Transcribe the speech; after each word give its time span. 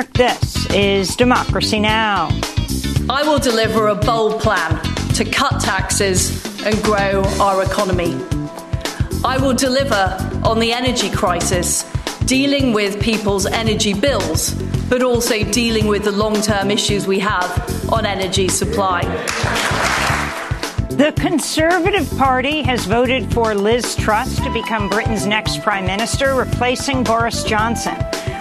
York, 0.00 0.12
this 0.14 0.66
is 0.70 1.14
Democracy 1.14 1.78
Now! 1.78 2.28
I 3.10 3.22
will 3.22 3.38
deliver 3.38 3.88
a 3.88 3.94
bold 3.94 4.40
plan 4.40 4.82
to 5.14 5.26
cut 5.26 5.60
taxes 5.60 6.30
and 6.64 6.74
grow 6.82 7.22
our 7.38 7.62
economy. 7.62 8.14
I 9.24 9.36
will 9.38 9.52
deliver 9.52 10.16
on 10.42 10.58
the 10.58 10.72
energy 10.72 11.10
crisis, 11.10 11.84
dealing 12.24 12.72
with 12.72 13.02
people's 13.02 13.44
energy 13.44 13.92
bills, 13.92 14.54
but 14.88 15.02
also 15.02 15.44
dealing 15.44 15.86
with 15.86 16.04
the 16.04 16.12
long 16.12 16.40
term 16.40 16.70
issues 16.70 17.06
we 17.06 17.18
have 17.18 17.92
on 17.92 18.06
energy 18.06 18.48
supply. 18.48 19.02
The 20.92 21.12
Conservative 21.18 22.08
Party 22.16 22.62
has 22.62 22.86
voted 22.86 23.30
for 23.34 23.54
Liz 23.54 23.96
Truss 23.96 24.36
to 24.36 24.50
become 24.52 24.88
Britain's 24.88 25.26
next 25.26 25.62
Prime 25.62 25.84
Minister, 25.84 26.34
replacing 26.36 27.04
Boris 27.04 27.44
Johnson. 27.44 27.96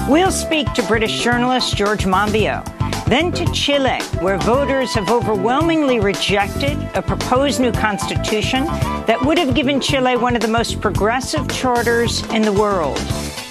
We'll 0.09 0.31
speak 0.31 0.73
to 0.73 0.81
British 0.87 1.21
journalist 1.21 1.77
George 1.77 2.05
Monbiot. 2.05 2.65
Then 3.05 3.31
to 3.33 3.45
Chile, 3.53 4.01
where 4.21 4.39
voters 4.39 4.91
have 4.95 5.11
overwhelmingly 5.11 5.99
rejected 5.99 6.79
a 6.95 7.01
proposed 7.03 7.59
new 7.59 7.71
constitution 7.71 8.65
that 9.05 9.21
would 9.23 9.37
have 9.37 9.53
given 9.53 9.79
Chile 9.79 10.17
one 10.17 10.35
of 10.35 10.41
the 10.41 10.47
most 10.47 10.81
progressive 10.81 11.47
charters 11.47 12.23
in 12.31 12.41
the 12.41 12.51
world. 12.51 12.97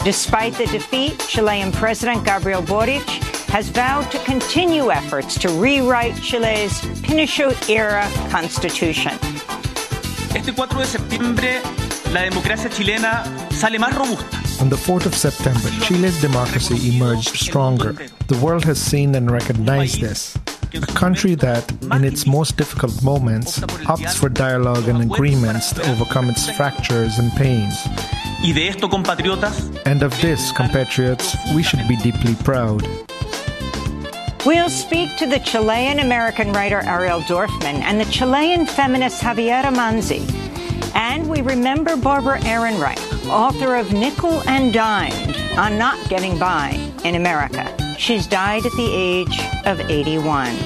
Despite 0.02 0.54
the 0.54 0.66
defeat, 0.66 1.20
Chilean 1.28 1.70
President 1.70 2.24
Gabriel 2.24 2.62
Boric 2.62 3.06
has 3.50 3.68
vowed 3.68 4.10
to 4.10 4.18
continue 4.24 4.90
efforts 4.90 5.38
to 5.38 5.48
rewrite 5.50 6.20
Chile's 6.20 6.80
Pinochet-era 7.06 8.10
constitution. 8.30 9.12
Este 10.34 10.52
4 10.52 10.76
de 10.76 10.86
septiembre, 10.86 11.62
la 12.12 12.22
democracia 12.22 12.68
chilena 12.68 13.22
sale 13.52 13.78
más 13.78 13.94
robusta. 13.94 14.47
On 14.60 14.68
the 14.68 14.76
4th 14.76 15.06
of 15.06 15.14
September, 15.14 15.68
Chile's 15.84 16.20
democracy 16.20 16.96
emerged 16.96 17.36
stronger. 17.36 17.92
The 18.26 18.36
world 18.38 18.64
has 18.64 18.80
seen 18.80 19.14
and 19.14 19.30
recognized 19.30 20.00
this. 20.00 20.36
A 20.74 20.86
country 20.86 21.34
that, 21.36 21.70
in 21.92 22.02
its 22.04 22.26
most 22.26 22.56
difficult 22.56 23.02
moments, 23.04 23.60
opts 23.86 24.18
for 24.18 24.28
dialogue 24.28 24.88
and 24.88 25.00
agreements 25.02 25.72
to 25.74 25.88
overcome 25.90 26.28
its 26.28 26.50
fractures 26.50 27.18
and 27.18 27.30
pains. 27.32 27.74
Y 28.42 28.52
de 28.52 28.68
esto, 28.68 28.88
compatriotas, 28.88 29.70
And 29.86 30.02
of 30.02 30.12
this, 30.20 30.52
compatriots, 30.52 31.36
we 31.54 31.62
should 31.62 31.86
be 31.88 31.96
deeply 31.96 32.34
proud. 32.44 32.86
We'll 34.44 34.70
speak 34.70 35.16
to 35.18 35.26
the 35.26 35.38
Chilean 35.38 36.00
American 36.00 36.52
writer 36.52 36.80
Ariel 36.84 37.20
Dorfman 37.20 37.80
and 37.82 38.00
the 38.00 38.06
Chilean 38.06 38.66
feminist 38.66 39.22
Javiera 39.22 39.72
Manzi. 39.74 40.22
And 40.94 41.28
we 41.28 41.42
remember 41.42 41.96
Barbara 41.96 42.38
Ehrenreich, 42.40 42.98
author 43.30 43.76
of 43.76 43.92
Nickel 43.92 44.42
and 44.48 44.72
Dimed 44.72 45.36
on 45.58 45.78
Not 45.78 46.08
Getting 46.08 46.38
By 46.38 46.70
in 47.04 47.14
America. 47.14 47.74
She's 47.98 48.26
died 48.26 48.64
at 48.64 48.72
the 48.72 48.90
age 48.92 49.40
of 49.66 49.80
81. 49.80 50.56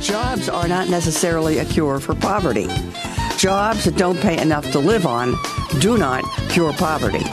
Jobs 0.00 0.48
are 0.48 0.68
not 0.68 0.88
necessarily 0.88 1.58
a 1.58 1.64
cure 1.64 2.00
for 2.00 2.14
poverty. 2.14 2.68
Jobs 3.36 3.84
that 3.84 3.96
don't 3.96 4.20
pay 4.20 4.40
enough 4.40 4.70
to 4.72 4.78
live 4.78 5.06
on 5.06 5.34
do 5.80 5.98
not 5.98 6.24
cure 6.48 6.72
poverty. 6.72 7.24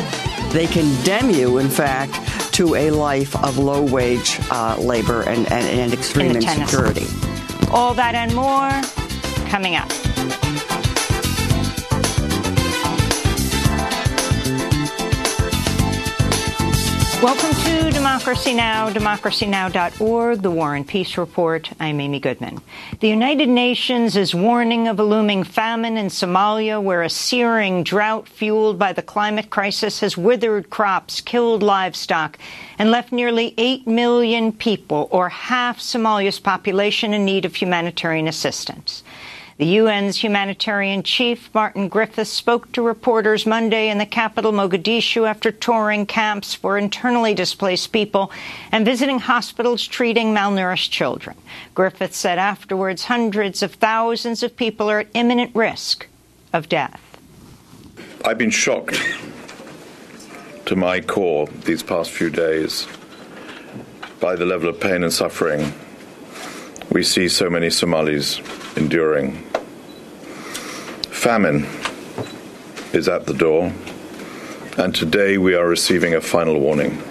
They 0.49 0.67
condemn 0.67 1.29
you, 1.29 1.57
in 1.57 1.69
fact, 1.69 2.13
to 2.53 2.75
a 2.75 2.91
life 2.91 3.35
of 3.43 3.57
low 3.57 3.83
wage 3.83 4.39
uh, 4.49 4.77
labor 4.79 5.21
and, 5.21 5.51
and, 5.51 5.65
and 5.67 5.93
extreme 5.93 6.31
In 6.31 6.37
insecurity. 6.37 7.05
All 7.69 7.93
that 7.93 8.15
and 8.15 8.35
more 8.35 8.69
coming 9.49 9.75
up. 9.75 9.89
Welcome 17.21 17.53
to 17.65 17.91
Democracy 17.91 18.51
Now!, 18.55 18.89
democracynow.org, 18.89 20.41
the 20.41 20.49
War 20.49 20.73
and 20.73 20.87
Peace 20.87 21.19
Report. 21.19 21.69
I'm 21.79 21.99
Amy 21.99 22.19
Goodman. 22.19 22.61
The 22.99 23.09
United 23.09 23.47
Nations 23.47 24.15
is 24.15 24.33
warning 24.33 24.87
of 24.87 24.99
a 24.99 25.03
looming 25.03 25.43
famine 25.43 25.97
in 25.97 26.07
Somalia, 26.07 26.81
where 26.81 27.03
a 27.03 27.11
searing 27.11 27.83
drought 27.83 28.27
fueled 28.27 28.79
by 28.79 28.91
the 28.91 29.03
climate 29.03 29.51
crisis 29.51 29.99
has 29.99 30.17
withered 30.17 30.71
crops, 30.71 31.21
killed 31.21 31.61
livestock, 31.61 32.39
and 32.79 32.89
left 32.89 33.11
nearly 33.11 33.53
8 33.55 33.85
million 33.85 34.51
people, 34.51 35.07
or 35.11 35.29
half 35.29 35.77
Somalia's 35.77 36.39
population, 36.39 37.13
in 37.13 37.23
need 37.23 37.45
of 37.45 37.53
humanitarian 37.53 38.27
assistance. 38.27 39.03
The 39.61 39.77
UN's 39.77 40.17
humanitarian 40.17 41.03
chief, 41.03 41.53
Martin 41.53 41.87
Griffiths, 41.87 42.31
spoke 42.31 42.71
to 42.71 42.81
reporters 42.81 43.45
Monday 43.45 43.89
in 43.89 43.99
the 43.99 44.07
capital, 44.07 44.51
Mogadishu, 44.51 45.27
after 45.29 45.51
touring 45.51 46.07
camps 46.07 46.55
for 46.55 46.79
internally 46.79 47.35
displaced 47.35 47.91
people 47.91 48.31
and 48.71 48.83
visiting 48.83 49.19
hospitals 49.19 49.85
treating 49.85 50.33
malnourished 50.33 50.89
children. 50.89 51.37
Griffiths 51.75 52.17
said 52.17 52.39
afterwards 52.39 53.03
hundreds 53.03 53.61
of 53.61 53.75
thousands 53.75 54.41
of 54.41 54.57
people 54.57 54.89
are 54.89 55.01
at 55.01 55.09
imminent 55.13 55.55
risk 55.55 56.07
of 56.53 56.67
death. 56.67 57.19
I've 58.25 58.39
been 58.39 58.49
shocked 58.49 58.99
to 60.65 60.75
my 60.75 61.01
core 61.01 61.45
these 61.65 61.83
past 61.83 62.09
few 62.09 62.31
days 62.31 62.87
by 64.19 64.35
the 64.35 64.45
level 64.47 64.69
of 64.69 64.79
pain 64.79 65.03
and 65.03 65.13
suffering 65.13 65.71
we 66.91 67.03
see 67.03 67.29
so 67.29 67.49
many 67.49 67.69
Somalis 67.69 68.39
enduring. 68.75 69.33
Famine 71.09 71.65
is 72.91 73.07
at 73.07 73.25
the 73.25 73.33
door, 73.33 73.71
and 74.77 74.93
today 74.93 75.37
we 75.37 75.55
are 75.55 75.67
receiving 75.67 76.13
a 76.13 76.21
final 76.21 76.59
warning. 76.59 77.01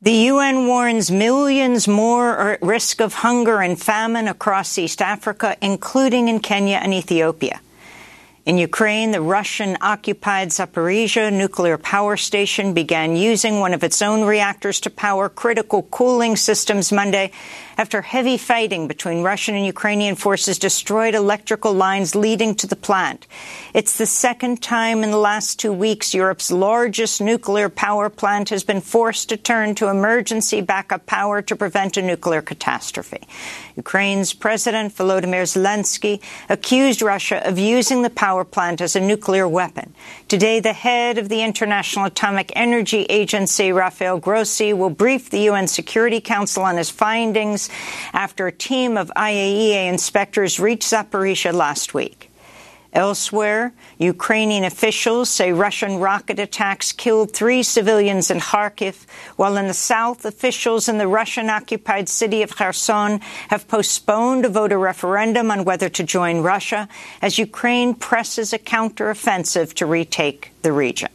The 0.00 0.12
UN 0.12 0.68
warns 0.68 1.10
millions 1.10 1.88
more 1.88 2.28
are 2.28 2.52
at 2.52 2.62
risk 2.62 3.00
of 3.00 3.14
hunger 3.14 3.60
and 3.60 3.80
famine 3.80 4.28
across 4.28 4.78
East 4.78 5.02
Africa, 5.02 5.56
including 5.60 6.28
in 6.28 6.38
Kenya 6.38 6.76
and 6.76 6.94
Ethiopia. 6.94 7.60
In 8.46 8.56
Ukraine, 8.56 9.10
the 9.10 9.20
Russian-occupied 9.20 10.48
Zaporizhia 10.48 11.30
nuclear 11.30 11.76
power 11.76 12.16
station 12.16 12.72
began 12.72 13.14
using 13.14 13.60
one 13.60 13.74
of 13.74 13.84
its 13.84 14.00
own 14.00 14.24
reactors 14.24 14.80
to 14.80 14.90
power 14.90 15.28
critical 15.28 15.82
cooling 15.82 16.34
systems 16.34 16.90
Monday 16.90 17.30
after 17.78 18.02
heavy 18.02 18.36
fighting 18.36 18.88
between 18.88 19.22
Russian 19.22 19.54
and 19.54 19.64
Ukrainian 19.64 20.16
forces 20.16 20.58
destroyed 20.58 21.14
electrical 21.14 21.72
lines 21.72 22.16
leading 22.16 22.56
to 22.56 22.66
the 22.66 22.74
plant. 22.74 23.28
It's 23.72 23.96
the 23.96 24.04
second 24.04 24.60
time 24.60 25.04
in 25.04 25.12
the 25.12 25.16
last 25.16 25.60
two 25.60 25.72
weeks 25.72 26.12
Europe's 26.12 26.50
largest 26.50 27.20
nuclear 27.20 27.68
power 27.68 28.10
plant 28.10 28.48
has 28.48 28.64
been 28.64 28.80
forced 28.80 29.28
to 29.28 29.36
turn 29.36 29.76
to 29.76 29.86
emergency 29.86 30.60
backup 30.60 31.06
power 31.06 31.40
to 31.42 31.54
prevent 31.54 31.96
a 31.96 32.02
nuclear 32.02 32.42
catastrophe. 32.42 33.28
Ukraine's 33.76 34.34
President 34.34 34.92
Volodymyr 34.96 35.46
Zelensky 35.46 36.20
accused 36.48 37.00
Russia 37.00 37.46
of 37.48 37.60
using 37.60 38.02
the 38.02 38.10
power 38.10 38.44
plant 38.44 38.80
as 38.80 38.96
a 38.96 39.00
nuclear 39.00 39.46
weapon. 39.46 39.94
Today, 40.26 40.58
the 40.58 40.72
head 40.72 41.16
of 41.16 41.28
the 41.28 41.42
International 41.42 42.06
Atomic 42.06 42.52
Energy 42.56 43.04
Agency, 43.04 43.70
Rafael 43.70 44.18
Grossi, 44.18 44.72
will 44.72 44.90
brief 44.90 45.30
the 45.30 45.42
UN 45.42 45.68
Security 45.68 46.20
Council 46.20 46.64
on 46.64 46.76
his 46.76 46.90
findings 46.90 47.67
after 48.12 48.46
a 48.46 48.52
team 48.52 48.96
of 48.96 49.10
IAEA 49.16 49.88
inspectors 49.88 50.60
reached 50.60 50.90
Zaporizhia 50.90 51.52
last 51.52 51.94
week. 51.94 52.28
Elsewhere, 52.92 53.74
Ukrainian 53.98 54.64
officials 54.64 55.28
say 55.28 55.52
Russian 55.52 55.98
rocket 55.98 56.38
attacks 56.38 56.90
killed 56.90 57.32
three 57.32 57.62
civilians 57.62 58.30
in 58.30 58.40
Kharkiv, 58.40 59.04
while 59.36 59.58
in 59.58 59.68
the 59.68 59.74
south, 59.74 60.24
officials 60.24 60.88
in 60.88 60.96
the 60.96 61.06
Russian-occupied 61.06 62.08
city 62.08 62.42
of 62.42 62.56
Kherson 62.56 63.20
have 63.50 63.68
postponed 63.68 64.46
a 64.46 64.48
voter 64.48 64.78
referendum 64.78 65.50
on 65.50 65.64
whether 65.64 65.90
to 65.90 66.02
join 66.02 66.40
Russia 66.40 66.88
as 67.20 67.38
Ukraine 67.38 67.92
presses 67.92 68.54
a 68.54 68.58
counteroffensive 68.58 69.74
to 69.74 69.84
retake 69.84 70.52
the 70.62 70.72
region. 70.72 71.10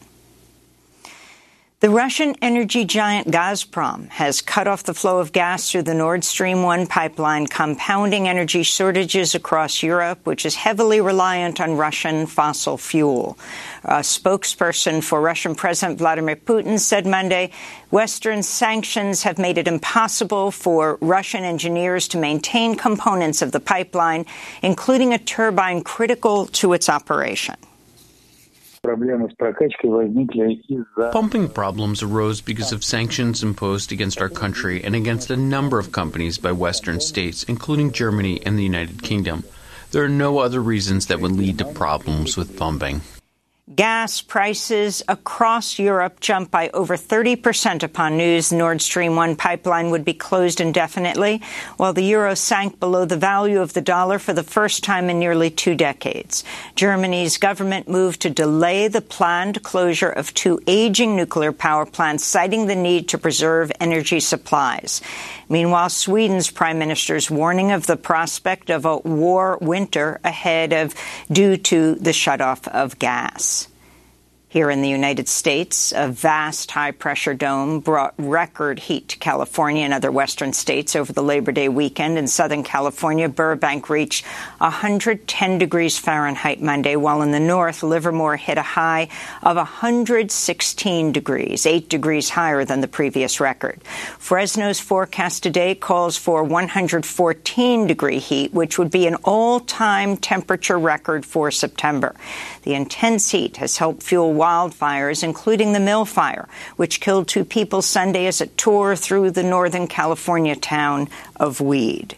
The 1.84 1.90
Russian 1.90 2.38
energy 2.42 2.86
giant 2.86 3.28
Gazprom 3.28 4.08
has 4.12 4.40
cut 4.40 4.70
off 4.70 4.84
the 4.84 4.94
flow 4.94 5.20
of 5.20 5.34
gas 5.34 5.70
through 5.70 5.82
the 5.82 5.94
Nord 5.94 6.24
Stream 6.24 6.64
1 6.64 6.88
pipeline, 6.88 7.46
compounding 7.46 8.26
energy 8.26 8.64
shortages 8.64 9.36
across 9.36 9.84
Europe, 9.84 10.20
which 10.24 10.46
is 10.46 10.56
heavily 10.56 11.02
reliant 11.02 11.60
on 11.60 11.76
Russian 11.76 12.26
fossil 12.26 12.78
fuel. 12.78 13.38
A 13.84 13.96
spokesperson 13.96 15.04
for 15.04 15.20
Russian 15.20 15.56
President 15.56 16.00
Vladimir 16.00 16.38
Putin 16.38 16.80
said 16.80 17.06
Monday 17.06 17.52
Western 17.92 18.44
sanctions 18.44 19.24
have 19.24 19.38
made 19.38 19.58
it 19.58 19.68
impossible 19.68 20.52
for 20.52 20.98
Russian 21.02 21.44
engineers 21.44 22.08
to 22.08 22.18
maintain 22.18 22.78
components 22.78 23.42
of 23.42 23.52
the 23.52 23.60
pipeline, 23.60 24.26
including 24.62 25.14
a 25.14 25.18
turbine 25.18 25.84
critical 25.84 26.46
to 26.46 26.72
its 26.72 26.88
operation. 26.88 27.58
Pumping 31.12 31.48
problems 31.48 32.04
arose 32.04 32.42
because 32.42 32.74
of 32.74 32.84
sanctions 32.84 33.42
imposed 33.42 33.94
against 33.94 34.20
our 34.20 34.28
country 34.28 34.84
and 34.84 34.94
against 34.94 35.32
a 35.32 35.38
number 35.38 35.80
of 35.80 35.94
companies 35.94 36.38
by 36.38 36.52
Western 36.52 37.00
states, 37.00 37.44
including 37.44 37.94
Germany 37.94 38.46
and 38.46 38.60
the 38.60 38.64
United 38.64 39.02
Kingdom. 39.02 39.46
There 39.92 40.04
are 40.04 40.10
no 40.10 40.40
other 40.40 40.62
reasons 40.62 41.06
that 41.06 41.22
would 41.22 41.32
lead 41.32 41.60
to 41.60 41.66
problems 41.66 42.36
with 42.36 42.58
pumping. 42.58 43.00
Gas 43.74 44.20
prices 44.20 45.02
across 45.08 45.80
Europe 45.80 46.20
jumped 46.20 46.52
by 46.52 46.70
over 46.74 46.98
30 46.98 47.38
percent 47.38 47.82
upon 47.82 48.18
news 48.18 48.52
Nord 48.52 48.82
Stream 48.82 49.16
1 49.16 49.38
pipeline 49.38 49.90
would 49.90 50.04
be 50.04 50.14
closed 50.14 50.60
indefinitely, 50.60 51.42
while 51.78 51.94
the 51.94 52.04
euro 52.04 52.34
sank 52.34 52.78
below 52.82 53.06
the 53.06 53.16
value 53.16 53.62
of 53.62 53.72
the 53.72 53.80
dollar 53.80 54.20
for 54.20 54.34
the 54.34 54.44
first 54.44 54.84
time 54.84 55.10
in 55.10 55.18
nearly 55.18 55.50
two 55.50 55.76
decades. 55.76 56.44
Germany's 56.76 57.38
government 57.38 57.88
moved 57.88 58.24
to 58.24 58.30
delay 58.30 58.90
the 58.90 59.00
planned 59.00 59.64
closure 59.64 60.10
of 60.10 60.34
two 60.34 60.60
aging 60.68 61.16
nuclear 61.16 61.54
power 61.54 61.86
plants, 61.86 62.26
citing 62.26 62.68
the 62.68 62.76
need 62.76 63.08
to 63.08 63.18
preserve 63.18 63.72
energy 63.80 64.20
supplies. 64.20 65.02
Meanwhile, 65.54 65.90
Sweden's 65.90 66.50
prime 66.50 66.80
minister 66.80 67.16
is 67.16 67.30
warning 67.30 67.72
of 67.72 67.86
the 67.86 67.96
prospect 67.96 68.72
of 68.72 68.86
a 68.86 68.98
war 68.98 69.60
winter 69.62 70.20
ahead 70.24 70.74
of 70.74 70.96
due 71.32 71.58
to 71.58 71.94
the 71.94 72.10
shutoff 72.10 72.68
of 72.70 72.98
gas. 72.98 73.68
Here 74.54 74.70
in 74.70 74.84
the 74.84 74.88
United 74.88 75.28
States, 75.28 75.94
a 75.96 76.08
vast 76.08 76.70
high 76.70 76.92
pressure 76.92 77.34
dome 77.34 77.80
brought 77.80 78.14
record 78.20 78.78
heat 78.78 79.08
to 79.08 79.18
California 79.18 79.84
and 79.84 79.96
other 79.96 80.12
western 80.12 80.54
states 80.54 80.96
over 80.96 81.12
the 81.12 81.24
Labor 81.24 81.52
Day 81.52 81.70
weekend. 81.70 82.20
In 82.20 82.28
Southern 82.28 82.62
California, 82.62 83.28
Burbank 83.28 83.90
reached 83.90 84.24
110 84.60 85.58
degrees 85.58 85.98
Fahrenheit 85.98 86.62
Monday, 86.62 86.96
while 86.96 87.24
in 87.24 87.32
the 87.32 87.40
north, 87.40 87.82
Livermore 87.82 88.38
hit 88.38 88.60
a 88.60 88.62
high 88.62 89.08
of 89.42 89.56
116 89.56 91.12
degrees, 91.12 91.66
8 91.66 91.90
degrees 91.90 92.30
higher 92.30 92.64
than 92.64 92.82
the 92.82 92.88
previous 92.88 93.40
record. 93.40 93.82
Fresno's 94.20 94.80
forecast 94.80 95.42
today 95.42 95.74
calls 95.74 96.16
for 96.16 96.44
114 96.44 97.88
degree 97.88 98.20
heat, 98.20 98.54
which 98.54 98.78
would 98.78 98.92
be 98.92 99.08
an 99.08 99.16
all 99.24 99.62
time 99.62 100.16
temperature 100.16 100.78
record 100.78 101.26
for 101.26 101.50
September. 101.50 102.14
The 102.62 102.76
intense 102.76 103.32
heat 103.32 103.58
has 103.58 103.78
helped 103.78 104.04
fuel 104.04 104.43
wildfires, 104.44 105.24
including 105.24 105.72
the 105.72 105.80
Mill 105.80 106.04
Fire, 106.04 106.50
which 106.76 107.00
killed 107.00 107.28
two 107.28 107.46
people 107.46 107.82
Sunday 107.82 108.28
as 108.28 108.42
it 108.42 108.58
tore 108.58 108.96
through 108.96 109.32
the 109.32 109.44
northern 109.44 109.88
California 109.88 110.56
town 110.56 111.08
of 111.38 111.62
Weed. 111.62 112.18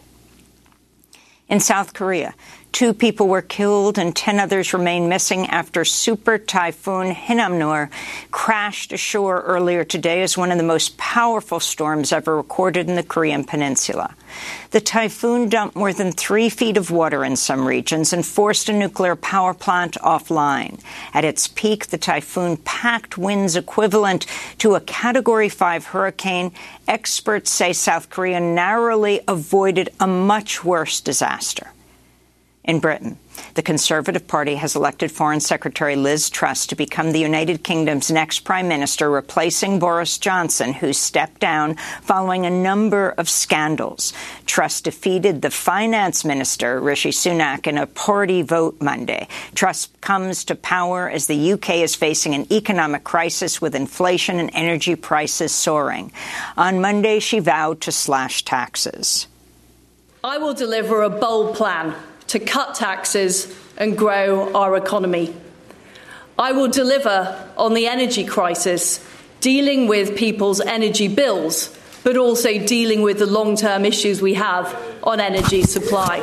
In 1.48 1.60
South 1.60 1.94
Korea, 1.94 2.34
Two 2.76 2.92
people 2.92 3.26
were 3.26 3.40
killed 3.40 3.96
and 3.96 4.14
10 4.14 4.38
others 4.38 4.74
remain 4.74 5.08
missing 5.08 5.46
after 5.46 5.82
Super 5.82 6.36
Typhoon 6.36 7.10
Hinnamnor 7.10 7.88
crashed 8.30 8.92
ashore 8.92 9.40
earlier 9.40 9.82
today 9.82 10.20
as 10.20 10.36
one 10.36 10.52
of 10.52 10.58
the 10.58 10.62
most 10.62 10.98
powerful 10.98 11.58
storms 11.58 12.12
ever 12.12 12.36
recorded 12.36 12.86
in 12.86 12.94
the 12.94 13.02
Korean 13.02 13.44
peninsula. 13.44 14.14
The 14.72 14.82
typhoon 14.82 15.48
dumped 15.48 15.74
more 15.74 15.94
than 15.94 16.12
three 16.12 16.50
feet 16.50 16.76
of 16.76 16.90
water 16.90 17.24
in 17.24 17.36
some 17.36 17.66
regions 17.66 18.12
and 18.12 18.26
forced 18.26 18.68
a 18.68 18.74
nuclear 18.74 19.16
power 19.16 19.54
plant 19.54 19.96
offline. 20.02 20.78
At 21.14 21.24
its 21.24 21.48
peak, 21.48 21.86
the 21.86 21.96
typhoon 21.96 22.58
packed 22.58 23.16
winds 23.16 23.56
equivalent 23.56 24.26
to 24.58 24.74
a 24.74 24.82
Category 24.82 25.48
5 25.48 25.86
hurricane. 25.86 26.52
Experts 26.86 27.50
say 27.50 27.72
South 27.72 28.10
Korea 28.10 28.38
narrowly 28.38 29.22
avoided 29.26 29.88
a 29.98 30.06
much 30.06 30.62
worse 30.62 31.00
disaster 31.00 31.68
in 32.66 32.80
Britain. 32.80 33.18
The 33.54 33.62
Conservative 33.62 34.26
Party 34.26 34.56
has 34.56 34.76
elected 34.76 35.10
Foreign 35.10 35.40
Secretary 35.40 35.96
Liz 35.96 36.30
Truss 36.30 36.66
to 36.66 36.74
become 36.74 37.12
the 37.12 37.20
United 37.20 37.62
Kingdom's 37.62 38.10
next 38.10 38.40
prime 38.40 38.68
minister, 38.68 39.10
replacing 39.10 39.78
Boris 39.78 40.18
Johnson, 40.18 40.72
who 40.72 40.92
stepped 40.92 41.40
down 41.40 41.76
following 42.02 42.44
a 42.44 42.50
number 42.50 43.10
of 43.10 43.28
scandals. 43.28 44.12
Truss 44.46 44.80
defeated 44.80 45.42
the 45.42 45.50
finance 45.50 46.24
minister, 46.24 46.80
Rishi 46.80 47.10
Sunak, 47.10 47.66
in 47.66 47.78
a 47.78 47.86
party 47.86 48.42
vote 48.42 48.80
Monday. 48.80 49.28
Truss 49.54 49.88
comes 50.00 50.44
to 50.44 50.54
power 50.54 51.08
as 51.08 51.26
the 51.26 51.52
UK 51.52 51.76
is 51.76 51.94
facing 51.94 52.34
an 52.34 52.50
economic 52.52 53.04
crisis 53.04 53.60
with 53.60 53.74
inflation 53.74 54.38
and 54.38 54.50
energy 54.52 54.96
prices 54.96 55.52
soaring. 55.52 56.12
On 56.56 56.80
Monday, 56.80 57.20
she 57.20 57.38
vowed 57.38 57.80
to 57.82 57.92
slash 57.92 58.44
taxes. 58.44 59.26
I 60.24 60.38
will 60.38 60.54
deliver 60.54 61.02
a 61.02 61.10
bold 61.10 61.54
plan 61.54 61.94
to 62.28 62.38
cut 62.38 62.74
taxes 62.74 63.54
and 63.76 63.96
grow 63.96 64.52
our 64.54 64.76
economy. 64.76 65.34
I 66.38 66.52
will 66.52 66.68
deliver 66.68 67.50
on 67.56 67.74
the 67.74 67.86
energy 67.86 68.24
crisis, 68.24 69.04
dealing 69.40 69.88
with 69.88 70.16
people's 70.16 70.60
energy 70.60 71.08
bills, 71.08 71.76
but 72.04 72.16
also 72.16 72.58
dealing 72.58 73.02
with 73.02 73.18
the 73.18 73.26
long 73.26 73.56
term 73.56 73.84
issues 73.84 74.20
we 74.20 74.34
have 74.34 74.76
on 75.02 75.20
energy 75.20 75.62
supply. 75.62 76.18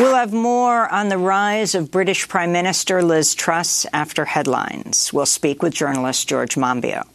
We'll 0.00 0.16
have 0.16 0.32
more 0.32 0.88
on 0.92 1.08
the 1.08 1.18
rise 1.18 1.74
of 1.76 1.90
British 1.90 2.28
Prime 2.28 2.50
Minister 2.50 3.02
Liz 3.02 3.34
Truss 3.34 3.86
after 3.92 4.24
headlines. 4.24 5.12
We'll 5.12 5.26
speak 5.26 5.62
with 5.62 5.72
journalist 5.72 6.28
George 6.28 6.56
Monbiot 6.56 7.06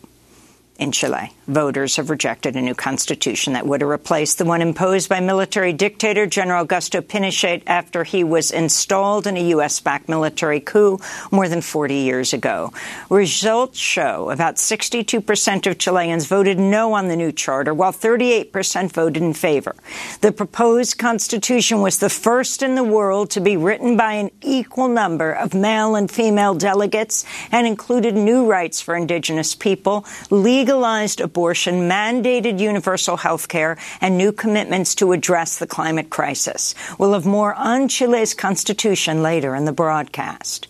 in 0.77 0.93
Chile. 0.93 1.33
Voters 1.49 1.95
have 1.95 2.11
rejected 2.11 2.55
a 2.55 2.61
new 2.61 2.75
constitution 2.75 3.53
that 3.53 3.65
would 3.65 3.81
have 3.81 3.89
replaced 3.89 4.37
the 4.37 4.45
one 4.45 4.61
imposed 4.61 5.09
by 5.09 5.19
military 5.19 5.73
dictator 5.73 6.27
General 6.27 6.63
Augusto 6.63 7.01
Pinochet 7.01 7.63
after 7.65 8.03
he 8.03 8.23
was 8.23 8.51
installed 8.51 9.25
in 9.25 9.35
a 9.35 9.47
U.S.-backed 9.49 10.07
military 10.07 10.59
coup 10.59 10.99
more 11.31 11.49
than 11.49 11.61
40 11.61 11.95
years 11.95 12.33
ago. 12.33 12.71
Results 13.09 13.79
show 13.79 14.29
about 14.29 14.59
62 14.59 15.21
percent 15.21 15.65
of 15.65 15.79
Chileans 15.79 16.27
voted 16.27 16.59
no 16.59 16.93
on 16.93 17.07
the 17.07 17.15
new 17.15 17.31
charter, 17.31 17.73
while 17.73 17.93
38 17.93 18.53
percent 18.53 18.91
voted 18.91 19.23
in 19.23 19.33
favor. 19.33 19.73
The 20.21 20.31
proposed 20.31 20.99
constitution 20.99 21.81
was 21.81 21.97
the 21.97 22.11
first 22.11 22.61
in 22.61 22.75
the 22.75 22.83
world 22.83 23.31
to 23.31 23.41
be 23.41 23.57
written 23.57 23.97
by 23.97 24.13
an 24.13 24.29
equal 24.43 24.87
number 24.87 25.31
of 25.31 25.55
male 25.55 25.95
and 25.95 26.11
female 26.11 26.53
delegates 26.53 27.25
and 27.51 27.65
included 27.65 28.13
new 28.13 28.45
rights 28.45 28.81
for 28.81 28.95
indigenous 28.95 29.55
people, 29.55 30.05
legalized 30.29 31.19
abortion, 31.19 31.38
mandated 31.89 32.59
universal 32.59 33.17
health 33.17 33.49
care, 33.49 33.77
and 33.99 34.17
new 34.17 34.31
commitments 34.31 34.95
to 34.95 35.11
address 35.11 35.59
the 35.59 35.67
climate 35.67 36.09
crisis. 36.09 36.73
We'll 36.97 37.13
have 37.13 37.25
more 37.25 37.53
on 37.53 37.89
Chile's 37.89 38.33
constitution 38.33 39.21
later 39.21 39.55
in 39.55 39.65
the 39.65 39.73
broadcast. 39.73 40.68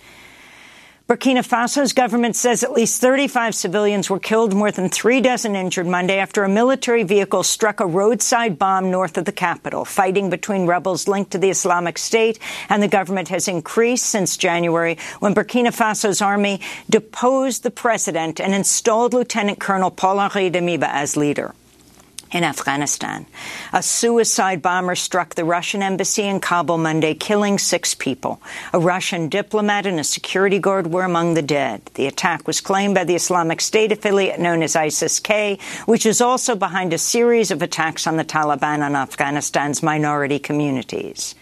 Burkina 1.10 1.44
Faso's 1.44 1.92
government 1.92 2.36
says 2.36 2.64
at 2.64 2.72
least 2.72 3.02
35 3.02 3.56
civilians 3.56 4.12
were 4.12 4.20
killed, 4.20 4.54
more 4.54 4.70
than 4.70 4.90
three 4.90 5.22
dozen 5.22 5.56
injured 5.56 5.88
Monday 5.88 6.20
after 6.20 6.44
a 6.44 6.48
military 6.48 7.02
vehicle 7.02 7.42
struck 7.42 7.80
a 7.80 7.86
roadside 7.88 8.60
bomb 8.60 8.92
north 8.92 9.18
of 9.18 9.25
the 9.25 9.32
capital. 9.32 9.86
Fighting 9.86 10.30
between 10.30 10.68
rebels 10.68 11.08
linked 11.08 11.32
to 11.32 11.39
the 11.39 11.50
Islamic 11.50 11.98
State 11.98 12.38
and 12.70 12.84
the 12.84 12.88
government 12.88 13.30
has 13.30 13.48
increased 13.48 14.06
since 14.06 14.38
January 14.38 15.00
when 15.20 15.34
Burkina 15.34 15.74
Faso's 15.74 16.22
army 16.22 16.62
deposed 16.92 17.63
the 17.63 17.72
president 17.72 18.39
and 18.39 18.54
installed 18.54 19.16
Lieutenant 19.16 19.60
Colonel 19.60 19.89
Paul-Henri 19.89 20.51
Damiba 20.51 20.89
as 20.89 21.18
leader 21.18 21.56
in 22.31 22.43
Afghanistan. 22.43 23.25
A 23.74 23.81
suicide 23.81 24.62
bomber 24.62 24.95
struck 24.95 25.36
the 25.36 25.45
Russian 25.45 25.81
embassy 25.81 26.24
in 26.24 26.39
Kabul 26.39 26.77
Monday, 26.77 27.13
killing 27.13 27.57
six 27.57 27.93
people. 27.93 28.41
A 28.74 28.79
Russian 28.79 29.29
diplomat 29.29 29.86
and 29.86 30.00
a 30.00 30.03
security 30.03 30.59
guard 30.59 30.88
were 30.88 31.03
among 31.03 31.33
the 31.33 31.41
dead. 31.41 31.81
The 31.95 32.07
attack 32.07 32.48
was 32.48 32.62
claimed 32.62 32.95
by 32.95 33.03
the 33.03 33.15
Islamic 33.15 33.62
State 33.62 33.91
affiliate 33.91 34.39
known 34.39 34.63
as 34.63 34.75
ISIS-K, 34.75 35.57
which 35.86 36.05
is 36.05 36.21
also 36.21 36.55
behind 36.55 36.93
a 36.93 36.98
series 36.98 37.51
of 37.51 37.62
attacks 37.62 38.07
on 38.07 38.17
the 38.17 38.25
Taliban 38.25 38.86
and 38.86 38.95
Afghanistan's 38.95 39.81
minority 39.81 40.39
communities. 40.39 41.36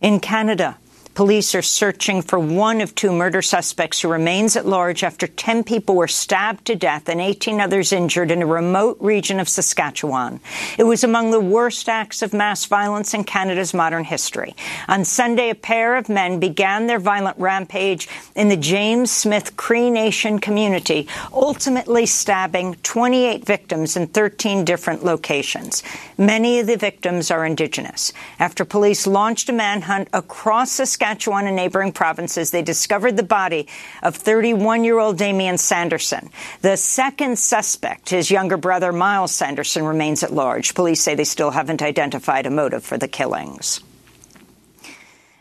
In 0.00 0.20
Canada, 0.20 0.76
Police 1.14 1.54
are 1.54 1.62
searching 1.62 2.22
for 2.22 2.40
one 2.40 2.80
of 2.80 2.92
two 2.96 3.12
murder 3.12 3.40
suspects 3.40 4.00
who 4.00 4.08
remains 4.08 4.56
at 4.56 4.66
large 4.66 5.04
after 5.04 5.28
10 5.28 5.62
people 5.62 5.94
were 5.94 6.08
stabbed 6.08 6.64
to 6.64 6.74
death 6.74 7.08
and 7.08 7.20
18 7.20 7.60
others 7.60 7.92
injured 7.92 8.32
in 8.32 8.42
a 8.42 8.46
remote 8.46 8.96
region 8.98 9.38
of 9.38 9.48
Saskatchewan. 9.48 10.40
It 10.76 10.82
was 10.82 11.04
among 11.04 11.30
the 11.30 11.38
worst 11.38 11.88
acts 11.88 12.20
of 12.20 12.32
mass 12.32 12.64
violence 12.64 13.14
in 13.14 13.22
Canada's 13.22 13.72
modern 13.72 14.02
history. 14.02 14.56
On 14.88 15.04
Sunday, 15.04 15.50
a 15.50 15.54
pair 15.54 15.94
of 15.94 16.08
men 16.08 16.40
began 16.40 16.88
their 16.88 16.98
violent 16.98 17.38
rampage 17.38 18.08
in 18.34 18.48
the 18.48 18.56
James 18.56 19.12
Smith 19.12 19.56
Cree 19.56 19.90
Nation 19.90 20.40
community, 20.40 21.06
ultimately 21.32 22.06
stabbing 22.06 22.74
28 22.82 23.46
victims 23.46 23.96
in 23.96 24.08
13 24.08 24.64
different 24.64 25.04
locations. 25.04 25.84
Many 26.18 26.58
of 26.58 26.66
the 26.66 26.76
victims 26.76 27.30
are 27.30 27.46
Indigenous. 27.46 28.12
After 28.40 28.64
police 28.64 29.06
launched 29.06 29.48
a 29.48 29.52
manhunt 29.52 30.08
across 30.12 30.72
Saskatchewan, 30.72 31.03
Saskatchewan 31.04 31.46
and 31.46 31.54
neighboring 31.54 31.92
provinces, 31.92 32.50
they 32.50 32.62
discovered 32.62 33.14
the 33.14 33.22
body 33.22 33.68
of 34.02 34.16
31 34.16 34.84
year 34.84 34.98
old 34.98 35.18
Damien 35.18 35.58
Sanderson. 35.58 36.30
The 36.62 36.78
second 36.78 37.38
suspect, 37.38 38.08
his 38.08 38.30
younger 38.30 38.56
brother 38.56 38.90
Myles 38.90 39.30
Sanderson, 39.30 39.84
remains 39.84 40.22
at 40.22 40.32
large. 40.32 40.74
Police 40.74 41.02
say 41.02 41.14
they 41.14 41.24
still 41.24 41.50
haven't 41.50 41.82
identified 41.82 42.46
a 42.46 42.50
motive 42.50 42.84
for 42.84 42.96
the 42.96 43.06
killings. 43.06 43.82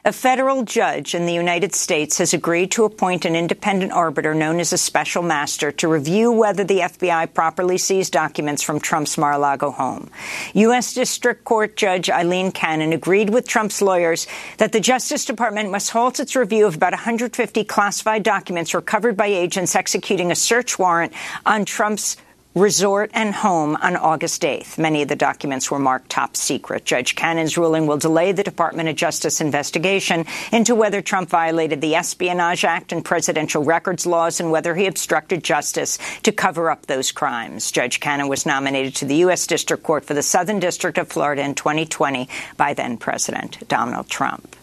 A 0.05 0.11
federal 0.11 0.63
judge 0.63 1.15
in 1.15 1.25
the 1.25 1.33
United 1.33 1.73
States 1.73 2.17
has 2.17 2.33
agreed 2.33 2.71
to 2.71 2.83
appoint 2.83 3.23
an 3.23 3.37
independent 3.37 3.93
arbiter 3.93 4.35
known 4.35 4.59
as 4.59 4.73
a 4.73 4.77
special 4.77 5.23
master 5.23 5.71
to 5.71 5.87
review 5.87 6.29
whether 6.29 6.65
the 6.65 6.79
FBI 6.79 7.33
properly 7.33 7.77
seized 7.77 8.11
documents 8.11 8.61
from 8.61 8.81
Trump's 8.81 9.17
Mar-a-Lago 9.17 9.71
home. 9.71 10.09
U.S. 10.55 10.93
District 10.93 11.45
Court 11.45 11.77
Judge 11.77 12.09
Aileen 12.09 12.51
Cannon 12.51 12.91
agreed 12.91 13.29
with 13.29 13.47
Trump's 13.47 13.81
lawyers 13.81 14.27
that 14.57 14.73
the 14.73 14.81
Justice 14.81 15.23
Department 15.23 15.71
must 15.71 15.91
halt 15.91 16.19
its 16.19 16.35
review 16.35 16.67
of 16.67 16.75
about 16.75 16.91
150 16.91 17.63
classified 17.63 18.23
documents 18.23 18.73
recovered 18.73 19.15
by 19.15 19.27
agents 19.27 19.73
executing 19.73 20.31
a 20.31 20.35
search 20.35 20.77
warrant 20.77 21.13
on 21.45 21.63
Trump's 21.63 22.17
resort 22.55 23.09
and 23.13 23.33
home 23.33 23.75
on 23.81 23.95
August 23.95 24.43
8th. 24.43 24.77
Many 24.77 25.01
of 25.01 25.07
the 25.07 25.15
documents 25.15 25.71
were 25.71 25.79
marked 25.79 26.09
top 26.09 26.37
secret. 26.37 26.85
Judge 26.85 27.15
Cannon's 27.15 27.57
ruling 27.57 27.87
will 27.87 27.97
delay 27.97 28.31
the 28.31 28.43
Department 28.43 28.89
of 28.89 28.95
Justice 28.95 29.41
investigation 29.41 30.25
into 30.51 30.75
whether 30.75 31.01
Trump 31.01 31.29
violated 31.29 31.81
the 31.81 31.95
Espionage 31.95 32.63
Act 32.63 32.91
and 32.91 33.03
presidential 33.03 33.63
records 33.63 34.05
laws 34.05 34.39
and 34.39 34.51
whether 34.51 34.75
he 34.75 34.85
obstructed 34.85 35.43
justice 35.43 35.97
to 36.21 36.31
cover 36.31 36.69
up 36.69 36.85
those 36.85 37.11
crimes. 37.11 37.71
Judge 37.71 37.99
Cannon 37.99 38.27
was 38.27 38.45
nominated 38.45 38.95
to 38.95 39.05
the 39.05 39.15
U.S. 39.15 39.47
District 39.47 39.81
Court 39.81 40.05
for 40.05 40.13
the 40.13 40.21
Southern 40.21 40.59
District 40.59 40.97
of 40.99 41.07
Florida 41.07 41.41
in 41.41 41.55
2020 41.55 42.29
by 42.55 42.75
then 42.75 42.97
President 42.97 43.67
Donald 43.67 44.07
Trump. 44.09 44.55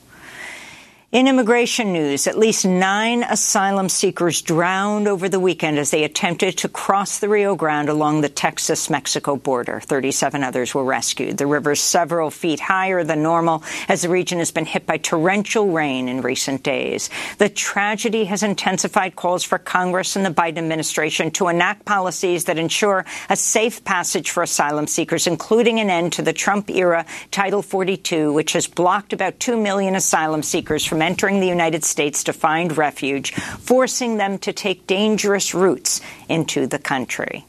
In 1.12 1.26
immigration 1.26 1.93
news, 1.93 2.29
at 2.29 2.38
least 2.38 2.64
nine 2.64 3.25
asylum 3.25 3.88
seekers 3.88 4.43
drowned 4.43 5.09
over 5.09 5.29
the 5.29 5.40
weekend 5.40 5.76
as 5.76 5.90
they 5.90 6.05
attempted 6.05 6.59
to 6.59 6.69
cross 6.69 7.19
the 7.19 7.29
Rio 7.29 7.57
Grande 7.57 7.88
along 7.88 8.21
the 8.21 8.29
Texas-Mexico 8.29 9.35
border. 9.35 9.81
37 9.81 10.45
others 10.45 10.73
were 10.73 10.85
rescued. 10.85 11.37
The 11.37 11.49
river 11.49 11.73
is 11.73 11.81
several 11.81 12.31
feet 12.31 12.61
higher 12.61 13.02
than 13.02 13.25
normal 13.25 13.64
as 13.88 14.02
the 14.02 14.09
region 14.09 14.38
has 14.38 14.52
been 14.52 14.67
hit 14.67 14.87
by 14.87 14.99
torrential 14.99 15.73
rain 15.73 16.07
in 16.07 16.23
recent 16.23 16.62
days. 16.62 17.11
The 17.38 17.49
tragedy 17.49 18.26
has 18.26 18.45
intensified 18.45 19.17
calls 19.17 19.43
for 19.43 19.59
Congress 19.59 20.14
and 20.14 20.25
the 20.25 20.31
Biden 20.31 20.59
administration 20.59 21.33
to 21.33 21.49
enact 21.49 21.87
policies 21.87 22.45
that 22.45 22.57
ensure 22.57 23.05
a 23.29 23.35
safe 23.35 23.83
passage 23.83 24.31
for 24.31 24.45
asylum 24.45 24.87
seekers, 24.87 25.26
including 25.26 25.81
an 25.81 25.90
end 25.90 26.12
to 26.12 26.23
the 26.23 26.33
Trump-era 26.33 27.05
Title 27.33 27.62
42, 27.62 28.33
which 28.33 28.52
has 28.52 28.69
blocked 28.69 29.12
about 29.12 29.40
2 29.40 29.57
million 29.61 29.97
asylum 29.97 30.45
seekers 30.45 30.85
from 30.85 31.00
from 31.00 31.07
entering 31.07 31.40
the 31.40 31.47
United 31.47 31.83
States 31.83 32.25
to 32.25 32.33
find 32.35 32.76
refuge, 32.76 33.33
forcing 33.33 34.19
them 34.19 34.37
to 34.37 34.52
take 34.52 34.87
dangerous 34.87 35.54
routes 35.54 36.02
into 36.28 36.66
the 36.66 36.78
country. 36.78 37.47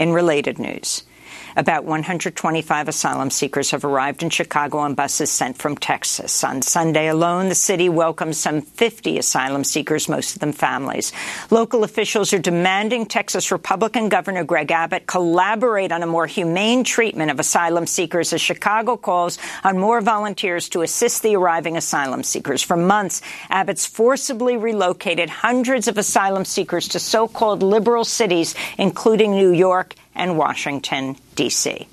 In 0.00 0.12
related 0.12 0.58
news, 0.58 1.04
about 1.56 1.84
125 1.84 2.88
asylum 2.88 3.30
seekers 3.30 3.70
have 3.70 3.84
arrived 3.84 4.22
in 4.22 4.30
Chicago 4.30 4.78
on 4.78 4.94
buses 4.94 5.30
sent 5.30 5.56
from 5.56 5.76
Texas. 5.76 6.44
On 6.44 6.60
Sunday 6.60 7.08
alone, 7.08 7.48
the 7.48 7.54
city 7.54 7.88
welcomed 7.88 8.36
some 8.36 8.60
50 8.60 9.18
asylum 9.18 9.64
seekers, 9.64 10.08
most 10.08 10.34
of 10.34 10.40
them 10.40 10.52
families. 10.52 11.12
Local 11.50 11.82
officials 11.82 12.32
are 12.32 12.38
demanding 12.38 13.06
Texas 13.06 13.50
Republican 13.50 14.08
Governor 14.10 14.44
Greg 14.44 14.70
Abbott 14.70 15.06
collaborate 15.06 15.92
on 15.92 16.02
a 16.02 16.06
more 16.06 16.26
humane 16.26 16.84
treatment 16.84 17.30
of 17.30 17.40
asylum 17.40 17.86
seekers 17.86 18.32
as 18.32 18.40
Chicago 18.40 18.96
calls 18.96 19.38
on 19.64 19.78
more 19.78 20.00
volunteers 20.00 20.68
to 20.68 20.82
assist 20.82 21.22
the 21.22 21.36
arriving 21.36 21.76
asylum 21.76 22.22
seekers. 22.22 22.62
For 22.62 22.76
months, 22.76 23.22
Abbott's 23.48 23.86
forcibly 23.86 24.56
relocated 24.56 25.30
hundreds 25.30 25.88
of 25.88 25.96
asylum 25.96 26.44
seekers 26.44 26.88
to 26.88 26.98
so-called 26.98 27.62
liberal 27.62 28.04
cities, 28.04 28.54
including 28.76 29.32
New 29.32 29.52
York 29.52 29.94
and 30.16 30.36
Washington, 30.36 31.16
D.C. 31.34 31.86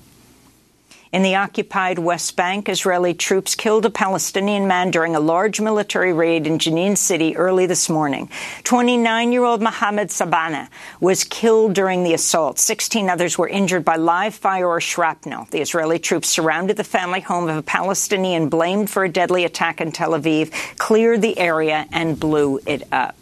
In 1.14 1.22
the 1.22 1.36
occupied 1.36 2.00
West 2.00 2.34
Bank, 2.34 2.68
Israeli 2.68 3.14
troops 3.14 3.54
killed 3.54 3.86
a 3.86 3.90
Palestinian 3.90 4.66
man 4.66 4.90
during 4.90 5.14
a 5.14 5.20
large 5.20 5.60
military 5.60 6.12
raid 6.12 6.44
in 6.44 6.58
Jenin 6.58 6.98
City 6.98 7.36
early 7.36 7.66
this 7.66 7.88
morning. 7.88 8.28
29-year-old 8.64 9.62
Mohammed 9.62 10.08
Sabana 10.08 10.66
was 10.98 11.22
killed 11.22 11.72
during 11.72 12.02
the 12.02 12.14
assault. 12.14 12.58
16 12.58 13.08
others 13.08 13.38
were 13.38 13.46
injured 13.46 13.84
by 13.84 13.94
live 13.94 14.34
fire 14.34 14.66
or 14.66 14.80
shrapnel. 14.80 15.46
The 15.52 15.60
Israeli 15.60 16.00
troops 16.00 16.28
surrounded 16.28 16.76
the 16.76 16.82
family 16.82 17.20
home 17.20 17.48
of 17.48 17.58
a 17.58 17.62
Palestinian 17.62 18.48
blamed 18.48 18.90
for 18.90 19.04
a 19.04 19.08
deadly 19.08 19.44
attack 19.44 19.80
in 19.80 19.92
Tel 19.92 20.18
Aviv, 20.18 20.50
cleared 20.78 21.22
the 21.22 21.38
area, 21.38 21.86
and 21.92 22.18
blew 22.18 22.58
it 22.66 22.88
up. 22.90 23.14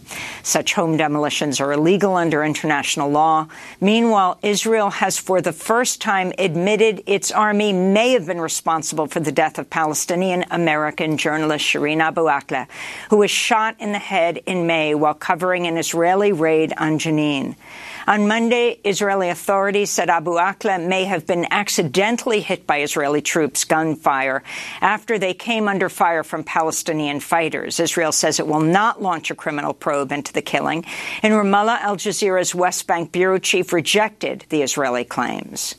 Such 0.43 0.75
home 0.75 0.97
demolitions 0.97 1.61
are 1.61 1.73
illegal 1.73 2.17
under 2.17 2.43
international 2.45 3.11
law. 3.11 3.49
Meanwhile, 3.81 4.39
Israel 4.43 4.91
has 4.91 5.19
for 5.19 5.41
the 5.41 5.53
first 5.53 6.01
time 6.01 6.33
admitted 6.39 7.03
its 7.07 7.31
army 7.31 7.73
may 7.73 8.13
have 8.13 8.27
been 8.27 8.41
responsible 8.41 9.07
for 9.07 9.21
the 9.21 9.33
death 9.33 9.59
of 9.59 9.71
Palestinian-American 9.71 11.17
journalist 11.17 11.65
Shireen 11.65 12.01
Abu 12.01 12.23
Akleh, 12.23 12.67
who 13.11 13.19
was 13.19 13.31
shot 13.31 13.77
in 13.79 13.93
the 13.93 13.99
head 13.99 14.39
in 14.47 14.67
May 14.67 14.95
while 14.95 15.15
covering 15.15 15.67
an 15.67 15.77
Israeli 15.77 16.33
raid 16.33 16.73
on 16.77 16.99
Jenin. 16.99 17.57
On 18.07 18.27
Monday, 18.27 18.81
Israeli 18.85 19.29
authorities 19.29 19.91
said 19.91 20.11
Abu 20.11 20.33
Akleh 20.33 20.85
may 20.85 21.05
have 21.05 21.25
been 21.25 21.47
accidentally 21.53 22.41
hit 22.41 22.67
by 22.67 22.81
Israeli 22.81 23.23
troops' 23.23 23.65
gunfire 23.65 24.43
after 24.81 25.19
they 25.19 25.35
came 25.35 25.69
under 25.69 25.89
fire 25.89 26.25
from 26.25 26.43
Palestinian 26.43 27.21
fighters. 27.21 27.79
Israel 27.79 28.11
says 28.11 28.41
it 28.41 28.49
will 28.49 28.61
not 28.61 29.01
launch 29.01 29.31
a 29.31 29.37
criminal 29.37 29.73
probe 29.73 30.11
into 30.11 30.33
the 30.33 30.43
killing. 30.43 30.85
In 31.23 31.33
Ramallah, 31.33 31.81
Al 31.81 31.97
Jazeera's 31.97 32.55
West 32.55 32.89
Bank 32.89 33.13
bureau 33.13 33.39
chief 33.39 33.73
rejected 33.73 34.47
the 34.49 34.63
Israeli 34.63 35.05
claims. 35.05 35.77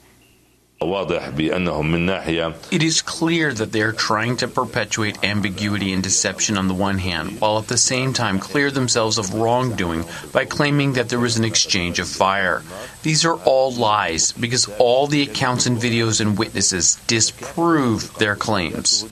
It 2.72 2.84
is 2.84 3.02
clear 3.02 3.54
that 3.54 3.72
they 3.72 3.82
are 3.82 3.92
trying 3.92 4.38
to 4.38 4.48
perpetuate 4.48 5.24
ambiguity 5.24 5.94
and 5.94 6.04
deception 6.04 6.58
on 6.58 6.68
the 6.68 6.74
one 6.74 6.98
hand, 6.98 7.40
while 7.42 7.58
at 7.58 7.68
the 7.68 7.78
same 7.78 8.14
time 8.14 8.40
clear 8.40 8.72
themselves 8.72 9.18
of 9.18 9.34
wrongdoing 9.34 10.06
by 10.32 10.46
claiming 10.46 10.94
that 10.94 11.10
there 11.10 11.20
was 11.20 11.38
an 11.38 11.46
exchange 11.46 12.00
of 12.00 12.08
fire. 12.08 12.64
These 13.04 13.26
are 13.26 13.36
all 13.38 13.72
lies 13.74 14.32
because 14.32 14.70
all 14.78 15.08
the 15.08 15.24
accounts 15.24 15.66
and 15.66 15.78
videos 15.78 16.22
and 16.22 16.38
witnesses 16.38 16.96
disprove 17.08 18.14
their 18.18 18.36
claims. 18.36 19.06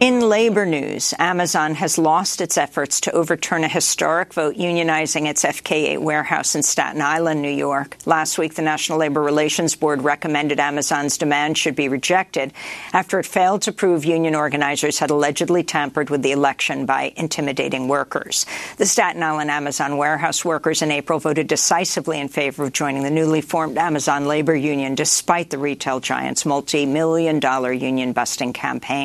In 0.00 0.20
labor 0.20 0.64
news, 0.64 1.12
Amazon 1.18 1.74
has 1.74 1.98
lost 1.98 2.40
its 2.40 2.56
efforts 2.56 2.98
to 3.02 3.12
overturn 3.12 3.62
a 3.62 3.68
historic 3.68 4.32
vote 4.32 4.56
unionizing 4.56 5.28
its 5.28 5.44
JFK8 5.44 5.98
warehouse 5.98 6.54
in 6.54 6.62
Staten 6.62 7.02
Island, 7.02 7.42
New 7.42 7.50
York. 7.50 7.98
Last 8.06 8.38
week, 8.38 8.54
the 8.54 8.62
National 8.62 8.98
Labor 8.98 9.20
Relations 9.20 9.76
Board 9.76 10.00
recommended 10.00 10.58
Amazon's 10.58 11.18
demand 11.18 11.58
should 11.58 11.76
be 11.76 11.90
rejected 11.90 12.54
after 12.94 13.18
it 13.18 13.26
failed 13.26 13.60
to 13.62 13.72
prove 13.72 14.06
union 14.06 14.34
organizers 14.34 14.98
had 14.98 15.10
allegedly 15.10 15.62
tampered 15.62 16.08
with 16.08 16.22
the 16.22 16.32
election 16.32 16.86
by 16.86 17.12
intimidating 17.14 17.88
workers. 17.88 18.46
The 18.78 18.86
Staten 18.86 19.22
Island 19.22 19.50
Amazon 19.50 19.98
warehouse 19.98 20.42
workers 20.42 20.80
in 20.80 20.90
April 20.90 21.18
voted 21.18 21.48
decisively 21.48 22.18
in 22.18 22.28
favor 22.28 22.64
of 22.64 22.72
joining 22.72 23.02
the 23.02 23.10
newly 23.10 23.42
formed 23.42 23.76
Amazon 23.76 24.24
labor 24.24 24.54
union, 24.54 24.94
despite 24.94 25.50
the 25.50 25.58
retail 25.58 26.00
giant's 26.00 26.46
multi-million 26.46 27.40
dollar 27.40 27.72
union 27.74 28.14
busting 28.14 28.54
campaign. 28.54 29.01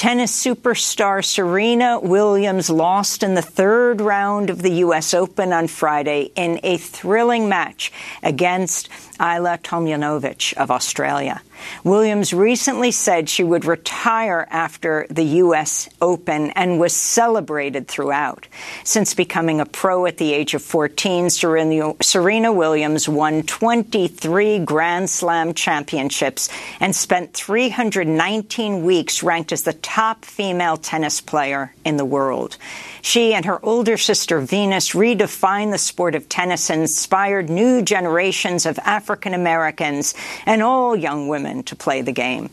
Tennis 0.00 0.32
superstar 0.32 1.22
Serena 1.22 2.00
Williams 2.00 2.70
lost 2.70 3.22
in 3.22 3.34
the 3.34 3.42
third 3.42 4.00
round 4.00 4.48
of 4.48 4.62
the 4.62 4.72
U.S. 4.76 5.12
Open 5.12 5.52
on 5.52 5.66
Friday 5.66 6.30
in 6.34 6.58
a 6.62 6.78
thrilling 6.78 7.50
match 7.50 7.92
against 8.22 8.88
Ajla 9.20 9.58
Tomljanovic 9.60 10.54
of 10.54 10.70
Australia. 10.70 11.42
Williams 11.84 12.32
recently 12.32 12.90
said 12.90 13.28
she 13.28 13.44
would 13.44 13.66
retire 13.66 14.48
after 14.50 15.06
the 15.10 15.24
U.S. 15.44 15.90
Open 16.00 16.50
and 16.52 16.80
was 16.80 16.96
celebrated 16.96 17.86
throughout. 17.86 18.48
Since 18.82 19.12
becoming 19.12 19.60
a 19.60 19.66
pro 19.66 20.06
at 20.06 20.16
the 20.16 20.32
age 20.32 20.54
of 20.54 20.62
14, 20.62 21.28
Serena, 21.28 21.94
Serena 22.00 22.50
Williams 22.50 23.08
won 23.10 23.42
23 23.42 24.60
Grand 24.60 25.10
Slam 25.10 25.52
championships 25.52 26.48
and 26.80 26.96
spent 26.96 27.34
319 27.34 28.84
weeks 28.84 29.22
ranked 29.22 29.52
as 29.52 29.62
the 29.62 29.74
top 29.74 30.24
female 30.24 30.78
tennis 30.78 31.20
player 31.20 31.74
in 31.84 31.98
the 31.98 32.06
world. 32.06 32.56
She 33.02 33.34
and 33.34 33.44
her 33.44 33.64
older 33.64 33.96
sister 33.96 34.40
Venus 34.40 34.90
redefined 34.90 35.72
the 35.72 35.78
sport 35.78 36.14
of 36.14 36.28
tennis 36.28 36.70
and 36.70 36.82
inspired 36.82 37.48
new 37.48 37.82
generations 37.82 38.66
of 38.66 38.78
African 38.80 39.34
Americans 39.34 40.14
and 40.46 40.62
all 40.62 40.94
young 40.94 41.28
women 41.28 41.62
to 41.64 41.76
play 41.76 42.02
the 42.02 42.12
game. 42.12 42.50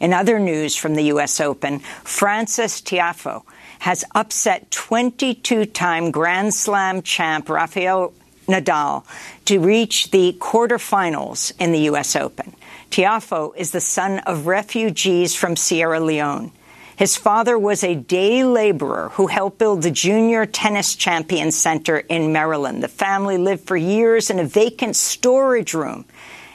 In 0.00 0.12
other 0.12 0.38
news 0.38 0.76
from 0.76 0.94
the 0.94 1.04
U.S. 1.04 1.40
Open, 1.40 1.80
Frances 1.80 2.80
Tiafoe 2.80 3.42
has 3.80 4.04
upset 4.14 4.70
22-time 4.70 6.10
Grand 6.10 6.54
Slam 6.54 7.02
champ 7.02 7.48
Rafael 7.48 8.12
Nadal 8.46 9.04
to 9.46 9.60
reach 9.60 10.10
the 10.10 10.36
quarterfinals 10.38 11.52
in 11.58 11.72
the 11.72 11.80
U.S. 11.80 12.16
Open. 12.16 12.54
Tiafoe 12.90 13.54
is 13.56 13.70
the 13.70 13.80
son 13.80 14.18
of 14.20 14.46
refugees 14.46 15.34
from 15.34 15.56
Sierra 15.56 16.00
Leone. 16.00 16.52
His 17.00 17.16
father 17.16 17.58
was 17.58 17.82
a 17.82 17.94
day 17.94 18.44
laborer 18.44 19.08
who 19.14 19.26
helped 19.26 19.56
build 19.56 19.80
the 19.80 19.90
Junior 19.90 20.44
Tennis 20.44 20.94
Champion 20.94 21.50
Center 21.50 21.96
in 21.96 22.30
Maryland. 22.30 22.82
The 22.82 22.88
family 22.88 23.38
lived 23.38 23.66
for 23.66 23.74
years 23.74 24.28
in 24.28 24.38
a 24.38 24.44
vacant 24.44 24.96
storage 24.96 25.72
room 25.72 26.04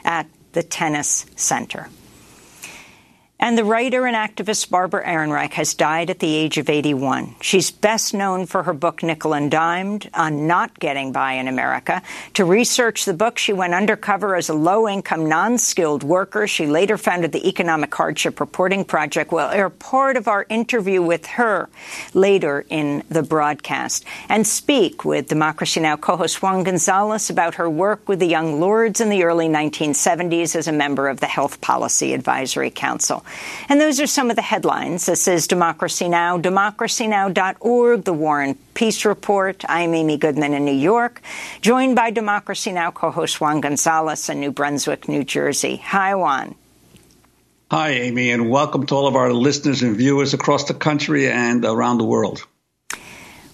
at 0.03 0.27
the 0.51 0.61
tennis 0.61 1.25
center. 1.35 1.89
And 3.45 3.55
the 3.55 3.63
writer 3.63 4.07
and 4.07 4.15
activist 4.15 4.71
Barbara 4.71 5.05
Ehrenreich 5.05 5.53
has 5.53 5.75
died 5.75 6.09
at 6.09 6.17
the 6.17 6.33
age 6.33 6.57
of 6.57 6.67
81. 6.67 7.35
She's 7.41 7.69
best 7.69 8.11
known 8.11 8.47
for 8.47 8.63
her 8.63 8.73
book 8.73 9.03
Nickel 9.03 9.35
and 9.35 9.51
Dimed 9.51 10.09
on 10.15 10.47
not 10.47 10.79
getting 10.79 11.11
by 11.11 11.33
in 11.33 11.47
America. 11.47 12.01
To 12.33 12.43
research 12.43 13.05
the 13.05 13.13
book, 13.13 13.37
she 13.37 13.53
went 13.53 13.75
undercover 13.75 14.35
as 14.35 14.49
a 14.49 14.55
low-income, 14.55 15.29
non-skilled 15.29 16.01
worker. 16.01 16.47
She 16.47 16.65
later 16.65 16.97
founded 16.97 17.33
the 17.33 17.47
Economic 17.47 17.93
Hardship 17.93 18.39
Reporting 18.39 18.83
Project. 18.83 19.31
We'll 19.31 19.49
air 19.49 19.69
part 19.69 20.17
of 20.17 20.27
our 20.27 20.47
interview 20.49 21.03
with 21.03 21.27
her 21.27 21.69
later 22.15 22.65
in 22.71 23.03
the 23.09 23.21
broadcast 23.21 24.05
and 24.27 24.47
speak 24.47 25.05
with 25.05 25.27
Democracy 25.27 25.81
Now! 25.81 25.97
co-host 25.97 26.41
Juan 26.41 26.63
Gonzalez 26.63 27.29
about 27.29 27.53
her 27.53 27.69
work 27.69 28.09
with 28.09 28.17
the 28.17 28.25
Young 28.25 28.59
Lords 28.59 29.01
in 29.01 29.09
the 29.09 29.23
early 29.23 29.49
1970s 29.49 30.55
as 30.55 30.67
a 30.67 30.71
member 30.71 31.07
of 31.07 31.19
the 31.19 31.27
Health 31.27 31.61
Policy 31.61 32.15
Advisory 32.15 32.71
Council. 32.71 33.23
And 33.69 33.81
those 33.81 33.99
are 33.99 34.07
some 34.07 34.29
of 34.29 34.35
the 34.35 34.41
headlines. 34.41 35.05
This 35.05 35.27
is 35.27 35.47
Democracy 35.47 36.07
Now!, 36.07 36.39
democracynow.org, 36.39 38.03
The 38.03 38.13
War 38.13 38.41
and 38.41 38.73
Peace 38.73 39.05
Report. 39.05 39.63
I'm 39.67 39.93
Amy 39.93 40.17
Goodman 40.17 40.53
in 40.53 40.65
New 40.65 40.71
York, 40.71 41.21
joined 41.61 41.95
by 41.95 42.11
Democracy 42.11 42.71
Now! 42.71 42.91
co-host 42.91 43.41
Juan 43.41 43.61
Gonzalez 43.61 44.29
in 44.29 44.39
New 44.39 44.51
Brunswick, 44.51 45.07
New 45.07 45.23
Jersey. 45.23 45.77
Hi, 45.77 46.13
Juan. 46.15 46.55
Hi, 47.71 47.91
Amy, 47.91 48.29
and 48.29 48.49
welcome 48.49 48.85
to 48.85 48.95
all 48.95 49.07
of 49.07 49.15
our 49.15 49.33
listeners 49.33 49.81
and 49.81 49.97
viewers 49.97 50.33
across 50.35 50.65
the 50.65 50.75
country 50.75 51.27
and 51.29 51.65
around 51.65 51.97
the 51.97 52.03
world. 52.05 52.45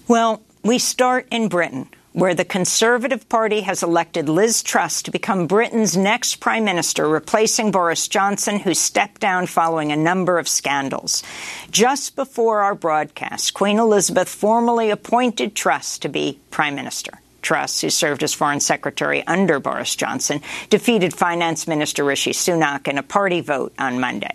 Well, 0.06 0.42
we 0.62 0.78
start 0.78 1.26
in 1.30 1.48
Britain, 1.48 1.88
where 2.12 2.34
the 2.34 2.44
Conservative 2.44 3.28
Party 3.28 3.62
has 3.62 3.82
elected 3.82 4.28
Liz 4.28 4.62
Truss 4.62 5.02
to 5.02 5.10
become 5.10 5.46
Britain's 5.46 5.96
next 5.96 6.36
Prime 6.36 6.64
Minister, 6.64 7.08
replacing 7.08 7.70
Boris 7.70 8.08
Johnson, 8.08 8.58
who 8.58 8.74
stepped 8.74 9.20
down 9.20 9.46
following 9.46 9.92
a 9.92 9.96
number 9.96 10.38
of 10.38 10.48
scandals. 10.48 11.22
Just 11.70 12.14
before 12.16 12.60
our 12.60 12.74
broadcast, 12.74 13.54
Queen 13.54 13.78
Elizabeth 13.78 14.28
formally 14.28 14.90
appointed 14.90 15.54
Truss 15.54 15.98
to 15.98 16.08
be 16.08 16.38
Prime 16.50 16.74
Minister. 16.74 17.21
Truss, 17.42 17.80
who 17.80 17.90
served 17.90 18.22
as 18.22 18.32
Foreign 18.32 18.60
Secretary 18.60 19.26
under 19.26 19.60
Boris 19.60 19.94
Johnson, 19.94 20.40
defeated 20.70 21.12
Finance 21.12 21.66
Minister 21.66 22.04
Rishi 22.04 22.30
Sunak 22.30 22.88
in 22.88 22.98
a 22.98 23.02
party 23.02 23.40
vote 23.40 23.74
on 23.78 24.00
Monday. 24.00 24.34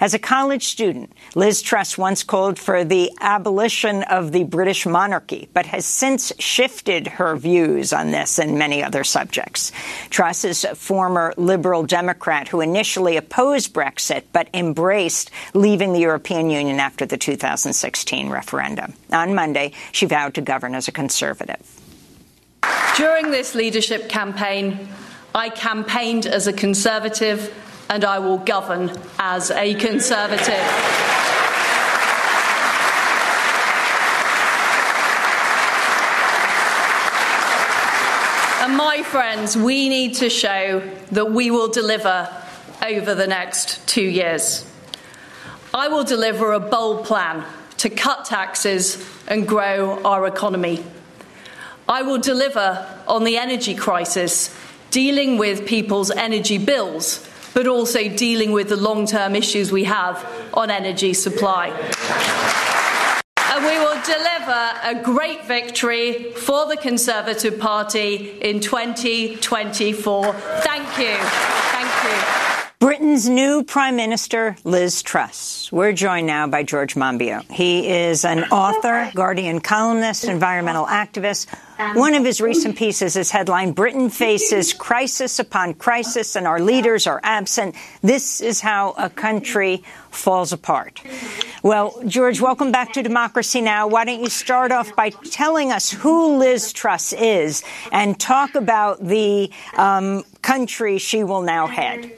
As 0.00 0.14
a 0.14 0.18
college 0.18 0.64
student, 0.64 1.12
Liz 1.34 1.62
Truss 1.62 1.96
once 1.96 2.22
called 2.22 2.58
for 2.58 2.82
the 2.82 3.12
abolition 3.20 4.02
of 4.04 4.32
the 4.32 4.44
British 4.44 4.86
monarchy, 4.86 5.48
but 5.52 5.66
has 5.66 5.86
since 5.86 6.32
shifted 6.38 7.06
her 7.06 7.36
views 7.36 7.92
on 7.92 8.10
this 8.10 8.38
and 8.38 8.58
many 8.58 8.82
other 8.82 9.04
subjects. 9.04 9.70
Truss 10.10 10.44
is 10.44 10.64
a 10.64 10.74
former 10.74 11.34
Liberal 11.36 11.84
Democrat 11.84 12.48
who 12.48 12.60
initially 12.60 13.16
opposed 13.16 13.72
Brexit 13.72 14.24
but 14.32 14.48
embraced 14.54 15.30
leaving 15.54 15.92
the 15.92 16.00
European 16.00 16.50
Union 16.50 16.80
after 16.80 17.06
the 17.06 17.16
2016 17.16 18.30
referendum. 18.30 18.94
On 19.12 19.34
Monday, 19.34 19.72
she 19.92 20.06
vowed 20.06 20.34
to 20.34 20.40
govern 20.40 20.74
as 20.74 20.88
a 20.88 20.92
conservative. 20.92 21.75
During 22.96 23.30
this 23.30 23.54
leadership 23.54 24.08
campaign, 24.08 24.88
I 25.34 25.50
campaigned 25.50 26.26
as 26.26 26.46
a 26.46 26.52
Conservative 26.52 27.52
and 27.90 28.04
I 28.04 28.18
will 28.18 28.38
govern 28.38 28.90
as 29.18 29.50
a 29.50 29.74
Conservative. 29.74 30.54
And 38.62 38.76
my 38.76 39.02
friends, 39.02 39.56
we 39.56 39.88
need 39.88 40.14
to 40.14 40.30
show 40.30 40.80
that 41.12 41.30
we 41.30 41.50
will 41.50 41.68
deliver 41.68 42.28
over 42.84 43.14
the 43.14 43.26
next 43.26 43.86
two 43.86 44.02
years. 44.02 44.68
I 45.72 45.88
will 45.88 46.04
deliver 46.04 46.52
a 46.52 46.60
bold 46.60 47.04
plan 47.04 47.44
to 47.76 47.90
cut 47.90 48.24
taxes 48.24 49.06
and 49.28 49.46
grow 49.46 50.02
our 50.02 50.26
economy. 50.26 50.82
I 51.88 52.02
will 52.02 52.18
deliver 52.18 52.86
on 53.06 53.24
the 53.24 53.36
energy 53.36 53.74
crisis, 53.74 54.54
dealing 54.90 55.38
with 55.38 55.66
people's 55.66 56.10
energy 56.10 56.58
bills, 56.58 57.26
but 57.54 57.66
also 57.66 58.08
dealing 58.08 58.50
with 58.50 58.68
the 58.68 58.76
long 58.76 59.06
term 59.06 59.36
issues 59.36 59.70
we 59.70 59.84
have 59.84 60.24
on 60.52 60.70
energy 60.70 61.14
supply. 61.14 61.68
And 63.38 63.64
we 63.64 63.78
will 63.78 64.02
deliver 64.02 64.74
a 64.82 65.00
great 65.02 65.46
victory 65.46 66.32
for 66.32 66.66
the 66.66 66.76
Conservative 66.76 67.58
Party 67.58 68.38
in 68.40 68.60
2024. 68.60 70.32
Thank 70.32 70.98
you. 70.98 71.16
Thank 71.16 72.04
you. 72.04 72.55
Britain's 72.78 73.26
new 73.26 73.64
Prime 73.64 73.96
Minister, 73.96 74.54
Liz 74.62 75.02
Truss. 75.02 75.72
We're 75.72 75.94
joined 75.94 76.26
now 76.26 76.46
by 76.46 76.62
George 76.62 76.94
Monbiot. 76.94 77.50
He 77.50 77.88
is 77.88 78.26
an 78.26 78.44
author, 78.44 79.10
Guardian 79.14 79.60
columnist, 79.60 80.24
environmental 80.24 80.84
activist. 80.84 81.46
One 81.96 82.12
of 82.12 82.22
his 82.22 82.38
recent 82.38 82.76
pieces 82.76 83.16
is 83.16 83.30
headlined 83.30 83.76
Britain 83.76 84.10
faces 84.10 84.74
crisis 84.74 85.38
upon 85.38 85.72
crisis 85.72 86.36
and 86.36 86.46
our 86.46 86.60
leaders 86.60 87.06
are 87.06 87.18
absent. 87.22 87.76
This 88.02 88.42
is 88.42 88.60
how 88.60 88.90
a 88.98 89.08
country 89.08 89.82
falls 90.10 90.52
apart. 90.52 91.00
Well, 91.62 92.02
George, 92.06 92.42
welcome 92.42 92.72
back 92.72 92.92
to 92.92 93.02
Democracy 93.02 93.62
Now! 93.62 93.88
Why 93.88 94.04
don't 94.04 94.20
you 94.20 94.28
start 94.28 94.70
off 94.70 94.94
by 94.94 95.08
telling 95.08 95.72
us 95.72 95.90
who 95.90 96.36
Liz 96.36 96.74
Truss 96.74 97.14
is 97.14 97.64
and 97.90 98.20
talk 98.20 98.54
about 98.54 99.02
the 99.02 99.50
um, 99.78 100.24
country 100.42 100.98
she 100.98 101.24
will 101.24 101.40
now 101.40 101.66
head? 101.66 102.12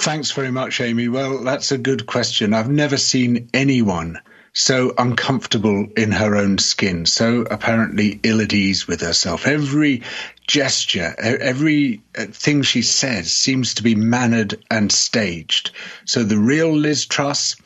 Thanks 0.00 0.30
very 0.32 0.50
much, 0.50 0.80
Amy. 0.80 1.08
Well, 1.08 1.44
that's 1.44 1.72
a 1.72 1.78
good 1.78 2.06
question. 2.06 2.54
I've 2.54 2.70
never 2.70 2.96
seen 2.96 3.48
anyone 3.52 4.20
so 4.52 4.92
uncomfortable 4.98 5.86
in 5.96 6.12
her 6.12 6.36
own 6.36 6.58
skin, 6.58 7.06
so 7.06 7.42
apparently 7.42 8.20
ill 8.22 8.40
at 8.40 8.52
ease 8.52 8.86
with 8.86 9.00
herself. 9.00 9.46
Every 9.46 10.02
gesture, 10.46 11.14
every 11.18 12.02
uh, 12.16 12.26
thing 12.26 12.62
she 12.62 12.82
says 12.82 13.32
seems 13.32 13.74
to 13.74 13.82
be 13.82 13.94
mannered 13.94 14.62
and 14.70 14.92
staged. 14.92 15.70
So 16.04 16.22
the 16.22 16.38
real 16.38 16.76
Liz 16.76 17.06
Truss, 17.06 17.56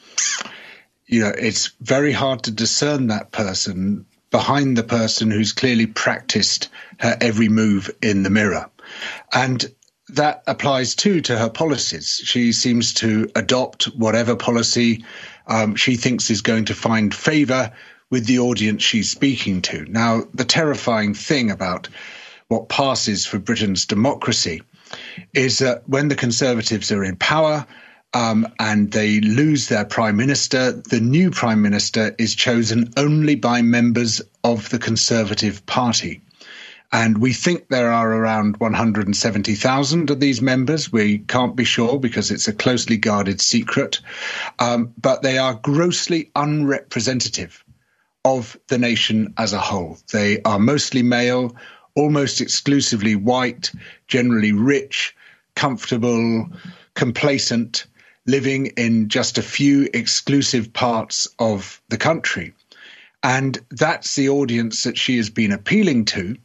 you 1.07 1.21
know, 1.21 1.33
it's 1.37 1.73
very 1.81 2.13
hard 2.13 2.45
to 2.45 2.53
discern 2.53 3.09
that 3.09 3.33
person 3.33 4.07
behind 4.31 4.77
the 4.77 4.85
person 4.85 5.31
who's 5.31 5.53
clearly 5.53 5.87
practiced 5.87 6.69
her 6.99 7.17
every 7.21 7.49
move 7.49 7.91
in 8.03 8.23
the 8.23 8.31
mirror. 8.31 8.71
And 9.33 9.65
that 10.11 10.43
applies 10.47 10.95
too 10.95 11.21
to 11.23 11.39
her 11.39 11.51
policies. 11.51 12.21
She 12.25 12.53
seems 12.53 12.95
to 12.95 13.31
adopt 13.35 13.85
whatever 13.85 14.37
policy 14.37 15.05
um, 15.47 15.75
she 15.77 15.97
thinks 15.97 16.31
is 16.31 16.43
going 16.43 16.67
to 16.67 16.75
find 16.75 17.15
favour 17.15 17.73
with 18.11 18.27
the 18.27 18.39
audience 18.39 18.83
she's 18.83 19.11
speaking 19.11 19.63
to. 19.63 19.85
Now, 19.87 20.23
the 20.33 20.45
terrifying 20.45 21.15
thing 21.15 21.51
about 21.51 21.89
what 22.49 22.69
passes 22.69 23.27
for 23.27 23.39
Britain's 23.39 23.87
democracy 23.87 24.63
is 25.35 25.59
that 25.59 25.89
when 25.89 26.09
the 26.09 26.15
Conservatives 26.15 26.93
are 26.93 27.03
in 27.03 27.17
power, 27.17 27.67
um, 28.15 28.47
and 28.59 28.91
they 28.93 29.21
lose 29.21 29.69
their 29.69 29.85
prime 29.85 30.17
minister. 30.17 30.73
The 30.73 31.01
new 31.01 31.31
prime 31.31 31.61
minister 31.61 32.15
is 32.19 32.35
chosen 32.35 32.93
only 32.97 33.35
by 33.35 33.61
members 33.61 34.23
of 34.43 34.71
the 34.71 34.79
Conservative 34.79 35.67
Party. 35.67 36.23
And 36.93 37.19
we 37.19 37.33
think 37.33 37.69
there 37.69 37.93
are 37.93 38.13
around 38.13 38.59
170,000 38.59 40.11
of 40.11 40.21
these 40.21 40.41
members. 40.41 40.93
We 40.93 41.19
can't 41.19 41.57
be 41.57 41.65
sure 41.65 41.99
because 41.99 42.31
it's 42.31 42.49
a 42.49 42.53
closely 42.53 42.97
guarded 42.97 43.41
secret. 43.41 44.01
Um, 44.59 44.95
but 45.01 45.23
they 45.23 45.39
are 45.39 45.55
grossly 45.55 46.31
unrepresentative 46.37 47.65
of 48.25 48.59
the 48.69 48.79
nation 48.79 49.35
as 49.37 49.53
a 49.53 49.59
whole. 49.59 49.99
They 50.13 50.43
are 50.43 50.59
mostly 50.59 51.03
male, 51.03 51.57
almost 51.95 52.41
exclusively 52.41 53.17
white, 53.17 53.71
generally 54.09 54.53
rich, 54.53 55.15
comfortable, 55.55 56.49
complacent, 56.95 57.87
living 58.27 58.67
in 58.77 59.09
just 59.09 59.39
a 59.39 59.43
few 59.43 59.89
exclusive 59.95 60.73
parts 60.73 61.29
of 61.39 61.81
the 61.89 61.97
country. 61.97 62.53
And 63.23 63.59
that's 63.71 64.15
the 64.15 64.29
audience 64.29 64.83
that 64.85 64.99
she 64.99 65.17
has 65.17 65.31
been 65.31 65.53
appealing 65.53 66.05
to. 66.07 66.37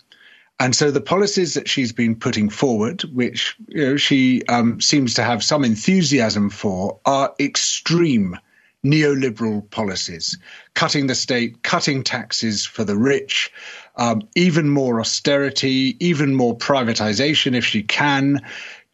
And 0.61 0.75
so 0.75 0.91
the 0.91 1.01
policies 1.01 1.55
that 1.55 1.67
she's 1.67 1.91
been 1.91 2.15
putting 2.15 2.47
forward, 2.47 3.01
which 3.01 3.55
you 3.69 3.83
know, 3.83 3.97
she 3.97 4.43
um, 4.45 4.79
seems 4.79 5.15
to 5.15 5.23
have 5.23 5.43
some 5.43 5.65
enthusiasm 5.65 6.51
for, 6.51 6.99
are 7.03 7.33
extreme 7.39 8.37
neoliberal 8.85 9.67
policies, 9.71 10.37
cutting 10.75 11.07
the 11.07 11.15
state, 11.15 11.63
cutting 11.63 12.03
taxes 12.03 12.63
for 12.63 12.83
the 12.83 12.95
rich, 12.95 13.51
um, 13.95 14.21
even 14.35 14.69
more 14.69 14.99
austerity, 14.99 15.97
even 15.99 16.35
more 16.35 16.55
privatization 16.55 17.55
if 17.55 17.65
she 17.65 17.81
can, 17.81 18.45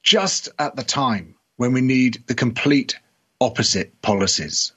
just 0.01 0.47
at 0.59 0.77
the 0.77 0.85
time 0.85 1.35
when 1.57 1.73
we 1.73 1.81
need 1.81 2.23
the 2.27 2.35
complete 2.35 2.97
opposite 3.41 4.01
policies. 4.01 4.71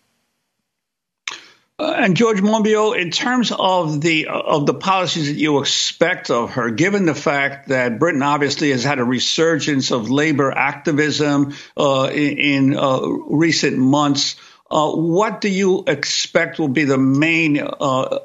Uh, 1.81 1.95
and 1.97 2.15
George 2.15 2.43
Monbiot, 2.43 3.01
in 3.01 3.11
terms 3.11 3.51
of 3.59 4.03
the 4.03 4.27
of 4.27 4.67
the 4.67 4.75
policies 4.75 5.29
that 5.29 5.37
you 5.37 5.61
expect 5.61 6.31
of 6.31 6.51
her, 6.51 6.71
given 6.71 7.07
the 7.07 7.15
fact 7.15 7.69
that 7.69 7.99
Britain 7.99 8.23
obviously 8.23 8.71
has 8.71 8.85
had 8.85 8.99
a 8.99 9.05
resurgence 9.05 9.91
of 9.91 10.11
labor 10.11 10.53
activism 10.53 11.55
uh, 11.79 12.11
in, 12.13 12.39
in 12.39 12.77
uh, 12.77 13.01
recent 13.01 13.79
months, 13.79 14.37
uh, 14.71 14.91
what 14.91 15.41
do 15.41 15.49
you 15.49 15.85
expect 15.87 16.59
will 16.59 16.69
be 16.69 16.85
the 16.85 16.99
main 16.99 17.59
uh, 17.59 18.19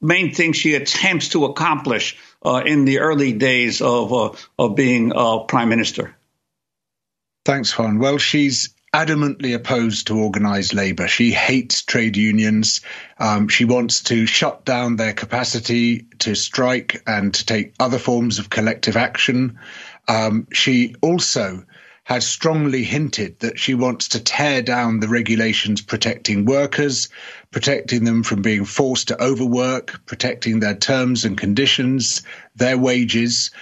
main 0.00 0.32
thing 0.32 0.54
she 0.54 0.74
attempts 0.74 1.28
to 1.30 1.44
accomplish 1.44 2.16
uh, 2.42 2.62
in 2.64 2.86
the 2.86 3.00
early 3.00 3.34
days 3.34 3.82
of 3.82 4.40
of 4.58 4.74
being 4.74 5.10
prime 5.48 5.68
minister? 5.68 6.16
Thanks, 7.44 7.76
Juan. 7.76 7.98
Well, 7.98 8.16
she's 8.16 8.70
adamantly 8.94 9.54
opposed 9.54 10.06
to 10.06 10.20
organised 10.20 10.74
labour. 10.74 11.08
She 11.08 11.32
hates 11.32 11.82
trade 11.82 12.16
unions. 12.16 12.82
Um, 13.18 13.48
she 13.48 13.64
wants 13.64 14.02
to 14.04 14.26
shut 14.26 14.64
down 14.66 14.96
their 14.96 15.14
capacity 15.14 16.06
to 16.20 16.34
strike 16.34 17.02
and 17.06 17.32
to 17.32 17.46
take 17.46 17.74
other 17.80 17.98
forms 17.98 18.38
of 18.38 18.50
collective 18.50 18.96
action. 18.96 19.58
Um, 20.08 20.46
she 20.52 20.94
also 21.00 21.64
has 22.04 22.26
strongly 22.26 22.82
hinted 22.82 23.38
that 23.38 23.58
she 23.58 23.74
wants 23.74 24.08
to 24.08 24.20
tear 24.20 24.60
down 24.60 24.98
the 24.98 25.08
regulations 25.08 25.80
protecting 25.80 26.44
workers, 26.44 27.08
protecting 27.52 28.04
them 28.04 28.24
from 28.24 28.42
being 28.42 28.64
forced 28.64 29.08
to 29.08 29.22
overwork, 29.22 30.04
protecting 30.04 30.58
their 30.58 30.74
terms 30.74 31.24
and 31.24 31.38
conditions, 31.38 32.22
their 32.56 32.76
wages. 32.76 33.52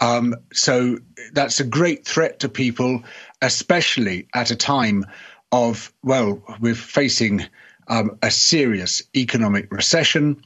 Um, 0.00 0.34
so 0.52 0.98
that's 1.32 1.60
a 1.60 1.64
great 1.64 2.06
threat 2.06 2.40
to 2.40 2.48
people 2.48 3.02
especially 3.42 4.28
at 4.34 4.50
a 4.50 4.56
time 4.56 5.04
of, 5.52 5.92
well, 6.02 6.42
we're 6.60 6.74
facing 6.74 7.46
um, 7.88 8.18
a 8.22 8.30
serious 8.30 9.02
economic 9.14 9.72
recession. 9.72 10.42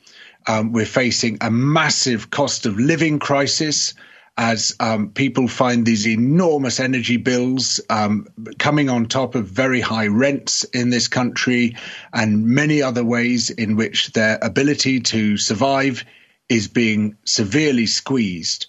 Um, 0.46 0.72
we're 0.72 0.86
facing 0.86 1.38
a 1.40 1.50
massive 1.50 2.30
cost 2.30 2.66
of 2.66 2.78
living 2.78 3.18
crisis 3.18 3.94
as 4.36 4.74
um, 4.80 5.10
people 5.10 5.48
find 5.48 5.84
these 5.84 6.06
enormous 6.06 6.80
energy 6.80 7.16
bills 7.16 7.80
um, 7.90 8.26
coming 8.58 8.88
on 8.88 9.06
top 9.06 9.34
of 9.34 9.46
very 9.46 9.80
high 9.80 10.06
rents 10.06 10.64
in 10.64 10.90
this 10.90 11.08
country 11.08 11.76
and 12.12 12.46
many 12.46 12.80
other 12.80 13.04
ways 13.04 13.50
in 13.50 13.76
which 13.76 14.12
their 14.12 14.38
ability 14.40 15.00
to 15.00 15.36
survive 15.36 16.04
is 16.48 16.68
being 16.68 17.16
severely 17.24 17.86
squeezed. 17.86 18.66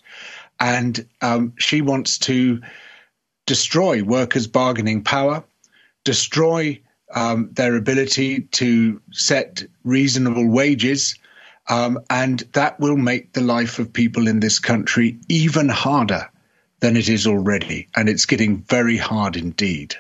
And 0.62 1.08
um, 1.22 1.54
she 1.58 1.82
wants 1.82 2.20
to 2.20 2.62
destroy 3.48 4.04
workers' 4.04 4.46
bargaining 4.46 5.04
power, 5.04 5.44
destroy 6.04 6.80
um, 7.14 7.50
their 7.54 7.76
ability 7.76 8.42
to 8.42 9.02
set 9.12 9.64
reasonable 9.84 10.48
wages, 10.48 11.18
um, 11.68 12.00
and 12.12 12.40
that 12.54 12.80
will 12.80 12.96
make 12.96 13.34
the 13.34 13.42
life 13.42 13.80
of 13.80 13.92
people 13.92 14.28
in 14.28 14.40
this 14.40 14.60
country 14.60 15.18
even 15.28 15.68
harder 15.68 16.30
than 16.80 16.96
it 16.96 17.10
is 17.10 17.26
already. 17.26 17.88
And 17.96 18.08
it's 18.08 18.28
getting 18.28 18.62
very 18.62 18.98
hard 18.98 19.38
indeed. 19.38 19.96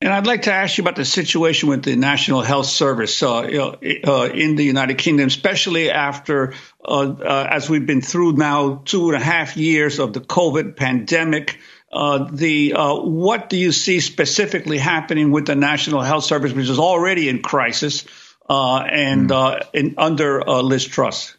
And 0.00 0.12
I'd 0.12 0.28
like 0.28 0.42
to 0.42 0.52
ask 0.52 0.78
you 0.78 0.84
about 0.84 0.94
the 0.94 1.04
situation 1.04 1.68
with 1.68 1.82
the 1.82 1.96
National 1.96 2.40
Health 2.40 2.66
Service 2.66 3.20
uh, 3.20 3.40
uh, 3.40 4.30
in 4.32 4.54
the 4.54 4.62
United 4.62 4.96
Kingdom, 4.98 5.26
especially 5.26 5.90
after, 5.90 6.54
uh, 6.84 7.14
uh, 7.20 7.48
as 7.50 7.68
we've 7.68 7.84
been 7.84 8.00
through 8.00 8.34
now 8.34 8.82
two 8.84 9.08
and 9.08 9.20
a 9.20 9.24
half 9.24 9.56
years 9.56 9.98
of 9.98 10.12
the 10.12 10.20
COVID 10.20 10.76
pandemic. 10.76 11.58
Uh, 11.90 12.28
the 12.30 12.74
uh, 12.74 12.94
what 12.94 13.48
do 13.48 13.56
you 13.56 13.72
see 13.72 13.98
specifically 13.98 14.78
happening 14.78 15.32
with 15.32 15.46
the 15.46 15.56
National 15.56 16.02
Health 16.02 16.24
Service, 16.24 16.52
which 16.52 16.68
is 16.68 16.78
already 16.78 17.28
in 17.28 17.42
crisis, 17.42 18.04
uh, 18.48 18.76
and 18.76 19.30
mm. 19.30 19.66
in, 19.72 19.94
under 19.98 20.46
uh, 20.46 20.60
Liz 20.60 20.84
Truss? 20.84 21.34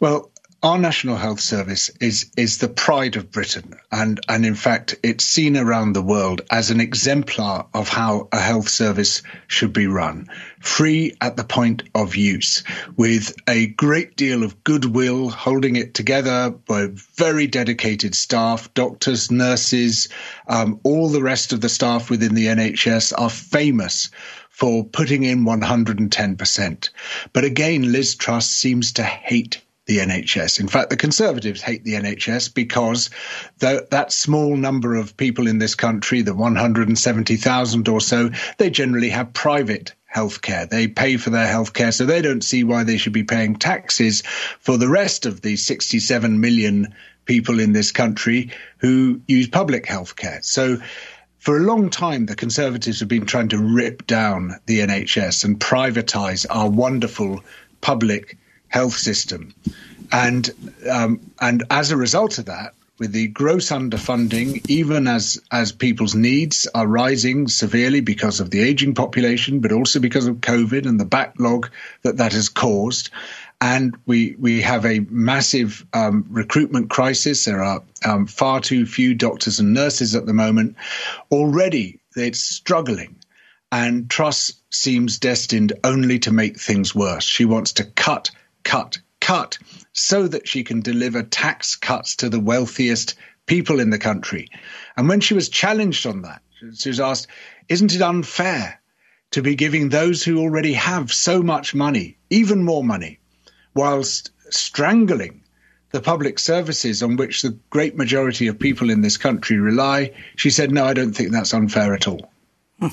Well, 0.00 0.31
our 0.64 0.78
National 0.78 1.16
Health 1.16 1.40
Service 1.40 1.90
is 2.00 2.30
is 2.36 2.58
the 2.58 2.68
pride 2.68 3.16
of 3.16 3.32
Britain, 3.32 3.74
and 3.90 4.20
and 4.28 4.46
in 4.46 4.54
fact, 4.54 4.94
it's 5.02 5.24
seen 5.24 5.56
around 5.56 5.92
the 5.92 6.02
world 6.02 6.42
as 6.52 6.70
an 6.70 6.80
exemplar 6.80 7.66
of 7.74 7.88
how 7.88 8.28
a 8.30 8.38
health 8.38 8.68
service 8.68 9.22
should 9.48 9.72
be 9.72 9.88
run, 9.88 10.28
free 10.60 11.16
at 11.20 11.36
the 11.36 11.42
point 11.42 11.82
of 11.96 12.14
use, 12.14 12.62
with 12.96 13.34
a 13.48 13.66
great 13.66 14.14
deal 14.14 14.44
of 14.44 14.62
goodwill 14.62 15.30
holding 15.30 15.74
it 15.74 15.94
together 15.94 16.50
by 16.50 16.86
very 17.16 17.48
dedicated 17.48 18.14
staff, 18.14 18.72
doctors, 18.74 19.32
nurses, 19.32 20.10
um, 20.46 20.78
all 20.84 21.08
the 21.08 21.22
rest 21.22 21.52
of 21.52 21.60
the 21.60 21.68
staff 21.68 22.08
within 22.08 22.36
the 22.36 22.46
NHS 22.46 23.12
are 23.18 23.30
famous 23.30 24.10
for 24.48 24.84
putting 24.84 25.24
in 25.24 25.44
110%. 25.44 26.90
But 27.32 27.44
again, 27.44 27.90
Liz 27.90 28.14
Truss 28.14 28.48
seems 28.48 28.92
to 28.92 29.02
hate 29.02 29.61
the 29.86 29.98
NHS. 29.98 30.60
In 30.60 30.68
fact, 30.68 30.90
the 30.90 30.96
Conservatives 30.96 31.60
hate 31.60 31.82
the 31.84 31.94
NHS 31.94 32.54
because 32.54 33.10
that 33.58 34.12
small 34.12 34.56
number 34.56 34.94
of 34.94 35.16
people 35.16 35.46
in 35.46 35.58
this 35.58 35.74
country, 35.74 36.22
the 36.22 36.34
170,000 36.34 37.88
or 37.88 38.00
so, 38.00 38.30
they 38.58 38.70
generally 38.70 39.10
have 39.10 39.32
private 39.32 39.94
healthcare. 40.14 40.68
They 40.68 40.86
pay 40.86 41.16
for 41.16 41.30
their 41.30 41.46
healthcare, 41.46 41.92
so 41.92 42.06
they 42.06 42.22
don't 42.22 42.44
see 42.44 42.64
why 42.64 42.84
they 42.84 42.96
should 42.96 43.12
be 43.12 43.24
paying 43.24 43.56
taxes 43.56 44.22
for 44.60 44.76
the 44.76 44.88
rest 44.88 45.26
of 45.26 45.40
the 45.40 45.56
67 45.56 46.40
million 46.40 46.94
people 47.24 47.58
in 47.58 47.72
this 47.72 47.90
country 47.92 48.50
who 48.78 49.20
use 49.26 49.48
public 49.48 49.86
healthcare. 49.86 50.44
So 50.44 50.76
for 51.38 51.56
a 51.56 51.62
long 51.62 51.90
time, 51.90 52.26
the 52.26 52.36
Conservatives 52.36 53.00
have 53.00 53.08
been 53.08 53.26
trying 53.26 53.48
to 53.48 53.58
rip 53.58 54.06
down 54.06 54.60
the 54.66 54.78
NHS 54.80 55.44
and 55.44 55.58
privatise 55.58 56.46
our 56.48 56.70
wonderful 56.70 57.42
public 57.80 58.38
health 58.72 58.94
system. 58.94 59.54
And 60.10 60.50
um, 60.90 61.20
and 61.40 61.64
as 61.70 61.90
a 61.90 61.96
result 61.96 62.38
of 62.38 62.46
that, 62.46 62.74
with 62.98 63.12
the 63.12 63.28
gross 63.28 63.70
underfunding, 63.70 64.64
even 64.68 65.06
as 65.08 65.40
as 65.50 65.72
people's 65.72 66.14
needs 66.14 66.68
are 66.74 66.86
rising 66.86 67.48
severely 67.48 68.00
because 68.00 68.40
of 68.40 68.50
the 68.50 68.60
aging 68.60 68.94
population, 68.94 69.60
but 69.60 69.72
also 69.72 70.00
because 70.00 70.26
of 70.26 70.36
COVID 70.36 70.86
and 70.86 70.98
the 70.98 71.04
backlog 71.04 71.70
that 72.02 72.18
that 72.18 72.32
has 72.32 72.48
caused, 72.48 73.10
and 73.60 73.96
we 74.06 74.36
we 74.38 74.62
have 74.62 74.84
a 74.86 75.00
massive 75.10 75.86
um, 75.92 76.26
recruitment 76.30 76.90
crisis. 76.90 77.44
There 77.44 77.62
are 77.62 77.82
um, 78.04 78.26
far 78.26 78.60
too 78.60 78.86
few 78.86 79.14
doctors 79.14 79.60
and 79.60 79.74
nurses 79.74 80.14
at 80.14 80.26
the 80.26 80.34
moment. 80.34 80.76
Already, 81.30 82.00
it's 82.14 82.40
struggling, 82.40 83.16
and 83.70 84.08
Truss 84.08 84.52
seems 84.70 85.18
destined 85.18 85.72
only 85.84 86.18
to 86.20 86.32
make 86.32 86.60
things 86.60 86.94
worse. 86.94 87.24
She 87.24 87.44
wants 87.44 87.72
to 87.74 87.84
cut 87.84 88.30
cut, 88.64 88.98
cut, 89.20 89.58
so 89.92 90.26
that 90.28 90.48
she 90.48 90.64
can 90.64 90.80
deliver 90.80 91.22
tax 91.22 91.76
cuts 91.76 92.16
to 92.16 92.28
the 92.28 92.40
wealthiest 92.40 93.14
people 93.46 93.80
in 93.80 93.90
the 93.90 93.98
country. 93.98 94.48
And 94.96 95.08
when 95.08 95.20
she 95.20 95.34
was 95.34 95.48
challenged 95.48 96.06
on 96.06 96.22
that, 96.22 96.42
she 96.76 96.88
was 96.88 97.00
asked, 97.00 97.26
Isn't 97.68 97.94
it 97.94 98.02
unfair 98.02 98.80
to 99.32 99.42
be 99.42 99.54
giving 99.54 99.88
those 99.88 100.22
who 100.22 100.40
already 100.40 100.74
have 100.74 101.12
so 101.12 101.42
much 101.42 101.74
money, 101.74 102.18
even 102.30 102.62
more 102.62 102.84
money, 102.84 103.18
whilst 103.74 104.30
strangling 104.50 105.42
the 105.90 106.00
public 106.00 106.38
services 106.38 107.02
on 107.02 107.16
which 107.16 107.42
the 107.42 107.58
great 107.70 107.96
majority 107.96 108.46
of 108.46 108.58
people 108.58 108.90
in 108.90 109.00
this 109.00 109.16
country 109.16 109.58
rely? 109.58 110.12
She 110.36 110.50
said, 110.50 110.70
No, 110.70 110.84
I 110.84 110.94
don't 110.94 111.12
think 111.12 111.32
that's 111.32 111.54
unfair 111.54 111.94
at 111.94 112.08
all. 112.08 112.30
Hmm. 112.78 112.88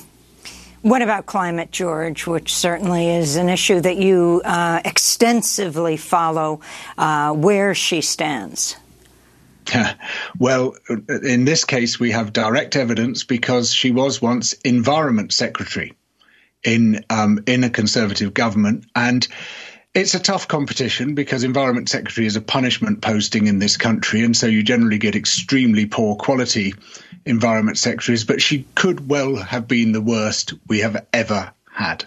What 0.82 1.02
about 1.02 1.26
climate, 1.26 1.70
George, 1.70 2.26
which 2.26 2.54
certainly 2.54 3.10
is 3.10 3.36
an 3.36 3.50
issue 3.50 3.80
that 3.80 3.96
you 3.98 4.40
uh, 4.44 4.80
extensively 4.82 5.98
follow, 5.98 6.60
uh, 6.96 7.32
where 7.32 7.74
she 7.74 8.00
stands? 8.00 8.76
Well, 10.38 10.74
in 10.88 11.44
this 11.44 11.64
case, 11.64 12.00
we 12.00 12.10
have 12.12 12.32
direct 12.32 12.76
evidence 12.76 13.24
because 13.24 13.72
she 13.72 13.90
was 13.90 14.20
once 14.20 14.54
Environment 14.64 15.32
Secretary 15.32 15.92
in 16.64 17.04
um, 17.10 17.44
in 17.46 17.62
a 17.62 17.70
Conservative 17.70 18.34
government, 18.34 18.86
and 18.96 19.26
it's 19.94 20.14
a 20.14 20.18
tough 20.18 20.48
competition 20.48 21.14
because 21.14 21.44
Environment 21.44 21.88
Secretary 21.88 22.26
is 22.26 22.36
a 22.36 22.40
punishment 22.40 23.02
posting 23.02 23.46
in 23.46 23.58
this 23.58 23.76
country, 23.76 24.22
and 24.24 24.36
so 24.36 24.46
you 24.46 24.62
generally 24.62 24.98
get 24.98 25.14
extremely 25.14 25.86
poor 25.86 26.16
quality 26.16 26.74
Environment 27.26 27.78
Secretaries. 27.78 28.24
But 28.24 28.42
she 28.42 28.66
could 28.74 29.08
well 29.08 29.36
have 29.36 29.68
been 29.68 29.92
the 29.92 30.00
worst 30.00 30.54
we 30.66 30.80
have 30.80 31.04
ever 31.12 31.52
had. 31.72 32.06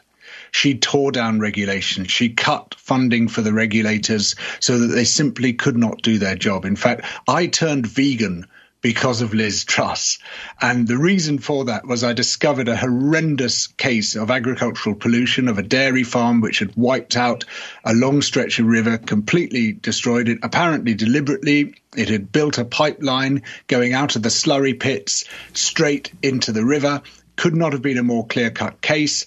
She 0.51 0.77
tore 0.77 1.11
down 1.11 1.39
regulation. 1.39 2.05
She 2.05 2.29
cut 2.29 2.75
funding 2.77 3.27
for 3.27 3.41
the 3.41 3.53
regulators 3.53 4.35
so 4.59 4.77
that 4.77 4.87
they 4.87 5.03
simply 5.03 5.53
could 5.53 5.77
not 5.77 6.01
do 6.01 6.19
their 6.19 6.35
job. 6.35 6.65
In 6.65 6.75
fact, 6.75 7.05
I 7.27 7.47
turned 7.47 7.87
vegan 7.87 8.45
because 8.83 9.21
of 9.21 9.33
Liz 9.33 9.63
Truss. 9.63 10.19
And 10.61 10.87
the 10.87 10.97
reason 10.97 11.39
for 11.39 11.65
that 11.65 11.87
was 11.87 12.03
I 12.03 12.11
discovered 12.13 12.67
a 12.67 12.75
horrendous 12.75 13.67
case 13.67 14.15
of 14.15 14.29
agricultural 14.29 14.95
pollution 14.95 15.47
of 15.47 15.57
a 15.57 15.63
dairy 15.63 16.03
farm 16.03 16.41
which 16.41 16.59
had 16.59 16.75
wiped 16.75 17.15
out 17.15 17.45
a 17.85 17.93
long 17.93 18.21
stretch 18.21 18.59
of 18.59 18.67
river, 18.67 18.97
completely 18.97 19.71
destroyed 19.71 20.27
it, 20.27 20.39
apparently 20.43 20.93
deliberately. 20.93 21.75
It 21.95 22.09
had 22.09 22.31
built 22.31 22.57
a 22.57 22.65
pipeline 22.65 23.43
going 23.67 23.93
out 23.93 24.17
of 24.17 24.21
the 24.21 24.29
slurry 24.29 24.77
pits 24.77 25.23
straight 25.53 26.11
into 26.21 26.51
the 26.51 26.65
river. 26.65 27.01
Could 27.37 27.55
not 27.55 27.71
have 27.71 27.81
been 27.81 27.97
a 27.97 28.03
more 28.03 28.27
clear 28.27 28.51
cut 28.51 28.81
case. 28.81 29.25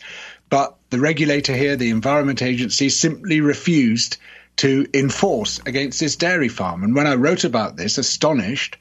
But 0.50 0.76
the 0.90 1.00
regulator 1.00 1.56
here, 1.56 1.76
the 1.76 1.90
Environment 1.90 2.42
Agency, 2.42 2.90
simply 2.90 3.40
refused 3.40 4.18
to 4.56 4.86
enforce 4.92 5.60
against 5.66 6.00
this 6.00 6.16
dairy 6.16 6.48
farm. 6.48 6.84
And 6.84 6.94
when 6.94 7.06
I 7.06 7.14
wrote 7.14 7.44
about 7.44 7.76
this, 7.76 7.98
astonished, 7.98 8.76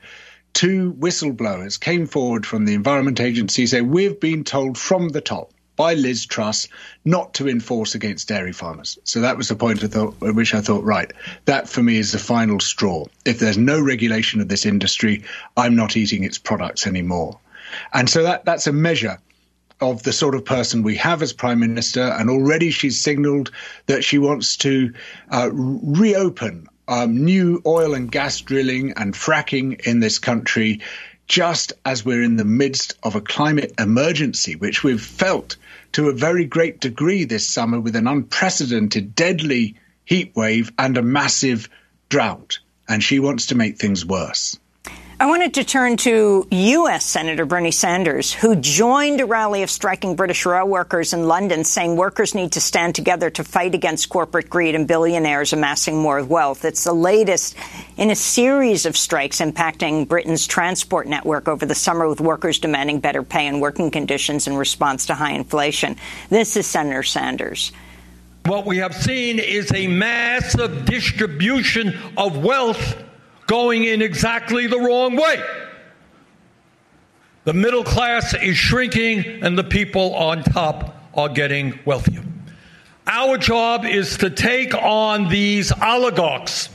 two 0.56 0.94
whistleblowers 0.94 1.80
came 1.80 2.08
forward 2.08 2.46
from 2.46 2.66
the 2.66 2.74
Environment 2.74 3.20
Agency 3.20 3.68
saying, 3.68 3.92
We've 3.92 4.20
been 4.20 4.44
told 4.44 4.78
from 4.78 5.10
the 5.10 5.22
top 5.22 5.52
by 5.76 5.94
Liz 5.94 6.26
Truss 6.26 6.70
not 7.04 7.34
to 7.36 7.50
enforce 7.50 7.94
against 7.94 8.30
dairy 8.30 8.54
farmers. 8.54 8.98
So 9.04 9.20
that 9.20 9.36
was 9.36 9.50
the 9.50 9.58
point 9.58 9.84
I 9.84 9.88
thought, 9.88 10.16
at 10.24 10.34
which 10.34 10.56
I 10.56 10.62
thought, 10.62 10.86
right, 10.86 11.12
that 11.44 11.68
for 11.68 11.84
me 11.84 11.98
is 11.98 12.14
the 12.14 12.20
final 12.20 12.62
straw. 12.62 13.06
If 13.26 13.40
there's 13.40 13.58
no 13.58 13.82
regulation 13.82 14.40
of 14.40 14.48
this 14.48 14.66
industry, 14.66 15.26
I'm 15.58 15.76
not 15.76 15.98
eating 15.98 16.24
its 16.24 16.38
products 16.38 16.88
anymore. 16.88 17.38
And 17.92 18.10
so 18.10 18.24
that, 18.24 18.46
that's 18.46 18.68
a 18.68 18.72
measure 18.72 19.20
of 19.82 20.04
the 20.04 20.14
sort 20.14 20.36
of 20.36 20.46
person 20.46 20.84
we 20.84 20.96
have 20.96 21.22
as 21.22 21.34
prime 21.34 21.60
minister. 21.60 22.02
And 22.02 22.30
already 22.30 22.72
she's 22.72 22.98
signaled 22.98 23.52
that 23.88 24.06
she 24.06 24.18
wants 24.18 24.56
to 24.58 24.94
uh, 25.30 25.50
reopen 25.52 26.70
um, 26.88 27.26
new 27.26 27.62
oil 27.66 27.94
and 27.94 28.12
gas 28.12 28.42
drilling 28.42 28.94
and 28.94 29.14
fracking 29.14 29.82
in 29.88 30.00
this 30.00 30.20
country, 30.20 30.82
just 31.28 31.74
as 31.84 32.06
we're 32.06 32.24
in 32.24 32.36
the 32.36 32.46
midst 32.46 32.94
of 33.04 33.16
a 33.16 33.22
climate 33.22 33.74
emergency, 33.80 34.56
which 34.56 34.84
we've 34.84 35.02
felt 35.02 35.58
to 35.94 36.10
a 36.10 36.14
very 36.14 36.46
great 36.46 36.80
degree 36.80 37.24
this 37.24 37.50
summer 37.50 37.80
with 37.80 37.96
an 37.96 38.08
unprecedented, 38.08 39.16
deadly 39.16 39.76
heat 40.04 40.36
wave 40.36 40.72
and 40.78 40.98
a 40.98 41.02
massive 41.02 41.70
drought. 42.10 42.60
And 42.88 43.04
she 43.04 43.20
wants 43.20 43.48
to 43.48 43.56
make 43.56 43.78
things 43.78 44.06
worse. 44.06 44.60
I 45.18 45.28
wanted 45.28 45.54
to 45.54 45.64
turn 45.64 45.96
to 45.98 46.46
U.S. 46.52 47.06
Senator 47.06 47.46
Bernie 47.46 47.72
Sanders, 47.72 48.34
who 48.34 48.54
joined 48.58 49.22
a 49.22 49.26
rally 49.26 49.64
of 49.64 49.70
striking 49.70 50.18
British 50.18 50.46
rail 50.46 50.68
workers 50.68 51.14
in 51.14 51.26
London, 51.26 51.64
saying 51.64 51.96
workers 51.96 52.36
need 52.36 52.52
to 52.52 52.60
stand 52.60 52.96
together 52.96 53.30
to 53.30 53.44
fight 53.46 53.74
against 53.74 54.10
corporate 54.10 54.50
greed 54.50 54.76
and 54.76 54.90
billionaires 54.90 55.54
amassing 55.54 55.98
more 55.98 56.22
wealth. 56.22 56.66
It's 56.66 56.84
the 56.84 56.92
latest 56.92 57.56
in 57.96 58.10
a 58.10 58.16
series 58.16 58.86
of 58.86 58.98
strikes 58.98 59.40
impacting 59.40 60.06
Britain's 60.06 60.46
transport 60.46 61.08
network 61.08 61.48
over 61.48 61.66
the 61.66 61.76
summer, 61.76 62.10
with 62.10 62.20
workers 62.20 62.60
demanding 62.60 63.00
better 63.00 63.24
pay 63.24 63.48
and 63.48 63.62
working 63.62 63.92
conditions 63.92 64.48
in 64.48 64.58
response 64.58 65.06
to 65.06 65.14
high 65.14 65.32
inflation. 65.32 65.96
This 66.28 66.58
is 66.58 66.68
Senator 66.68 67.04
Sanders. 67.04 67.72
What 68.46 68.66
we 68.66 68.80
have 68.80 68.94
seen 68.94 69.40
is 69.40 69.72
a 69.74 69.88
massive 69.88 70.84
distribution 70.86 71.98
of 72.18 72.44
wealth 72.44 73.05
going 73.48 73.84
in 73.84 74.02
exactly 74.02 74.68
the 74.68 74.80
wrong 74.80 75.16
way. 75.16 75.44
The 77.44 77.54
middle 77.54 77.84
class 77.84 78.34
is 78.34 78.58
shrinking 78.58 79.44
and 79.44 79.58
the 79.58 79.64
people 79.64 80.16
on 80.16 80.44
top 80.44 80.96
are 81.14 81.30
getting 81.30 81.80
wealthier. 81.86 82.24
Our 83.08 83.38
job 83.38 83.86
is 83.86 84.18
to 84.18 84.32
take 84.32 84.74
on 84.74 85.30
these 85.30 85.72
oligarchs, 85.72 86.70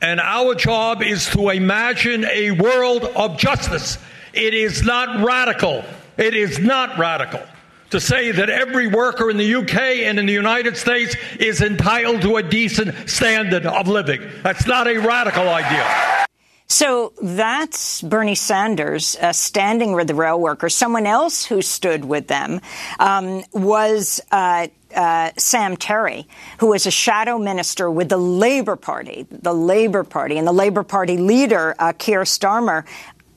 and 0.00 0.18
our 0.18 0.54
job 0.54 1.02
is 1.02 1.26
to 1.30 1.50
imagine 1.50 2.24
a 2.24 2.52
world 2.52 3.04
of 3.04 3.36
justice. 3.36 3.98
It 4.32 4.54
is 4.54 4.82
not 4.82 5.22
radical. 5.22 5.84
It 6.16 6.34
is 6.34 6.58
not 6.58 6.98
radical 6.98 7.42
to 7.90 8.00
say 8.00 8.30
that 8.32 8.50
every 8.50 8.86
worker 8.86 9.30
in 9.30 9.36
the 9.36 9.54
UK 9.54 9.76
and 10.04 10.18
in 10.18 10.26
the 10.26 10.32
United 10.32 10.76
States 10.76 11.16
is 11.38 11.60
entitled 11.60 12.22
to 12.22 12.36
a 12.36 12.42
decent 12.42 13.08
standard 13.08 13.66
of 13.66 13.88
living. 13.88 14.22
That's 14.42 14.66
not 14.66 14.86
a 14.86 14.98
radical 14.98 15.48
idea. 15.48 16.26
So 16.70 17.14
that's 17.22 18.02
Bernie 18.02 18.34
Sanders 18.34 19.16
uh, 19.16 19.32
standing 19.32 19.92
with 19.94 20.06
the 20.06 20.14
rail 20.14 20.38
workers. 20.38 20.74
Someone 20.74 21.06
else 21.06 21.46
who 21.46 21.62
stood 21.62 22.04
with 22.04 22.26
them 22.28 22.60
um, 22.98 23.42
was 23.52 24.20
uh, 24.30 24.68
uh, 24.94 25.30
Sam 25.38 25.78
Tarry, 25.78 26.28
who 26.60 26.66
was 26.68 26.86
a 26.86 26.90
shadow 26.90 27.38
minister 27.38 27.90
with 27.90 28.10
the 28.10 28.18
Labour 28.18 28.76
Party, 28.76 29.26
the 29.30 29.54
Labour 29.54 30.04
Party, 30.04 30.36
and 30.36 30.46
the 30.46 30.52
Labour 30.52 30.82
Party 30.82 31.16
leader, 31.16 31.74
uh, 31.78 31.94
Keir 31.96 32.22
Starmer, 32.22 32.84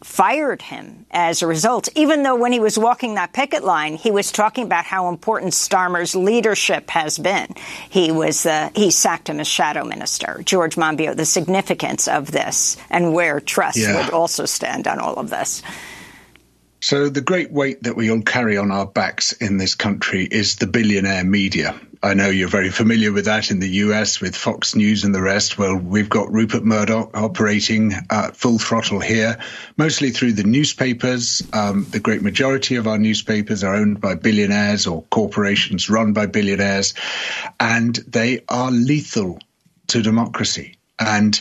fired 0.03 0.61
him 0.61 1.05
as 1.11 1.41
a 1.41 1.47
result, 1.47 1.89
even 1.95 2.23
though 2.23 2.35
when 2.35 2.51
he 2.51 2.59
was 2.59 2.77
walking 2.77 3.15
that 3.15 3.33
picket 3.33 3.63
line, 3.63 3.95
he 3.95 4.11
was 4.11 4.31
talking 4.31 4.65
about 4.65 4.85
how 4.85 5.09
important 5.09 5.53
Starmer's 5.53 6.15
leadership 6.15 6.89
has 6.89 7.17
been. 7.17 7.47
He 7.89 8.11
was 8.11 8.45
uh, 8.45 8.69
he 8.75 8.91
sacked 8.91 9.29
him 9.29 9.39
as 9.39 9.47
shadow 9.47 9.83
minister. 9.85 10.41
George 10.45 10.75
Monbiot, 10.75 11.17
the 11.17 11.25
significance 11.25 12.07
of 12.07 12.31
this 12.31 12.77
and 12.89 13.13
where 13.13 13.39
Truss 13.39 13.77
yeah. 13.77 14.03
would 14.03 14.13
also 14.13 14.45
stand 14.45 14.87
on 14.87 14.99
all 14.99 15.15
of 15.15 15.29
this. 15.29 15.61
So 16.83 17.09
the 17.09 17.21
great 17.21 17.51
weight 17.51 17.83
that 17.83 17.95
we 17.95 18.09
all 18.09 18.23
carry 18.23 18.57
on 18.57 18.71
our 18.71 18.87
backs 18.87 19.33
in 19.33 19.57
this 19.57 19.75
country 19.75 20.27
is 20.29 20.55
the 20.55 20.65
billionaire 20.65 21.23
media. 21.23 21.79
I 22.01 22.15
know 22.15 22.29
you're 22.29 22.49
very 22.49 22.71
familiar 22.71 23.11
with 23.11 23.25
that 23.25 23.51
in 23.51 23.59
the 23.59 23.69
US 23.69 24.19
with 24.19 24.35
Fox 24.35 24.75
News 24.75 25.03
and 25.03 25.13
the 25.13 25.21
rest. 25.21 25.59
Well, 25.59 25.75
we've 25.75 26.09
got 26.09 26.33
Rupert 26.33 26.63
Murdoch 26.63 27.11
operating 27.15 27.93
uh, 28.09 28.31
full 28.31 28.57
throttle 28.57 28.99
here, 28.99 29.37
mostly 29.77 30.09
through 30.09 30.33
the 30.33 30.43
newspapers. 30.43 31.43
Um, 31.53 31.85
the 31.91 31.99
great 31.99 32.23
majority 32.23 32.77
of 32.77 32.87
our 32.87 32.97
newspapers 32.97 33.63
are 33.63 33.75
owned 33.75 34.01
by 34.01 34.15
billionaires 34.15 34.87
or 34.87 35.03
corporations 35.03 35.87
run 35.87 36.13
by 36.13 36.25
billionaires, 36.25 36.95
and 37.59 37.95
they 38.07 38.43
are 38.49 38.71
lethal 38.71 39.37
to 39.89 40.01
democracy. 40.01 40.77
And 40.97 41.39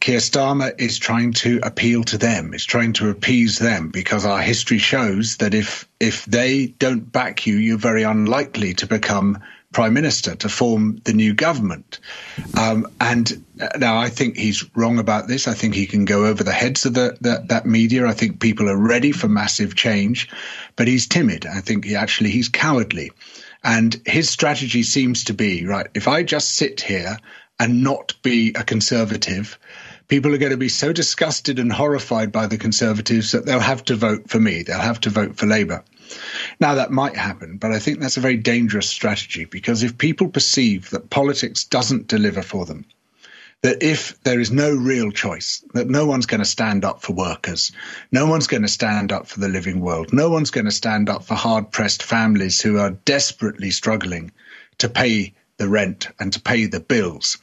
Keir 0.00 0.18
Starmer 0.18 0.78
is 0.78 0.98
trying 0.98 1.32
to 1.34 1.60
appeal 1.62 2.04
to 2.04 2.18
them, 2.18 2.54
is 2.54 2.64
trying 2.64 2.92
to 2.94 3.10
appease 3.10 3.58
them, 3.58 3.88
because 3.88 4.24
our 4.24 4.40
history 4.40 4.78
shows 4.78 5.38
that 5.38 5.54
if 5.54 5.88
if 5.98 6.24
they 6.26 6.66
don't 6.78 7.10
back 7.10 7.46
you, 7.46 7.56
you're 7.56 7.78
very 7.78 8.02
unlikely 8.02 8.74
to 8.74 8.86
become 8.86 9.38
prime 9.72 9.92
minister 9.92 10.34
to 10.36 10.48
form 10.48 11.00
the 11.04 11.12
new 11.12 11.34
government. 11.34 11.98
Um, 12.56 12.86
and 13.00 13.44
uh, 13.60 13.68
now 13.78 13.98
I 13.98 14.08
think 14.08 14.36
he's 14.36 14.64
wrong 14.74 14.98
about 14.98 15.28
this. 15.28 15.48
I 15.48 15.54
think 15.54 15.74
he 15.74 15.86
can 15.86 16.04
go 16.04 16.24
over 16.24 16.42
the 16.42 16.52
heads 16.52 16.86
of 16.86 16.94
the, 16.94 17.18
the, 17.20 17.44
that 17.48 17.66
media. 17.66 18.06
I 18.06 18.12
think 18.12 18.40
people 18.40 18.70
are 18.70 18.76
ready 18.76 19.12
for 19.12 19.28
massive 19.28 19.74
change, 19.74 20.30
but 20.76 20.88
he's 20.88 21.06
timid. 21.06 21.44
I 21.46 21.60
think 21.60 21.84
he 21.84 21.96
actually 21.96 22.30
he's 22.30 22.48
cowardly. 22.48 23.12
And 23.62 24.00
his 24.06 24.30
strategy 24.30 24.82
seems 24.82 25.24
to 25.24 25.34
be 25.34 25.66
right. 25.66 25.88
If 25.94 26.08
I 26.08 26.22
just 26.22 26.54
sit 26.54 26.80
here 26.80 27.18
and 27.58 27.82
not 27.82 28.14
be 28.22 28.52
a 28.54 28.62
conservative, 28.62 29.58
people 30.08 30.34
are 30.34 30.38
going 30.38 30.52
to 30.52 30.56
be 30.56 30.68
so 30.68 30.92
disgusted 30.92 31.58
and 31.58 31.72
horrified 31.72 32.32
by 32.32 32.46
the 32.46 32.58
conservatives 32.58 33.32
that 33.32 33.44
they'll 33.44 33.60
have 33.60 33.84
to 33.84 33.96
vote 33.96 34.30
for 34.30 34.38
me. 34.38 34.62
They'll 34.62 34.78
have 34.78 35.00
to 35.00 35.10
vote 35.10 35.36
for 35.36 35.46
Labour. 35.46 35.84
Now, 36.60 36.76
that 36.76 36.92
might 36.92 37.16
happen, 37.16 37.56
but 37.56 37.72
I 37.72 37.80
think 37.80 37.98
that's 37.98 38.16
a 38.16 38.20
very 38.20 38.36
dangerous 38.36 38.88
strategy 38.88 39.44
because 39.44 39.82
if 39.82 39.98
people 39.98 40.28
perceive 40.28 40.90
that 40.90 41.10
politics 41.10 41.64
doesn't 41.64 42.06
deliver 42.06 42.42
for 42.42 42.64
them, 42.64 42.84
that 43.62 43.82
if 43.82 44.20
there 44.22 44.38
is 44.38 44.52
no 44.52 44.70
real 44.72 45.10
choice, 45.10 45.64
that 45.74 45.88
no 45.88 46.06
one's 46.06 46.26
going 46.26 46.40
to 46.40 46.44
stand 46.44 46.84
up 46.84 47.02
for 47.02 47.14
workers, 47.14 47.72
no 48.12 48.26
one's 48.26 48.46
going 48.46 48.62
to 48.62 48.68
stand 48.68 49.10
up 49.10 49.26
for 49.26 49.40
the 49.40 49.48
living 49.48 49.80
world, 49.80 50.12
no 50.12 50.30
one's 50.30 50.52
going 50.52 50.66
to 50.66 50.70
stand 50.70 51.08
up 51.08 51.24
for 51.24 51.34
hard 51.34 51.72
pressed 51.72 52.02
families 52.02 52.60
who 52.60 52.78
are 52.78 52.90
desperately 52.90 53.72
struggling 53.72 54.30
to 54.78 54.88
pay 54.88 55.34
the 55.56 55.68
rent 55.68 56.08
and 56.20 56.32
to 56.34 56.40
pay 56.40 56.66
the 56.66 56.80
bills, 56.80 57.38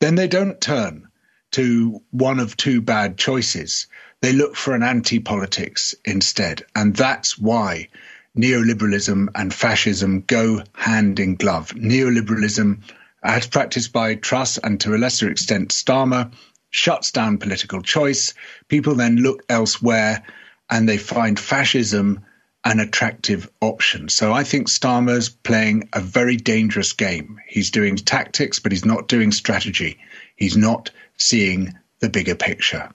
then 0.00 0.16
they 0.16 0.28
don't 0.28 0.60
turn 0.60 1.08
to 1.52 2.02
one 2.10 2.40
of 2.40 2.56
two 2.56 2.80
bad 2.80 3.16
choices. 3.16 3.86
They 4.20 4.32
look 4.32 4.56
for 4.56 4.74
an 4.74 4.82
anti 4.82 5.18
politics 5.18 5.94
instead. 6.04 6.62
And 6.74 6.94
that's 6.94 7.38
why 7.38 7.88
neoliberalism 8.36 9.28
and 9.34 9.52
fascism 9.52 10.22
go 10.22 10.62
hand 10.74 11.20
in 11.20 11.36
glove. 11.36 11.70
Neoliberalism, 11.70 12.80
as 13.22 13.46
practiced 13.46 13.92
by 13.92 14.14
Truss 14.14 14.58
and 14.58 14.80
to 14.80 14.94
a 14.94 14.98
lesser 14.98 15.30
extent 15.30 15.70
Starmer, 15.70 16.32
shuts 16.70 17.10
down 17.10 17.38
political 17.38 17.82
choice. 17.82 18.34
People 18.68 18.94
then 18.94 19.16
look 19.16 19.42
elsewhere 19.48 20.22
and 20.70 20.88
they 20.88 20.98
find 20.98 21.38
fascism 21.38 22.20
an 22.64 22.80
attractive 22.80 23.50
option. 23.60 24.08
So 24.08 24.32
I 24.32 24.44
think 24.44 24.68
Starmer's 24.68 25.28
playing 25.28 25.88
a 25.92 26.00
very 26.00 26.36
dangerous 26.36 26.92
game. 26.92 27.38
He's 27.48 27.70
doing 27.70 27.96
tactics, 27.96 28.60
but 28.60 28.72
he's 28.72 28.84
not 28.84 29.08
doing 29.08 29.32
strategy. 29.32 29.98
He's 30.36 30.56
not 30.56 30.90
seeing 31.22 31.72
the 32.00 32.08
bigger 32.08 32.34
picture. 32.34 32.90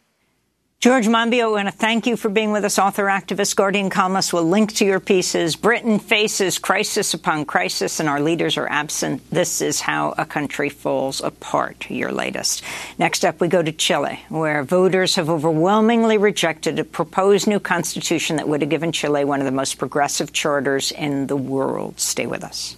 George 0.79 1.07
Monbiot, 1.07 1.41
I 1.41 1.47
want 1.47 1.67
to 1.67 1.71
thank 1.71 2.05
you 2.05 2.15
for 2.15 2.29
being 2.29 2.51
with 2.51 2.63
us. 2.63 2.77
Author, 2.77 3.05
activist, 3.05 3.55
Guardian 3.55 3.89
columnist. 3.89 4.31
We'll 4.31 4.43
link 4.43 4.75
to 4.75 4.85
your 4.85 4.99
pieces. 4.99 5.55
Britain 5.55 5.97
faces 5.97 6.59
crisis 6.59 7.15
upon 7.15 7.45
crisis, 7.45 7.99
and 7.99 8.07
our 8.07 8.21
leaders 8.21 8.57
are 8.57 8.69
absent. 8.69 9.27
This 9.31 9.59
is 9.59 9.81
how 9.81 10.13
a 10.19 10.25
country 10.25 10.69
falls 10.69 11.19
apart. 11.19 11.89
Your 11.89 12.11
latest. 12.11 12.63
Next 12.99 13.25
up, 13.25 13.41
we 13.41 13.47
go 13.47 13.63
to 13.63 13.71
Chile, 13.71 14.19
where 14.29 14.63
voters 14.63 15.15
have 15.15 15.31
overwhelmingly 15.31 16.19
rejected 16.19 16.77
a 16.77 16.83
proposed 16.83 17.47
new 17.47 17.59
constitution 17.59 18.35
that 18.35 18.47
would 18.47 18.61
have 18.61 18.69
given 18.69 18.91
Chile 18.91 19.25
one 19.25 19.39
of 19.39 19.45
the 19.45 19.51
most 19.51 19.79
progressive 19.79 20.31
charters 20.31 20.91
in 20.91 21.25
the 21.25 21.37
world. 21.37 21.99
Stay 21.99 22.27
with 22.27 22.43
us. 22.43 22.77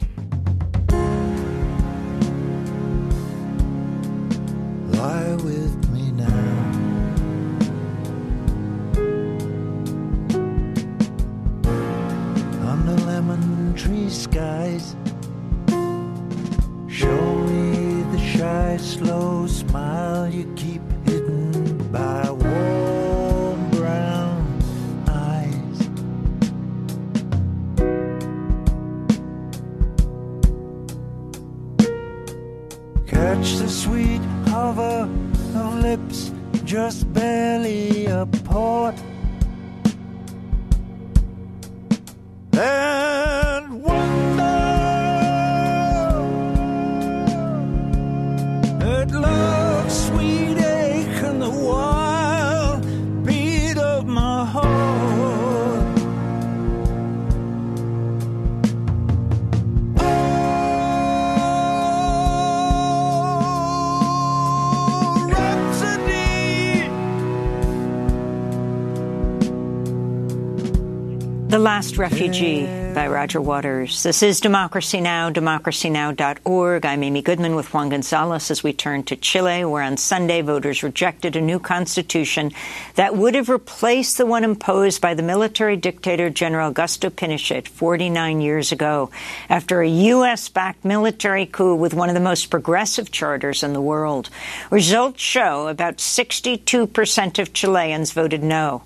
Last 71.81 71.97
Refugee 71.97 72.67
by 72.93 73.07
Roger 73.07 73.41
Waters. 73.41 74.03
This 74.03 74.21
is 74.21 74.39
Democracy 74.39 75.01
Now!, 75.01 75.31
democracynow.org. 75.31 76.85
I'm 76.85 77.03
Amy 77.03 77.23
Goodman 77.23 77.55
with 77.55 77.73
Juan 77.73 77.89
Gonzalez 77.89 78.51
as 78.51 78.63
we 78.63 78.71
turn 78.71 79.01
to 79.05 79.15
Chile, 79.15 79.65
where 79.65 79.81
on 79.81 79.97
Sunday 79.97 80.43
voters 80.43 80.83
rejected 80.83 81.35
a 81.35 81.41
new 81.41 81.57
constitution 81.57 82.51
that 82.93 83.17
would 83.17 83.33
have 83.33 83.49
replaced 83.49 84.19
the 84.19 84.27
one 84.27 84.43
imposed 84.43 85.01
by 85.01 85.15
the 85.15 85.23
military 85.23 85.75
dictator 85.75 86.29
General 86.29 86.71
Augusto 86.71 87.09
Pinochet 87.09 87.67
49 87.67 88.41
years 88.41 88.71
ago 88.71 89.09
after 89.49 89.81
a 89.81 89.89
U.S.-backed 89.89 90.83
military 90.83 91.47
coup 91.47 91.73
with 91.73 91.95
one 91.95 92.09
of 92.09 92.13
the 92.13 92.21
most 92.21 92.51
progressive 92.51 93.09
charters 93.09 93.63
in 93.63 93.73
the 93.73 93.81
world. 93.81 94.29
Results 94.69 95.19
show 95.19 95.67
about 95.67 95.97
62% 95.97 97.39
of 97.39 97.53
Chileans 97.53 98.11
voted 98.11 98.43
no 98.43 98.83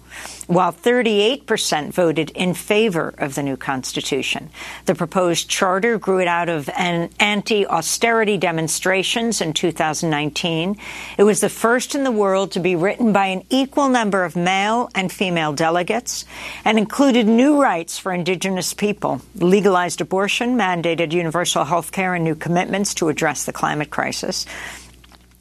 while 0.48 0.72
38% 0.72 1.92
voted 1.92 2.30
in 2.32 2.54
favor 2.54 3.14
of 3.18 3.36
the 3.36 3.44
new 3.44 3.58
constitution. 3.58 4.50
The 4.86 4.96
proposed 4.96 5.50
charter 5.50 5.98
grew 5.98 6.16
out 6.26 6.50
of 6.50 6.70
an 6.78 7.10
anti-austerity 7.20 8.38
demonstrations 8.38 9.42
in 9.42 9.54
2019. 9.54 10.78
It 11.18 11.24
was 11.24 11.42
the 11.42 11.50
first 11.50 11.96
in 11.96 12.04
the 12.04 12.12
world 12.12 12.52
to 12.52 12.60
be 12.60 12.76
written 12.76 13.12
by 13.12 13.28
an 13.28 13.44
equal 13.50 13.90
number 13.90 14.24
of 14.24 14.36
male 14.36 14.90
and 14.96 15.12
female 15.12 15.54
delegates 15.54 16.26
and 16.64 16.78
included 16.78 17.28
new 17.28 17.62
rights 17.62 17.98
for 17.98 18.14
indigenous 18.14 18.74
people, 18.74 19.22
legalized 19.36 20.02
abortion, 20.02 20.56
mandated 20.56 21.12
universal 21.12 21.66
health 21.66 21.92
care, 21.92 22.16
and 22.16 22.24
new 22.24 22.36
commitments 22.36 22.94
to 22.96 23.10
address 23.10 23.46
the 23.46 23.54
climate 23.54 23.90
crisis. 23.90 24.46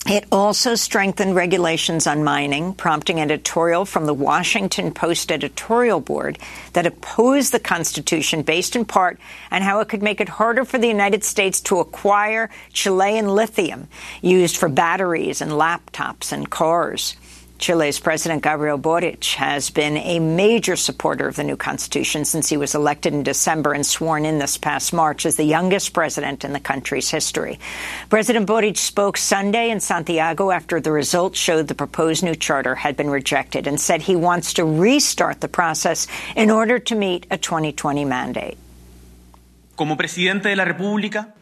It 0.06 0.26
also 0.30 0.74
strengthened 0.74 1.34
regulations 1.34 2.06
on 2.06 2.24
mining, 2.24 2.74
prompting 2.74 3.22
editorial 3.22 3.86
from 3.86 4.04
the 4.04 4.12
Washington 4.12 4.92
Post 4.92 5.32
editorial 5.32 5.98
board 5.98 6.38
that 6.74 6.84
opposed 6.84 7.52
the 7.52 7.58
Constitution 7.58 8.42
based 8.42 8.76
in 8.76 8.84
part 8.84 9.18
on 9.50 9.62
how 9.62 9.80
it 9.80 9.88
could 9.88 10.02
make 10.02 10.20
it 10.20 10.28
harder 10.28 10.66
for 10.66 10.76
the 10.76 10.88
United 10.88 11.24
States 11.24 11.58
to 11.62 11.78
acquire 11.80 12.50
Chilean 12.74 13.28
lithium 13.28 13.88
used 14.20 14.58
for 14.58 14.68
batteries 14.68 15.40
and 15.40 15.52
laptops 15.52 16.32
and 16.32 16.50
cars. 16.50 17.16
Chile's 17.64 17.98
President 17.98 18.42
Gabriel 18.42 18.76
Boric 18.76 19.24
has 19.36 19.70
been 19.70 19.96
a 19.96 20.18
major 20.18 20.76
supporter 20.76 21.26
of 21.26 21.36
the 21.36 21.44
new 21.44 21.56
constitution 21.56 22.26
since 22.26 22.46
he 22.46 22.58
was 22.58 22.74
elected 22.74 23.14
in 23.14 23.22
December 23.22 23.72
and 23.72 23.86
sworn 23.86 24.26
in 24.26 24.38
this 24.38 24.58
past 24.58 24.92
March 24.92 25.24
as 25.24 25.36
the 25.36 25.44
youngest 25.44 25.94
president 25.94 26.44
in 26.44 26.52
the 26.52 26.60
country's 26.60 27.08
history. 27.08 27.58
President 28.10 28.44
Boric 28.46 28.76
spoke 28.76 29.16
Sunday 29.16 29.70
in 29.70 29.80
Santiago 29.80 30.50
after 30.50 30.78
the 30.78 30.92
results 30.92 31.38
showed 31.38 31.66
the 31.66 31.74
proposed 31.74 32.22
new 32.22 32.34
charter 32.34 32.74
had 32.74 32.98
been 32.98 33.08
rejected 33.08 33.66
and 33.66 33.80
said 33.80 34.02
he 34.02 34.14
wants 34.14 34.52
to 34.52 34.64
restart 34.66 35.40
the 35.40 35.48
process 35.48 36.06
in 36.36 36.50
order 36.50 36.78
to 36.78 36.94
meet 36.94 37.26
a 37.30 37.38
2020 37.38 38.04
mandate. 38.04 38.58
Como 38.58 38.60
presidente 38.60 38.60
de 38.60 38.60
la 38.60 38.92
República, 39.24 39.63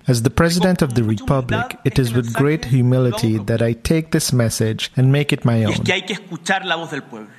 As 0.07 0.23
the 0.23 0.31
President 0.31 0.83
of 0.83 0.95
the 0.95 1.03
Republic, 1.03 1.79
it 1.85 1.99
is 1.99 2.13
with 2.15 2.33
great 2.33 2.65
humility 2.67 3.39
that 3.39 3.63
I 3.63 3.75
take 3.75 4.11
this 4.11 4.33
message 4.33 4.91
and 4.97 5.13
make 5.13 5.33
it 5.33 5.45
my 5.45 5.65
own. 5.65 5.73
es 5.73 5.81
que 5.81 5.93
hay 5.93 6.03
que 6.03 6.15
escuchar 6.15 6.65
la 6.65 6.77
voz 6.77 6.91
del 6.91 7.03
pueblo. 7.03 7.31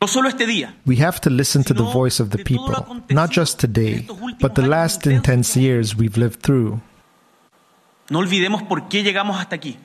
No 0.00 0.08
solo 0.08 0.28
este 0.28 0.46
día, 0.46 0.74
We 0.86 0.96
have 0.96 1.20
to 1.20 1.30
listen 1.30 1.62
to 1.64 1.74
the 1.74 1.84
voice 1.84 2.20
of 2.20 2.30
the 2.30 2.38
people, 2.38 2.74
not 3.10 3.30
just 3.30 3.60
today, 3.60 4.06
but 4.40 4.54
the 4.54 4.66
last 4.66 5.06
intense 5.06 5.56
years 5.56 5.96
we've 5.96 6.16
lived 6.16 6.40
through. 6.42 6.80
no 8.10 8.18
olvidemos 8.18 8.62
por 8.64 8.88
qué 8.88 9.02
llegamos 9.02 9.38
hasta 9.38 9.56
aquí. 9.56 9.76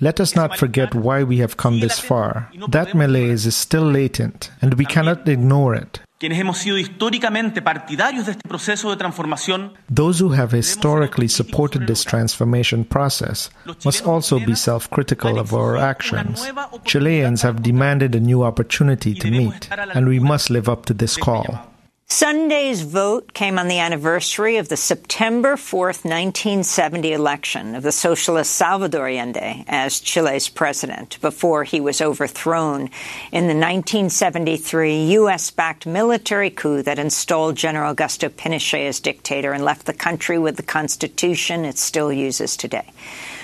Let 0.00 0.18
us 0.18 0.34
not 0.34 0.56
forget 0.56 0.94
why 0.94 1.22
we 1.22 1.42
have 1.42 1.56
come 1.56 1.78
this 1.78 2.00
far. 2.00 2.48
That 2.70 2.94
malaise 2.94 3.46
is 3.46 3.54
still 3.54 3.84
latent, 3.84 4.50
and 4.62 4.74
we 4.74 4.86
cannot 4.86 5.28
ignore 5.28 5.74
it. 5.74 6.00
Quienes 6.20 6.38
hemos 6.38 6.58
sido 6.58 6.76
históricamente 6.76 7.62
partidarios 7.62 8.26
de 8.26 8.32
este 8.32 8.46
proceso 8.46 8.90
de 8.90 8.98
transformación, 8.98 9.72
Those 9.90 10.22
who 10.22 10.34
have 10.34 10.54
historically 10.54 11.30
supported 11.30 11.86
this 11.86 12.04
transformation 12.04 12.84
process 12.84 13.50
must 13.86 14.04
also 14.04 14.38
be 14.38 14.54
self 14.54 14.90
critical 14.90 15.38
of 15.38 15.54
our 15.54 15.78
actions. 15.78 16.46
Chileans 16.84 17.42
have 17.42 17.62
demanded 17.62 18.14
a 18.14 18.20
new 18.20 18.44
opportunity 18.44 19.14
to 19.14 19.30
meet, 19.30 19.70
and 19.94 20.06
we 20.06 20.20
must 20.20 20.50
live 20.50 20.70
up 20.70 20.84
to 20.84 20.92
this 20.92 21.16
call. 21.16 21.69
Sunday's 22.12 22.82
vote 22.82 23.32
came 23.34 23.56
on 23.56 23.68
the 23.68 23.78
anniversary 23.78 24.56
of 24.56 24.68
the 24.68 24.76
September 24.76 25.54
4th, 25.54 26.04
1970 26.04 27.12
election 27.12 27.76
of 27.76 27.84
the 27.84 27.92
socialist 27.92 28.50
Salvador 28.50 29.08
Allende 29.08 29.64
as 29.68 30.00
Chile's 30.00 30.48
president 30.48 31.20
before 31.20 31.62
he 31.62 31.80
was 31.80 32.00
overthrown 32.00 32.90
in 33.30 33.46
the 33.46 33.54
1973 33.54 35.04
U.S.-backed 35.04 35.86
military 35.86 36.50
coup 36.50 36.82
that 36.82 36.98
installed 36.98 37.54
General 37.54 37.94
Augusto 37.94 38.28
Pinochet 38.28 38.88
as 38.88 38.98
dictator 38.98 39.52
and 39.52 39.64
left 39.64 39.86
the 39.86 39.92
country 39.92 40.36
with 40.36 40.56
the 40.56 40.64
constitution 40.64 41.64
it 41.64 41.78
still 41.78 42.12
uses 42.12 42.56
today. 42.56 42.90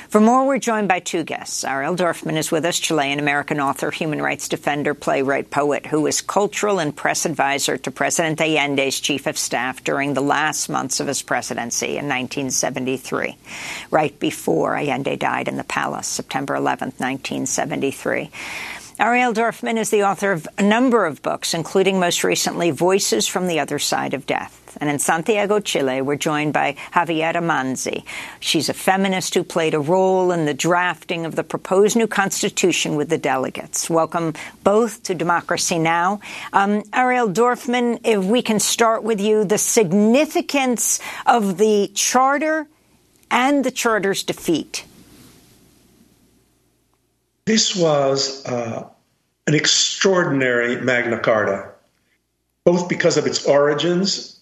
For 0.09 0.21
more, 0.21 0.47
we're 0.47 0.59
joined 0.59 0.87
by 0.87 1.01
two 1.01 1.25
guests. 1.25 1.65
Ariel 1.65 1.97
Dorfman 1.97 2.37
is 2.37 2.53
with 2.53 2.65
us, 2.65 2.79
Chilean-American 2.79 3.59
author, 3.59 3.91
human 3.91 4.23
rights 4.23 4.49
defender, 4.49 4.95
playwright, 4.95 5.51
poet, 5.51 5.87
who 5.87 6.03
was 6.03 6.21
cultural 6.21 6.79
and 6.79 6.95
press 6.95 7.27
advisor 7.27 7.77
to 7.79 7.91
President 7.91 8.41
Allende's 8.41 9.01
chief 9.01 9.27
of 9.27 9.37
staff 9.37 9.83
during 9.83 10.15
the 10.15 10.21
last 10.21 10.69
months 10.69 11.01
of 11.01 11.09
his 11.09 11.23
presidency 11.23 11.99
in 11.99 12.09
1973, 12.09 13.37
right 13.91 14.19
before 14.21 14.77
Allende 14.77 15.17
died 15.17 15.49
in 15.49 15.57
the 15.57 15.65
palace, 15.65 16.07
September 16.07 16.55
11, 16.55 16.93
1973. 16.99 18.31
Ariel 19.01 19.35
Dorfman 19.35 19.77
is 19.77 19.91
the 19.91 20.05
author 20.05 20.31
of 20.31 20.47
a 20.57 20.63
number 20.63 21.05
of 21.05 21.21
books, 21.21 21.53
including 21.53 21.99
most 21.99 22.23
recently 22.23 22.71
Voices 22.71 23.27
from 23.27 23.49
the 23.49 23.59
Other 23.59 23.81
Side 23.81 24.15
of 24.15 24.25
Death. 24.25 24.66
And 24.79 24.91
in 24.91 24.99
Santiago, 24.99 25.61
Chile, 25.61 26.03
we're 26.03 26.17
joined 26.17 26.53
by 26.53 26.75
Javiera 26.93 27.43
Manzi. 27.43 28.05
She's 28.41 28.69
a 28.69 28.75
feminist 28.75 29.35
who 29.35 29.43
played 29.43 29.75
a 29.75 29.81
role 29.81 30.33
in 30.33 30.45
the 30.45 30.55
drafting 30.55 31.25
of 31.25 31.35
the 31.35 31.45
proposed 31.45 31.97
new 31.97 32.07
constitution 32.07 32.97
with 32.97 33.09
the 33.09 33.19
delegates. 33.19 33.89
Welcome 33.89 34.35
both 34.65 35.03
to 35.05 35.15
Democracy 35.15 35.79
Now! 35.79 36.21
Um, 36.53 36.83
Ariel 36.93 37.29
Dorfman, 37.29 38.01
if 38.05 38.25
we 38.25 38.43
can 38.43 38.61
start 38.61 39.03
with 39.03 39.21
you, 39.21 39.45
the 39.45 39.59
significance 39.59 41.01
of 41.25 41.57
the 41.57 41.91
charter 41.95 42.67
and 43.31 43.65
the 43.65 43.71
charter's 43.71 44.23
defeat. 44.23 44.85
This 47.47 47.77
was 47.77 48.45
uh, 48.45 48.89
an 49.47 49.55
extraordinary 49.55 50.81
Magna 50.81 51.19
Carta, 51.19 51.71
both 52.65 52.89
because 52.89 53.17
of 53.17 53.27
its 53.27 53.47
origins 53.47 54.36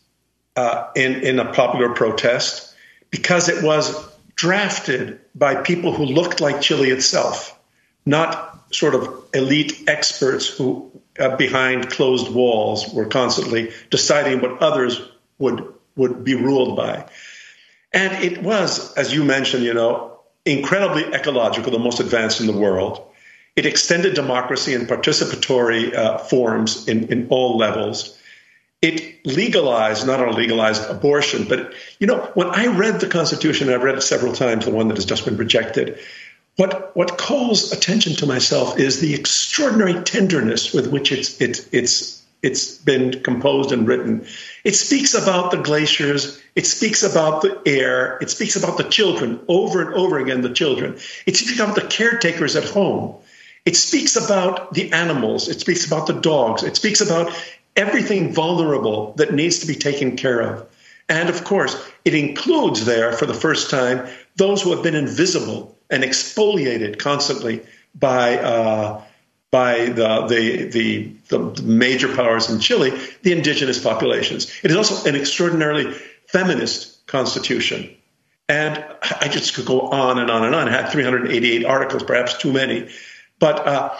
uh, 0.56 0.88
in, 0.94 1.14
in 1.22 1.38
a 1.38 1.52
popular 1.52 1.94
protest, 1.94 2.74
because 3.10 3.48
it 3.48 3.62
was 3.62 3.94
drafted 4.36 5.20
by 5.34 5.54
people 5.56 5.92
who 5.92 6.04
looked 6.04 6.40
like 6.40 6.60
Chile 6.60 6.90
itself, 6.90 7.58
not 8.04 8.74
sort 8.74 8.94
of 8.94 9.24
elite 9.32 9.84
experts 9.86 10.46
who, 10.46 10.90
uh, 11.18 11.36
behind 11.36 11.90
closed 11.90 12.32
walls, 12.32 12.92
were 12.92 13.06
constantly 13.06 13.72
deciding 13.90 14.40
what 14.40 14.60
others 14.60 15.00
would 15.38 15.72
would 15.96 16.24
be 16.24 16.34
ruled 16.34 16.76
by. 16.76 17.08
And 17.92 18.24
it 18.24 18.42
was, 18.42 18.92
as 18.94 19.14
you 19.14 19.22
mentioned, 19.22 19.62
you 19.62 19.74
know, 19.74 20.18
incredibly 20.44 21.04
ecological, 21.14 21.70
the 21.70 21.78
most 21.78 22.00
advanced 22.00 22.40
in 22.40 22.48
the 22.48 22.52
world. 22.52 23.06
It 23.54 23.66
extended 23.66 24.14
democracy 24.14 24.74
in 24.74 24.86
participatory 24.86 25.94
uh, 25.94 26.18
forms 26.18 26.88
in, 26.88 27.12
in 27.12 27.28
all 27.28 27.56
levels. 27.56 28.18
It 28.84 29.24
legalized, 29.24 30.06
not 30.06 30.20
only 30.20 30.42
legalized 30.42 30.90
abortion, 30.90 31.46
but, 31.48 31.72
you 31.98 32.06
know, 32.06 32.18
when 32.34 32.48
I 32.48 32.66
read 32.66 33.00
the 33.00 33.08
Constitution, 33.08 33.70
I've 33.70 33.82
read 33.82 33.94
it 33.94 34.02
several 34.02 34.34
times, 34.34 34.66
the 34.66 34.72
one 34.72 34.88
that 34.88 34.98
has 34.98 35.06
just 35.06 35.24
been 35.24 35.38
rejected, 35.38 35.98
what, 36.56 36.94
what 36.94 37.16
calls 37.16 37.72
attention 37.72 38.14
to 38.16 38.26
myself 38.26 38.78
is 38.78 39.00
the 39.00 39.14
extraordinary 39.14 40.04
tenderness 40.04 40.74
with 40.74 40.86
which 40.88 41.12
it's, 41.12 41.40
it, 41.40 41.66
it's, 41.72 42.22
it's 42.42 42.76
been 42.76 43.22
composed 43.22 43.72
and 43.72 43.88
written. 43.88 44.26
It 44.64 44.74
speaks 44.74 45.14
about 45.14 45.50
the 45.50 45.62
glaciers. 45.62 46.38
It 46.54 46.66
speaks 46.66 47.02
about 47.02 47.40
the 47.40 47.58
air. 47.64 48.18
It 48.20 48.28
speaks 48.28 48.54
about 48.54 48.76
the 48.76 48.84
children 48.84 49.40
over 49.48 49.80
and 49.80 49.94
over 49.94 50.18
again, 50.18 50.42
the 50.42 50.52
children. 50.52 50.98
It 51.24 51.36
speaks 51.36 51.58
about 51.58 51.74
the 51.74 51.86
caretakers 51.86 52.54
at 52.54 52.64
home. 52.64 53.16
It 53.64 53.76
speaks 53.76 54.14
about 54.16 54.74
the 54.74 54.92
animals. 54.92 55.48
It 55.48 55.60
speaks 55.60 55.86
about 55.86 56.06
the 56.06 56.20
dogs. 56.20 56.62
It 56.62 56.76
speaks 56.76 57.00
about 57.00 57.32
everything 57.76 58.32
vulnerable 58.32 59.12
that 59.14 59.32
needs 59.32 59.60
to 59.60 59.66
be 59.66 59.74
taken 59.74 60.16
care 60.16 60.40
of. 60.40 60.66
And 61.08 61.28
of 61.28 61.44
course, 61.44 61.76
it 62.04 62.14
includes 62.14 62.84
there 62.84 63.12
for 63.12 63.26
the 63.26 63.34
first 63.34 63.70
time 63.70 64.08
those 64.36 64.62
who 64.62 64.72
have 64.72 64.82
been 64.82 64.94
invisible 64.94 65.76
and 65.90 66.02
exfoliated 66.02 66.98
constantly 66.98 67.62
by 67.94 68.38
uh, 68.38 69.02
by 69.50 69.86
the, 69.86 70.26
the, 70.26 70.64
the, 70.64 71.12
the, 71.28 71.62
major 71.62 72.12
powers 72.12 72.50
in 72.50 72.58
Chile, 72.58 72.90
the 73.22 73.30
indigenous 73.30 73.80
populations. 73.80 74.52
It 74.64 74.72
is 74.72 74.76
also 74.76 75.08
an 75.08 75.14
extraordinarily 75.14 75.92
feminist 76.26 77.06
constitution. 77.06 77.88
And 78.48 78.84
I 79.00 79.28
just 79.28 79.54
could 79.54 79.64
go 79.64 79.82
on 79.82 80.18
and 80.18 80.28
on 80.28 80.44
and 80.44 80.56
on. 80.56 80.66
It 80.66 80.72
had 80.72 80.90
388 80.90 81.64
articles, 81.64 82.02
perhaps 82.02 82.36
too 82.36 82.52
many. 82.52 82.90
But 83.38 83.64
uh, 83.64 83.96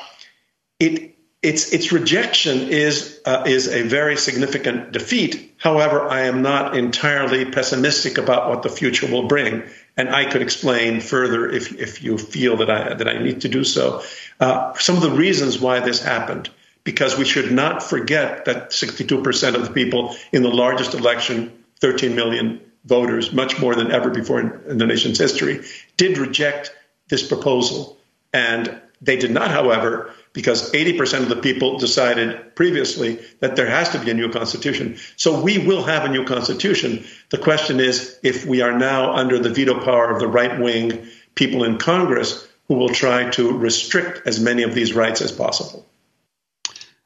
it, 0.81 1.14
its, 1.45 1.73
its 1.73 1.93
rejection 1.93 2.69
is, 2.69 3.21
uh, 3.25 3.45
is 3.47 3.69
a 3.69 3.83
very 3.83 4.17
significant 4.17 4.93
defeat. 4.93 5.55
However, 5.59 6.09
I 6.09 6.23
am 6.23 6.43
not 6.43 6.77
entirely 6.77 7.45
pessimistic 7.45 8.19
about 8.19 8.49
what 8.49 8.63
the 8.63 8.69
future 8.69 9.07
will 9.07 9.29
bring 9.29 9.63
and 9.97 10.09
I 10.09 10.25
could 10.25 10.43
explain 10.43 11.01
further 11.01 11.49
if, 11.49 11.73
if 11.79 12.03
you 12.03 12.19
feel 12.19 12.57
that 12.57 12.71
I, 12.71 12.95
that 12.95 13.09
I 13.09 13.23
need 13.23 13.43
to 13.43 13.49
do 13.49 13.63
so. 13.63 14.03
Uh, 14.41 14.75
some 14.75 14.97
of 14.97 15.03
the 15.03 15.11
reasons 15.11 15.61
why 15.61 15.81
this 15.81 16.03
happened, 16.03 16.51
because 16.83 17.17
we 17.17 17.25
should 17.25 17.53
not 17.53 17.83
forget 17.83 18.45
that 18.47 18.71
62% 18.71 19.55
of 19.55 19.65
the 19.65 19.73
people 19.73 20.17
in 20.33 20.43
the 20.43 20.51
largest 20.51 20.95
election, 20.95 21.65
13 21.81 22.17
million 22.17 22.61
voters, 22.85 23.33
much 23.33 23.61
more 23.61 23.75
than 23.75 23.93
ever 23.93 24.11
before 24.11 24.41
in, 24.41 24.61
in 24.69 24.79
the 24.79 24.87
nation's 24.87 25.19
history, 25.19 25.65
did 25.97 26.19
reject 26.19 26.75
this 27.09 27.27
proposal. 27.27 27.97
And 28.33 28.81
they 29.01 29.17
did 29.17 29.31
not, 29.31 29.51
however, 29.51 30.13
because 30.35 30.71
80% 30.73 31.23
of 31.23 31.29
the 31.29 31.37
people 31.37 31.79
decided 31.79 32.55
previously 32.57 33.19
that 33.41 33.57
there 33.57 33.69
has 33.69 33.89
to 33.91 33.99
be 33.99 34.11
a 34.11 34.15
new 34.15 34.31
constitution. 34.31 34.99
So 35.17 35.41
we 35.41 35.59
will 35.59 35.85
have 35.85 36.05
a 36.05 36.09
new 36.09 36.25
constitution. 36.25 37.05
The 37.31 37.39
question 37.39 37.81
is 37.81 38.19
if 38.23 38.45
we 38.45 38.61
are 38.61 38.77
now 38.77 39.15
under 39.15 39.39
the 39.39 39.49
veto 39.49 39.83
power 39.83 40.11
of 40.11 40.21
the 40.21 40.29
right 40.29 40.61
wing 40.61 41.07
people 41.37 41.65
in 41.65 41.79
Congress 41.79 42.47
who 42.69 42.75
will 42.75 42.89
try 42.89 43.31
to 43.31 43.57
restrict 43.57 44.27
as 44.27 44.41
many 44.41 44.65
of 44.65 44.75
these 44.75 44.93
rights 44.93 45.23
as 45.23 45.31
possible. 45.31 45.87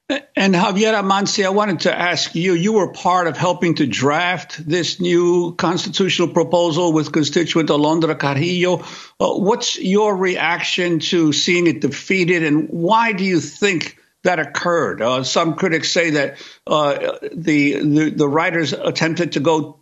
And 0.08 0.54
Javiera 0.54 1.04
Manzi, 1.04 1.44
I 1.44 1.50
wanted 1.50 1.80
to 1.80 1.94
ask 1.94 2.34
you, 2.34 2.54
you 2.54 2.72
were 2.72 2.92
part 2.92 3.26
of 3.26 3.36
helping 3.36 3.74
to 3.74 3.86
draft 3.86 4.66
this 4.66 5.00
new 5.00 5.54
constitutional 5.54 6.28
proposal 6.28 6.94
with 6.94 7.12
constituent 7.12 7.68
Alondra 7.68 8.18
Carrillo. 8.18 8.84
Uh, 9.20 9.34
what's 9.34 9.78
your 9.78 10.16
reaction 10.16 11.00
to 11.00 11.34
seeing 11.34 11.66
it 11.66 11.82
defeated, 11.82 12.42
and 12.42 12.68
why 12.70 13.12
do 13.12 13.22
you 13.22 13.38
think 13.38 13.98
that 14.22 14.38
occurred? 14.38 15.02
Uh, 15.02 15.24
some 15.24 15.56
critics 15.56 15.90
say 15.90 16.10
that 16.10 16.38
uh, 16.66 17.18
the, 17.34 17.80
the, 17.80 18.10
the 18.10 18.28
writers 18.28 18.72
attempted 18.72 19.32
to 19.32 19.40
go 19.40 19.78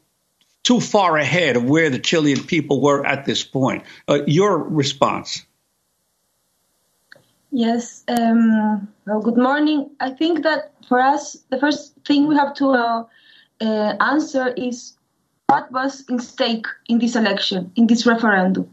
too 0.65 0.81
far 0.81 1.17
ahead 1.17 1.57
of 1.57 1.63
where 1.63 1.89
the 1.89 2.01
Chilean 2.01 2.43
people 2.43 2.81
were 2.81 3.07
at 3.07 3.27
this 3.27 3.45
point. 3.45 3.85
Uh, 4.09 4.25
your 4.27 4.59
response? 4.59 5.47
Yes. 7.53 8.03
Um, 8.09 8.89
well, 9.07 9.21
good 9.21 9.37
morning. 9.37 9.91
I 10.01 10.11
think 10.11 10.43
that 10.43 10.73
for 10.89 11.01
us, 11.01 11.37
the 11.51 11.59
first 11.59 11.95
thing 12.05 12.27
we 12.27 12.35
have 12.35 12.55
to 12.55 12.71
uh, 12.71 13.05
uh, 13.61 13.95
answer 14.01 14.49
is 14.57 14.95
what 15.47 15.71
was 15.71 16.05
in 16.09 16.19
stake 16.19 16.67
in 16.89 16.99
this 16.99 17.15
election, 17.15 17.71
in 17.77 17.87
this 17.87 18.05
referendum. 18.05 18.69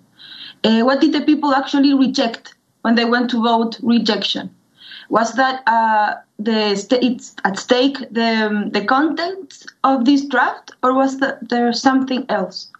Uh, 0.63 0.81
what 0.81 1.01
did 1.01 1.13
the 1.13 1.21
people 1.21 1.53
actually 1.53 1.93
reject 1.93 2.55
when 2.81 2.95
they 2.95 3.05
went 3.05 3.29
to 3.29 3.43
vote 3.43 3.79
rejection? 3.83 4.49
Was 5.09 5.33
that 5.33 5.61
uh, 5.67 6.15
the 6.39 6.75
st- 6.75 7.31
at 7.43 7.59
stake 7.59 7.97
the 8.09 8.47
um, 8.47 8.71
the 8.71 8.83
content 8.83 9.65
of 9.83 10.05
this 10.05 10.25
draft, 10.25 10.71
or 10.81 10.95
was 10.95 11.19
there 11.41 11.73
something 11.73 12.25
else? 12.29 12.71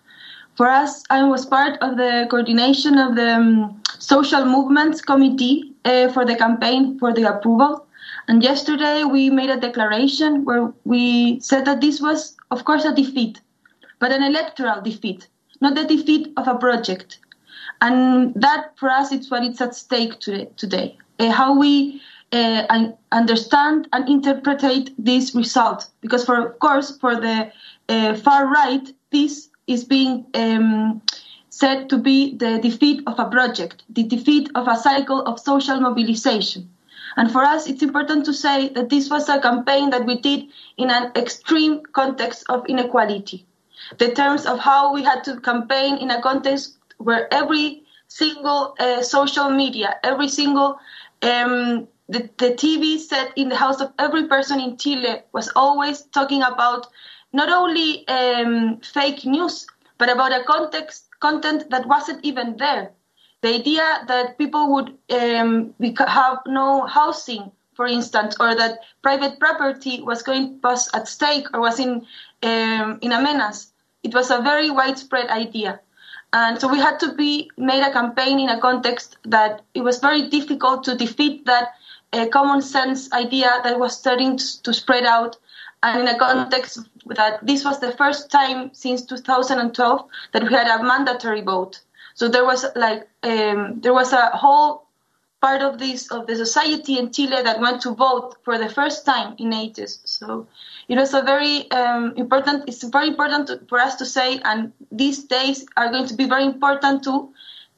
For 0.55 0.67
us, 0.67 1.03
I 1.09 1.23
was 1.23 1.45
part 1.45 1.77
of 1.81 1.97
the 1.97 2.25
coordination 2.31 2.97
of 2.97 3.15
the 3.15 3.35
um, 3.35 3.82
social 4.03 4.45
movements 4.45 5.01
committee 5.01 5.73
uh, 5.85 6.11
for 6.11 6.25
the 6.25 6.35
campaign 6.35 6.99
for 6.99 7.13
the 7.13 7.23
approval. 7.23 7.85
And 8.27 8.43
yesterday 8.43 9.03
we 9.03 9.29
made 9.29 9.49
a 9.49 9.59
declaration 9.59 10.45
where 10.45 10.73
we 10.83 11.39
said 11.39 11.65
that 11.65 11.81
this 11.81 12.01
was, 12.01 12.35
of 12.51 12.65
course, 12.65 12.85
a 12.85 12.93
defeat, 12.93 13.39
but 13.99 14.11
an 14.11 14.23
electoral 14.23 14.81
defeat, 14.81 15.27
not 15.61 15.75
the 15.75 15.85
defeat 15.85 16.33
of 16.37 16.47
a 16.47 16.55
project. 16.55 17.19
And 17.81 18.33
that, 18.35 18.77
for 18.77 18.89
us, 18.89 19.11
it's 19.11 19.31
what 19.31 19.43
is 19.43 19.61
at 19.61 19.75
stake 19.75 20.19
today. 20.19 20.97
Uh, 21.19 21.31
how 21.31 21.57
we 21.57 22.01
uh, 22.31 22.91
understand 23.11 23.87
and 23.93 24.07
interpret 24.09 24.89
this 24.97 25.35
result. 25.35 25.87
Because, 26.01 26.25
for 26.25 26.47
of 26.47 26.59
course, 26.59 26.97
for 26.97 27.15
the 27.15 27.51
uh, 27.89 28.15
far 28.15 28.47
right, 28.47 28.93
this 29.11 29.49
is 29.67 29.83
being 29.83 30.25
um, 30.33 31.01
said 31.63 31.89
to 31.89 31.97
be 31.97 32.35
the 32.35 32.59
defeat 32.59 33.01
of 33.07 33.17
a 33.19 33.29
project, 33.29 33.83
the 33.87 34.03
defeat 34.03 34.49
of 34.53 34.67
a 34.67 34.75
cycle 34.75 35.21
of 35.21 35.39
social 35.39 35.79
mobilization. 35.79 36.69
And 37.15 37.31
for 37.31 37.41
us, 37.41 37.67
it's 37.67 37.81
important 37.81 38.25
to 38.25 38.33
say 38.33 38.67
that 38.75 38.89
this 38.89 39.09
was 39.09 39.29
a 39.29 39.39
campaign 39.39 39.89
that 39.91 40.05
we 40.05 40.19
did 40.19 40.41
in 40.75 40.89
an 40.89 41.13
extreme 41.15 41.81
context 41.93 42.43
of 42.49 42.65
inequality. 42.67 43.45
The 43.97 44.11
terms 44.11 44.45
of 44.45 44.59
how 44.59 44.93
we 44.93 45.03
had 45.03 45.23
to 45.23 45.39
campaign 45.39 45.95
in 45.99 46.11
a 46.11 46.21
context 46.21 46.79
where 46.97 47.33
every 47.33 47.83
single 48.09 48.75
uh, 48.77 49.01
social 49.01 49.49
media, 49.49 49.95
every 50.03 50.27
single 50.27 50.79
um, 51.21 51.87
the, 52.09 52.29
the 52.43 52.51
TV 52.63 52.99
set 52.99 53.31
in 53.37 53.47
the 53.47 53.55
house 53.55 53.79
of 53.79 53.93
every 53.99 54.27
person 54.27 54.59
in 54.59 54.75
Chile 54.75 55.21
was 55.31 55.49
always 55.55 56.01
talking 56.17 56.43
about 56.43 56.87
not 57.31 57.47
only 57.47 58.05
um, 58.09 58.81
fake 58.81 59.25
news, 59.25 59.65
but 59.97 60.09
about 60.09 60.33
a 60.33 60.43
context 60.43 61.07
content 61.27 61.69
that 61.71 61.87
wasn't 61.87 62.19
even 62.29 62.57
there. 62.57 62.91
The 63.41 63.51
idea 63.61 63.87
that 64.11 64.37
people 64.37 64.65
would 64.73 64.89
um, 65.19 65.73
have 65.97 66.37
no 66.45 66.85
housing, 66.85 67.51
for 67.75 67.87
instance, 67.87 68.35
or 68.39 68.55
that 68.55 68.79
private 69.01 69.39
property 69.39 69.95
was 70.01 70.23
going 70.23 70.59
was 70.63 70.89
at 70.93 71.07
stake 71.07 71.47
or 71.53 71.59
was 71.59 71.79
in 71.79 71.91
um, 72.49 72.99
in 73.01 73.11
a 73.11 73.21
menace. 73.29 73.73
It 74.03 74.13
was 74.13 74.31
a 74.31 74.41
very 74.41 74.69
widespread 74.69 75.29
idea. 75.29 75.79
And 76.33 76.59
so 76.59 76.67
we 76.67 76.79
had 76.79 76.99
to 76.99 77.13
be 77.13 77.51
made 77.57 77.83
a 77.83 77.91
campaign 77.91 78.39
in 78.39 78.49
a 78.49 78.59
context 78.59 79.17
that 79.35 79.61
it 79.73 79.83
was 79.83 79.99
very 79.99 80.29
difficult 80.29 80.83
to 80.85 80.95
defeat 80.95 81.45
that 81.45 81.65
uh, 82.11 82.27
common 82.27 82.61
sense 82.61 83.11
idea 83.13 83.51
that 83.63 83.79
was 83.79 83.97
starting 83.97 84.37
to, 84.37 84.61
to 84.63 84.73
spread 84.73 85.05
out 85.05 85.37
and 85.83 85.99
in 85.99 86.07
a 86.07 86.17
context 86.17 86.79
that 87.07 87.45
this 87.45 87.63
was 87.63 87.79
the 87.79 87.91
first 87.91 88.31
time 88.31 88.73
since 88.73 89.05
2012 89.05 90.07
that 90.31 90.43
we 90.43 90.53
had 90.53 90.67
a 90.67 90.83
mandatory 90.83 91.41
vote. 91.41 91.81
So 92.15 92.29
there 92.29 92.45
was 92.45 92.65
like 92.75 93.07
um, 93.23 93.79
there 93.81 93.93
was 93.93 94.13
a 94.13 94.27
whole 94.29 94.87
part 95.41 95.61
of 95.61 95.77
this 95.77 96.09
of 96.09 96.25
the 96.25 96.35
society 96.37 96.97
in 96.97 97.11
Chile 97.11 97.41
that 97.43 97.59
went 97.59 97.81
to 97.81 97.93
vote 97.93 98.37
for 98.45 98.57
the 98.57 98.69
first 98.69 99.05
time 99.05 99.35
in 99.37 99.53
ages. 99.53 99.99
So 100.05 100.47
it 100.87 100.95
was 100.95 101.13
a 101.13 101.21
very 101.21 101.69
um, 101.71 102.13
important. 102.15 102.63
It's 102.67 102.83
very 102.83 103.09
important 103.09 103.47
to, 103.47 103.59
for 103.67 103.79
us 103.79 103.95
to 103.95 104.05
say, 104.05 104.39
and 104.45 104.71
these 104.91 105.25
days 105.25 105.65
are 105.75 105.91
going 105.91 106.07
to 106.07 106.13
be 106.15 106.29
very 106.29 106.45
important 106.45 107.03
to 107.03 107.33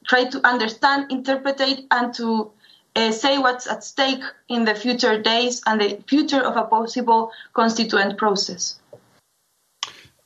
try 0.06 0.24
to 0.24 0.46
understand, 0.46 1.10
interpret, 1.10 1.60
and 1.90 2.14
to 2.14 2.52
uh, 2.96 3.12
say 3.12 3.38
what's 3.38 3.66
at 3.66 3.84
stake 3.84 4.22
in 4.48 4.64
the 4.64 4.74
future 4.74 5.20
days 5.20 5.62
and 5.66 5.80
the 5.80 6.02
future 6.08 6.40
of 6.40 6.56
a 6.56 6.64
possible 6.64 7.30
constituent 7.52 8.18
process. 8.18 8.80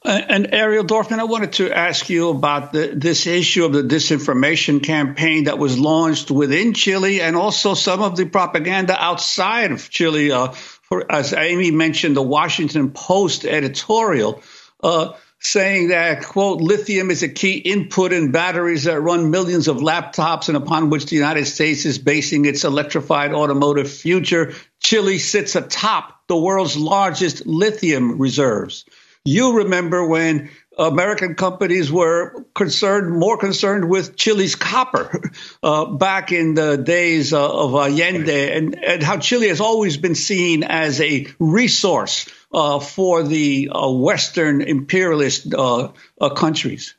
Uh, 0.02 0.18
and 0.28 0.54
Ariel 0.54 0.84
Dorfman, 0.84 1.18
I 1.18 1.24
wanted 1.24 1.52
to 1.54 1.76
ask 1.76 2.08
you 2.08 2.30
about 2.30 2.72
the, 2.72 2.92
this 2.94 3.26
issue 3.26 3.66
of 3.66 3.74
the 3.74 3.82
disinformation 3.82 4.82
campaign 4.82 5.44
that 5.44 5.58
was 5.58 5.78
launched 5.78 6.30
within 6.30 6.72
Chile 6.72 7.20
and 7.20 7.36
also 7.36 7.74
some 7.74 8.00
of 8.00 8.16
the 8.16 8.24
propaganda 8.24 8.96
outside 8.98 9.72
of 9.72 9.90
Chile. 9.90 10.32
Uh, 10.32 10.52
for, 10.52 11.10
as 11.12 11.34
Amy 11.34 11.70
mentioned, 11.70 12.16
the 12.16 12.22
Washington 12.22 12.92
Post 12.92 13.44
editorial. 13.44 14.42
Uh, 14.82 15.12
saying 15.40 15.88
that, 15.88 16.22
quote, 16.22 16.60
lithium 16.60 17.10
is 17.10 17.22
a 17.22 17.28
key 17.28 17.56
input 17.56 18.12
in 18.12 18.30
batteries 18.30 18.84
that 18.84 19.00
run 19.00 19.30
millions 19.30 19.68
of 19.68 19.78
laptops 19.78 20.48
and 20.48 20.56
upon 20.56 20.90
which 20.90 21.06
the 21.06 21.16
United 21.16 21.46
States 21.46 21.86
is 21.86 21.98
basing 21.98 22.44
its 22.44 22.64
electrified 22.64 23.32
automotive 23.32 23.90
future. 23.90 24.52
Chile 24.80 25.18
sits 25.18 25.56
atop 25.56 26.26
the 26.26 26.36
world's 26.36 26.76
largest 26.76 27.46
lithium 27.46 28.18
reserves. 28.18 28.84
You 29.24 29.58
remember 29.58 30.06
when 30.06 30.50
American 30.78 31.34
companies 31.34 31.90
were 31.90 32.44
concerned, 32.54 33.18
more 33.18 33.36
concerned 33.36 33.88
with 33.88 34.16
Chile's 34.16 34.54
copper 34.54 35.22
uh, 35.62 35.86
back 35.86 36.32
in 36.32 36.54
the 36.54 36.76
days 36.76 37.32
uh, 37.32 37.50
of 37.50 37.74
Allende, 37.74 38.52
and, 38.52 38.82
and, 38.82 39.02
how 39.02 39.18
Chile 39.18 39.48
has 39.48 39.60
always 39.60 39.96
been 39.96 40.14
seen 40.14 40.64
as 40.64 41.00
a 41.00 41.26
resource 41.38 42.28
uh, 42.52 42.80
for 42.80 43.22
the 43.22 43.70
uh, 43.72 43.90
Western 43.90 44.60
imperialist 44.60 45.52
uh, 45.54 45.90
uh, 46.20 46.30
countries. 46.30 46.94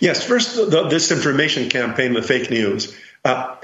Yes, 0.00 0.24
first, 0.24 0.56
the, 0.56 0.84
disinformation 0.84 1.70
campaign, 1.70 2.14
the 2.14 2.22
fake 2.22 2.50
news. 2.50 2.96
the 3.24 3.58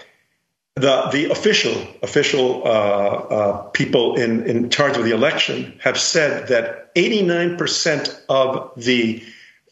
the 0.77 1.31
official 1.31 1.75
official 2.03 3.71
people 3.73 4.17
in, 4.17 4.47
in 4.47 4.71
charge 4.71 4.97
of 4.97 5.05
the 5.05 5.13
election 5.13 5.79
have 5.83 5.99
said 5.99 6.49
that 6.49 6.95
89% 6.95 8.21
of 8.29 8.73
the 8.77 9.23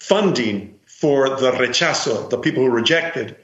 funding 0.01 0.79
for 0.87 1.29
the 1.29 1.53
rechazo, 1.53 2.29
the 2.31 2.39
people 2.39 2.65
who 2.65 2.71
rejected, 2.71 3.37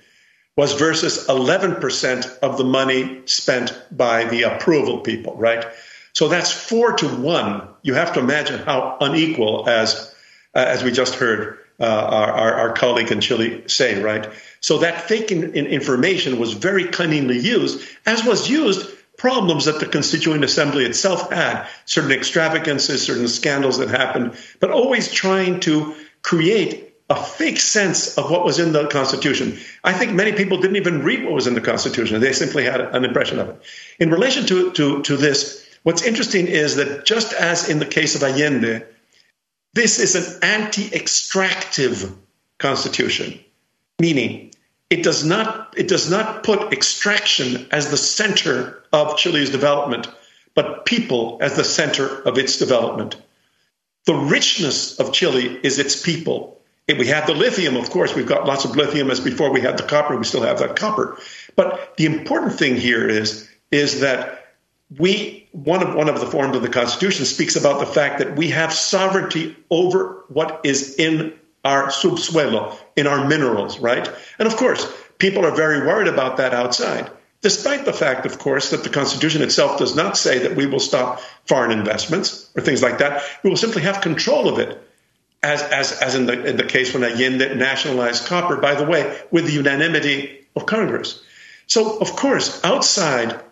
was 0.57 0.75
versus 0.75 1.27
11% 1.27 2.39
of 2.39 2.59
the 2.59 2.65
money 2.65 3.23
spent 3.27 3.77
by 3.91 4.25
the 4.25 4.43
approval 4.43 5.01
people, 5.01 5.37
right? 5.37 5.67
So 6.15 6.29
that's 6.29 6.51
four 6.51 6.93
to 6.95 7.09
one. 7.09 7.69
You 7.83 7.95
have 7.95 8.15
to 8.15 8.21
imagine 8.21 8.61
how 8.61 8.97
unequal, 9.01 9.69
as 9.69 10.15
uh, 10.55 10.65
as 10.67 10.85
we 10.85 10.93
just 10.93 11.17
heard 11.17 11.59
uh, 11.81 11.85
our, 11.85 12.55
our, 12.55 12.73
colleague 12.73 13.11
in 13.11 13.21
Chile 13.21 13.65
say, 13.67 14.01
right? 14.01 14.31
So 14.61 14.79
that 14.79 15.09
fake 15.09 15.33
in, 15.33 15.55
in 15.55 15.67
information 15.67 16.39
was 16.39 16.53
very 16.53 16.85
cunningly 16.87 17.41
used, 17.41 17.85
as 18.07 18.25
was 18.25 18.49
used 18.49 18.89
problems 19.17 19.65
that 19.65 19.81
the 19.81 19.87
Constituent 19.87 20.45
Assembly 20.45 20.85
itself 20.85 21.33
had, 21.33 21.67
certain 21.85 22.13
extravagances, 22.13 23.03
certain 23.03 23.27
scandals 23.27 23.79
that 23.79 23.89
happened, 23.89 24.37
but 24.61 24.71
always 24.71 25.13
trying 25.13 25.59
to 25.61 25.97
create 26.23 26.95
a 27.11 27.17
fake 27.17 27.59
sense 27.59 28.17
of 28.17 28.31
what 28.31 28.45
was 28.45 28.59
in 28.59 28.73
the 28.73 28.87
Constitution. 28.87 29.59
I 29.83 29.93
think 29.93 30.13
many 30.13 30.33
people 30.33 30.59
didn't 30.59 30.77
even 30.77 31.03
read 31.03 31.25
what 31.25 31.35
was 31.35 31.47
in 31.47 31.55
the 31.55 31.61
Constitution. 31.61 32.21
They 32.21 32.33
simply 32.33 32.65
had 32.65 32.81
an 32.81 33.05
impression 33.05 33.39
of 33.39 33.51
it. 33.51 33.63
In 33.99 34.11
relation 34.11 34.47
to, 34.47 34.73
to, 34.73 35.03
to 35.03 35.17
this, 35.17 35.64
what's 35.85 36.03
interesting 36.03 36.49
is 36.49 36.77
that 36.77 37.07
just 37.07 37.33
as 37.33 37.69
in 37.69 37.79
the 37.79 37.87
case 37.87 38.17
of 38.17 38.23
Allende, 38.23 38.85
this 39.75 40.01
is 40.01 40.15
an 40.17 40.43
anti 40.43 40.93
extractive 40.93 42.13
constitution, 42.59 43.39
meaning 44.01 44.53
it 44.91 45.03
does 45.03 45.25
not 45.25 45.75
it 45.77 45.89
does 45.89 46.11
not 46.11 46.43
put 46.43 46.73
extraction 46.73 47.67
as 47.71 47.91
the 47.91 47.97
center 47.97 48.83
of 48.93 49.17
Chile's 49.17 49.51
development, 49.51 50.09
but 50.55 50.85
people 50.87 51.39
as 51.41 51.57
the 51.57 51.65
center 51.65 52.07
of 52.23 52.39
its 52.39 52.59
development. 52.59 53.17
The 54.07 54.15
richness 54.15 55.01
of 55.01 55.13
Chile 55.13 55.59
is 55.63 55.79
its 55.79 56.01
people. 56.01 56.61
If 56.87 56.99
we 56.99 57.07
have 57.07 57.27
the 57.27 57.35
lithium, 57.35 57.77
of 57.77 57.89
course, 57.89 58.15
we've 58.15 58.27
got 58.27 58.47
lots 58.47 58.67
of 58.67 58.77
lithium 58.77 59.11
as 59.11 59.19
before 59.19 59.51
we 59.51 59.63
had 59.63 59.79
the 59.79 59.83
copper, 59.83 60.17
we 60.17 60.25
still 60.25 60.43
have 60.43 60.59
that 60.59 60.77
copper. 60.77 61.19
But 61.57 61.97
the 61.97 62.05
important 62.05 62.53
thing 62.53 62.77
here 62.77 63.09
is, 63.09 63.49
is 63.71 64.01
that 64.01 64.44
we 64.99 65.49
one 65.53 65.83
of 65.83 65.95
one 65.95 66.09
of 66.09 66.21
the 66.21 66.27
forms 66.27 66.57
of 66.57 66.63
the 66.63 66.69
Constitution 66.69 67.25
speaks 67.25 67.57
about 67.57 67.81
the 67.81 67.87
fact 67.87 68.19
that 68.19 68.37
we 68.37 68.51
have 68.51 68.73
sovereignty 68.73 69.57
over 69.71 70.25
what 70.29 70.61
is 70.65 70.97
in 70.97 71.33
our 71.65 71.89
subsuelo, 71.89 72.77
in 72.97 73.07
our 73.07 73.27
minerals, 73.27 73.79
right? 73.79 74.09
And 74.39 74.47
of 74.47 74.57
course, 74.57 74.87
people 75.19 75.47
are 75.47 75.55
very 75.55 75.87
worried 75.87 76.09
about 76.09 76.37
that 76.37 76.53
outside, 76.53 77.11
despite 77.41 77.85
the 77.85 77.93
fact, 77.93 78.27
of 78.27 78.39
course, 78.39 78.71
that 78.71 78.85
the 78.85 78.91
Constitution 78.91 79.43
itself 79.43 79.79
does 79.79 79.97
not 79.97 80.19
say 80.19 80.41
that 80.41 80.57
we 80.57 80.67
will 80.67 80.81
stop 80.81 81.21
foreign 81.47 81.71
investments 81.71 82.51
or 82.55 82.63
things 82.63 82.83
like 82.83 82.99
that. 82.99 83.23
We 83.43 83.51
will 83.51 83.57
simply 83.57 83.83
have 83.83 84.01
control 84.01 84.49
of 84.49 84.59
it. 84.59 84.81
As, 85.43 85.63
as, 85.63 85.93
as 86.01 86.15
in, 86.15 86.25
the, 86.25 86.43
in 86.47 86.57
the 86.57 86.65
case 86.65 86.95
when 86.95 87.05
Allende 87.05 87.55
nationalized 87.55 88.25
copper, 88.25 88.57
by 88.57 88.77
the 88.77 88.87
way, 88.87 89.21
with 89.31 89.45
the 89.45 89.53
unanimity 89.53 90.47
of 90.57 90.65
Congress. 90.65 91.23
So, 91.67 91.99
of 91.99 92.17
course, 92.17 92.65
outside 92.65 93.44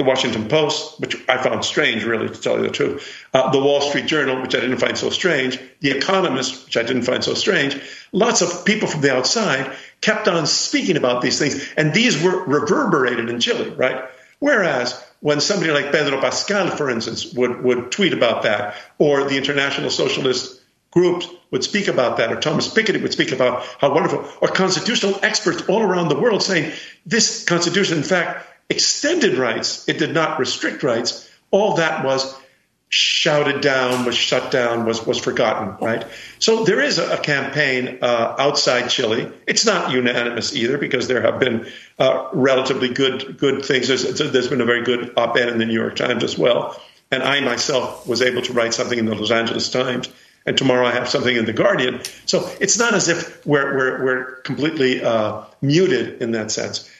the 0.00 0.04
Washington 0.04 0.48
Post, 0.48 0.98
which 0.98 1.14
I 1.28 1.36
found 1.36 1.62
strange, 1.62 2.04
really, 2.04 2.28
to 2.28 2.40
tell 2.40 2.56
you 2.56 2.62
the 2.62 2.70
truth, 2.70 3.06
uh, 3.34 3.50
the 3.50 3.60
Wall 3.60 3.82
Street 3.82 4.06
Journal, 4.06 4.40
which 4.40 4.54
I 4.54 4.60
didn't 4.60 4.78
find 4.78 4.96
so 4.96 5.10
strange, 5.10 5.60
the 5.80 5.90
Economist, 5.90 6.64
which 6.64 6.78
I 6.78 6.82
didn't 6.82 7.02
find 7.02 7.22
so 7.22 7.34
strange. 7.34 7.78
Lots 8.10 8.40
of 8.40 8.64
people 8.64 8.88
from 8.88 9.02
the 9.02 9.14
outside 9.14 9.70
kept 10.00 10.26
on 10.26 10.46
speaking 10.46 10.96
about 10.96 11.20
these 11.20 11.38
things, 11.38 11.70
and 11.76 11.92
these 11.92 12.20
were 12.22 12.44
reverberated 12.44 13.28
in 13.28 13.40
Chile, 13.40 13.68
right? 13.68 14.04
Whereas 14.38 14.98
when 15.20 15.42
somebody 15.42 15.70
like 15.70 15.92
Pedro 15.92 16.18
Pascal, 16.18 16.70
for 16.70 16.88
instance, 16.88 17.34
would, 17.34 17.62
would 17.62 17.92
tweet 17.92 18.14
about 18.14 18.44
that, 18.44 18.76
or 18.96 19.24
the 19.24 19.36
International 19.36 19.90
Socialist 19.90 20.62
groups 20.90 21.28
would 21.50 21.62
speak 21.62 21.88
about 21.88 22.16
that, 22.16 22.32
or 22.32 22.40
Thomas 22.40 22.72
Piketty 22.72 23.02
would 23.02 23.12
speak 23.12 23.32
about 23.32 23.66
how 23.78 23.92
wonderful, 23.92 24.26
or 24.40 24.48
constitutional 24.48 25.20
experts 25.22 25.68
all 25.68 25.82
around 25.82 26.08
the 26.08 26.18
world 26.18 26.42
saying 26.42 26.72
this 27.04 27.44
constitution, 27.44 27.98
in 27.98 28.02
fact, 28.02 28.46
extended 28.70 29.36
rights, 29.36 29.88
it 29.88 29.98
did 29.98 30.14
not 30.14 30.38
restrict 30.38 30.82
rights. 30.82 31.28
All 31.50 31.76
that 31.76 32.04
was 32.04 32.34
shouted 32.92 33.60
down, 33.60 34.04
was 34.04 34.16
shut 34.16 34.50
down, 34.50 34.84
was 34.84 35.06
was 35.06 35.18
forgotten, 35.18 35.76
right? 35.84 36.04
So 36.40 36.64
there 36.64 36.80
is 36.80 36.98
a, 36.98 37.14
a 37.14 37.18
campaign 37.18 37.98
uh, 38.02 38.34
outside 38.38 38.88
Chile. 38.88 39.30
It's 39.46 39.64
not 39.64 39.92
unanimous 39.92 40.54
either 40.56 40.76
because 40.76 41.06
there 41.06 41.22
have 41.22 41.38
been 41.38 41.68
uh, 41.98 42.28
relatively 42.32 42.88
good 42.88 43.38
good 43.38 43.64
things. 43.64 43.86
There's, 43.86 44.18
there's 44.18 44.48
been 44.48 44.60
a 44.60 44.64
very 44.64 44.82
good 44.82 45.12
op-ed 45.16 45.48
in 45.48 45.58
the 45.58 45.66
New 45.66 45.74
York 45.74 45.96
Times 45.96 46.24
as 46.24 46.36
well, 46.36 46.80
and 47.12 47.22
I 47.22 47.40
myself 47.40 48.08
was 48.08 48.22
able 48.22 48.42
to 48.42 48.52
write 48.52 48.74
something 48.74 48.98
in 48.98 49.06
the 49.06 49.14
Los 49.14 49.30
Angeles 49.30 49.70
Times. 49.70 50.08
And 50.46 50.56
tomorrow 50.56 50.86
I 50.86 50.92
have 50.92 51.08
something 51.08 51.36
in 51.36 51.44
the 51.44 51.52
Guardian. 51.52 52.00
So 52.24 52.50
it's 52.60 52.78
not 52.78 52.94
as 52.94 53.08
if 53.08 53.46
we're 53.46 53.76
we're, 53.76 54.04
we're 54.04 54.24
completely 54.42 55.02
uh, 55.04 55.44
muted 55.60 56.22
in 56.22 56.32
that 56.32 56.50
sense. 56.50 56.90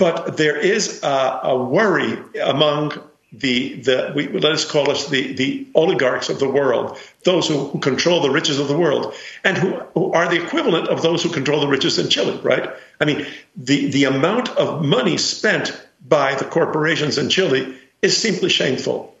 But 0.00 0.38
there 0.38 0.56
is 0.56 1.02
a, 1.02 1.40
a 1.42 1.62
worry 1.62 2.16
among 2.42 2.98
the, 3.34 3.74
the 3.74 4.12
we, 4.16 4.28
let 4.28 4.52
us 4.52 4.64
call 4.64 4.90
us 4.90 5.10
the, 5.10 5.34
the 5.34 5.68
oligarchs 5.74 6.30
of 6.30 6.38
the 6.38 6.48
world, 6.48 6.98
those 7.24 7.46
who, 7.46 7.66
who 7.66 7.78
control 7.80 8.22
the 8.22 8.30
riches 8.30 8.58
of 8.58 8.66
the 8.68 8.78
world, 8.78 9.12
and 9.44 9.58
who, 9.58 9.74
who 9.92 10.12
are 10.12 10.26
the 10.26 10.42
equivalent 10.42 10.88
of 10.88 11.02
those 11.02 11.22
who 11.22 11.28
control 11.28 11.60
the 11.60 11.68
riches 11.68 11.98
in 11.98 12.08
Chile, 12.08 12.40
right? 12.42 12.70
I 12.98 13.04
mean, 13.04 13.26
the, 13.54 13.90
the 13.90 14.04
amount 14.04 14.48
of 14.56 14.82
money 14.82 15.18
spent 15.18 15.78
by 16.08 16.34
the 16.34 16.46
corporations 16.46 17.18
in 17.18 17.28
Chile 17.28 17.76
is 18.00 18.16
simply 18.16 18.48
shameful. 18.48 19.14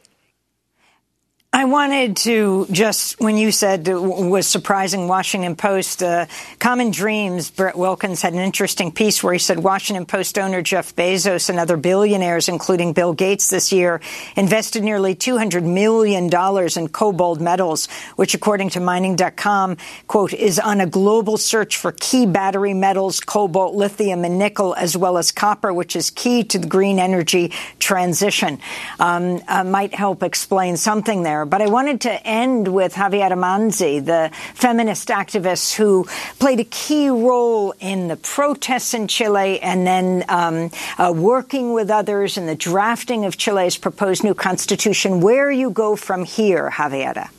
I 1.60 1.66
wanted 1.66 2.16
to 2.24 2.66
just, 2.70 3.20
when 3.20 3.36
you 3.36 3.52
said 3.52 3.86
it 3.86 3.94
was 3.94 4.46
surprising 4.46 5.08
Washington 5.08 5.56
Post, 5.56 6.02
uh, 6.02 6.24
Common 6.58 6.90
Dreams, 6.90 7.50
Brett 7.50 7.76
Wilkins 7.76 8.22
had 8.22 8.32
an 8.32 8.38
interesting 8.38 8.90
piece 8.90 9.22
where 9.22 9.34
he 9.34 9.38
said 9.38 9.58
Washington 9.58 10.06
Post 10.06 10.38
owner 10.38 10.62
Jeff 10.62 10.96
Bezos 10.96 11.50
and 11.50 11.58
other 11.58 11.76
billionaires, 11.76 12.48
including 12.48 12.94
Bill 12.94 13.12
Gates 13.12 13.50
this 13.50 13.72
year, 13.72 14.00
invested 14.36 14.82
nearly 14.82 15.14
$200 15.14 15.62
million 15.62 16.24
in 16.24 16.30
KoBold 16.30 17.40
Metals, 17.40 17.88
which 18.16 18.32
according 18.32 18.70
to 18.70 18.80
mining.com, 18.80 19.76
quote, 20.06 20.32
is 20.32 20.58
on 20.58 20.80
a 20.80 20.86
global 20.86 21.36
search 21.36 21.76
for 21.76 21.92
key 21.92 22.24
battery 22.24 22.72
metals, 22.72 23.20
cobalt, 23.20 23.74
lithium, 23.74 24.24
and 24.24 24.38
nickel, 24.38 24.74
as 24.76 24.96
well 24.96 25.18
as 25.18 25.30
copper, 25.30 25.74
which 25.74 25.94
is 25.94 26.08
key 26.08 26.42
to 26.42 26.58
the 26.58 26.66
green 26.66 26.98
energy 26.98 27.52
transition. 27.78 28.58
Um, 28.98 29.42
uh, 29.46 29.62
might 29.62 29.92
help 29.92 30.22
explain 30.22 30.78
something 30.78 31.22
there. 31.22 31.49
But 31.50 31.62
I 31.62 31.66
wanted 31.66 32.00
to 32.02 32.12
end 32.24 32.68
with 32.68 32.94
Javiera 32.94 33.36
Manzi, 33.36 34.04
the 34.04 34.30
feminist 34.54 35.08
activist 35.08 35.74
who 35.74 36.04
played 36.38 36.60
a 36.60 36.64
key 36.64 37.08
role 37.08 37.74
in 37.80 38.06
the 38.06 38.16
protests 38.16 38.94
in 38.94 39.08
Chile 39.08 39.60
and 39.60 39.84
then 39.84 40.24
um, 40.28 40.70
uh, 40.96 41.12
working 41.12 41.72
with 41.72 41.90
others 41.90 42.38
in 42.38 42.46
the 42.46 42.54
drafting 42.54 43.24
of 43.24 43.36
Chile's 43.36 43.76
proposed 43.76 44.22
new 44.22 44.32
constitution. 44.32 45.20
Where 45.20 45.50
you 45.50 45.70
go 45.70 45.96
from 45.96 46.24
here, 46.24 46.70
Javiera? 46.70 47.30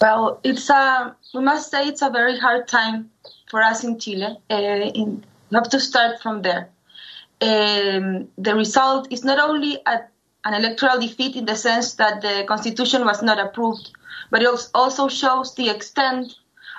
Well, 0.00 0.38
it's 0.44 0.70
a 0.70 1.16
we 1.34 1.40
must 1.40 1.72
say 1.72 1.88
it's 1.88 2.02
a 2.02 2.10
very 2.10 2.38
hard 2.38 2.68
time 2.68 3.10
for 3.50 3.60
us 3.60 3.82
in 3.82 3.98
Chile. 3.98 4.36
Uh, 4.48 4.54
in, 4.54 5.24
we 5.50 5.56
have 5.56 5.70
to 5.70 5.80
start 5.80 6.22
from 6.22 6.42
there. 6.42 6.68
Um, 7.40 8.28
the 8.38 8.54
result 8.54 9.08
is 9.10 9.24
not 9.24 9.40
only 9.40 9.78
a 9.84 10.02
an 10.44 10.54
electoral 10.54 11.00
defeat 11.00 11.36
in 11.36 11.44
the 11.44 11.56
sense 11.56 11.94
that 11.94 12.20
the 12.20 12.44
constitution 12.46 13.04
was 13.04 13.22
not 13.22 13.38
approved, 13.38 13.90
but 14.30 14.42
it 14.42 14.48
also 14.74 15.08
shows 15.08 15.54
the 15.54 15.70
extent 15.70 16.34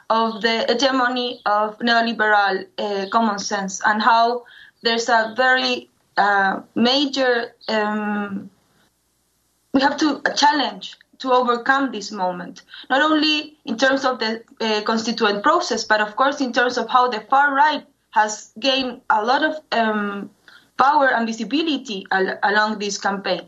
of 0.10 0.42
the 0.42 0.66
hegemony 0.68 1.42
of 1.46 1.78
neoliberal 1.80 2.66
uh, 2.78 3.06
common 3.10 3.40
sense 3.40 3.82
and 3.86 4.02
how 4.02 4.44
there's 4.82 5.08
a 5.08 5.34
very 5.38 5.90
uh, 6.18 6.62
major 6.76 7.54
um, 7.70 8.50
we 9.74 9.82
have 9.82 9.98
to 9.98 10.22
challenge 10.36 10.98
to 11.18 11.32
overcome 11.32 11.92
this 11.92 12.12
moment 12.12 12.64
not 12.90 13.02
only 13.02 13.58
in 13.66 13.78
terms 13.78 14.04
of 14.06 14.20
the 14.20 14.44
uh, 14.60 14.82
constituent 14.84 15.42
process 15.42 15.84
but 15.86 16.02
of 16.02 16.16
course 16.16 16.42
in 16.42 16.52
terms 16.52 16.78
of 16.78 16.88
how 16.90 17.08
the 17.08 17.22
far 17.22 17.56
right 17.56 17.86
has 18.12 18.52
gained 18.60 19.02
a 19.10 19.24
lot 19.24 19.44
of 19.44 19.56
um, 19.72 20.30
power 20.78 21.08
and 21.14 21.26
visibility 21.26 22.06
al- 22.12 22.38
along 22.44 22.78
this 22.80 22.98
campaign. 22.98 23.42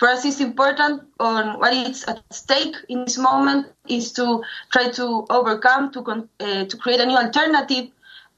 For 0.00 0.08
us, 0.08 0.24
it's 0.24 0.40
important 0.40 1.02
on 1.20 1.58
what 1.60 1.74
is 1.74 2.04
at 2.04 2.22
stake 2.32 2.74
in 2.88 3.04
this 3.04 3.18
moment 3.18 3.66
is 3.86 4.12
to 4.14 4.42
try 4.72 4.88
to 4.92 5.26
overcome, 5.28 5.92
to 5.92 6.02
con- 6.02 6.28
uh, 6.40 6.64
to 6.64 6.76
create 6.78 7.00
a 7.00 7.06
new 7.06 7.18
alternative, 7.18 7.90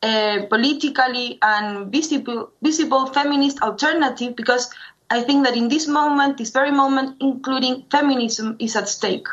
uh, 0.03 0.47
politically 0.51 1.39
and 1.41 1.93
visible, 1.93 2.51
visible 2.63 3.07
feminist 3.07 3.63
alternative, 3.63 4.35
because 4.35 4.75
I 5.09 5.23
think 5.23 5.45
that 5.47 5.57
in 5.57 5.69
this 5.69 5.87
moment, 5.87 6.39
this 6.39 6.51
very 6.51 6.73
moment, 6.73 7.19
including 7.21 7.85
feminism 7.93 8.57
is 8.59 8.75
at 8.75 8.89
stake. 8.89 9.29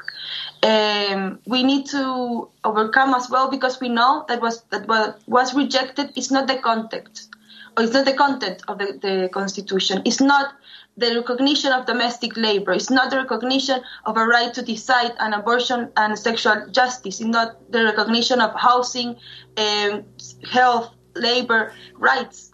Um, 0.61 1.39
we 1.47 1.63
need 1.63 1.87
to 1.87 2.49
overcome 2.63 3.15
as 3.15 3.27
well 3.31 3.49
because 3.49 3.79
we 3.81 3.89
know 3.89 4.25
that 4.27 4.39
was 4.39 4.61
that 4.69 4.87
what 4.87 5.19
was 5.25 5.55
rejected 5.55 6.11
is 6.15 6.29
not 6.29 6.45
the 6.45 6.57
context, 6.57 7.33
or 7.75 7.85
it's 7.85 7.93
not 7.93 8.05
the 8.05 8.13
content 8.13 8.61
of 8.67 8.77
the, 8.77 8.99
the 9.01 9.29
constitution. 9.33 10.03
It's 10.05 10.21
not 10.21 10.53
the 10.99 11.15
recognition 11.15 11.71
of 11.71 11.85
domestic 11.85 12.35
labor. 12.35 12.73
It's 12.73 12.89
not 12.89 13.09
the 13.09 13.17
recognition 13.17 13.81
of 14.05 14.17
a 14.17 14.25
right 14.25 14.53
to 14.53 14.61
decide 14.61 15.13
an 15.19 15.33
abortion 15.33 15.91
and 15.95 16.17
sexual 16.17 16.67
justice. 16.71 17.19
It's 17.19 17.29
not 17.29 17.71
the 17.71 17.83
recognition 17.85 18.41
of 18.41 18.53
housing, 18.55 19.15
um, 19.57 20.03
health, 20.51 20.91
labor 21.15 21.73
rights. 21.95 22.51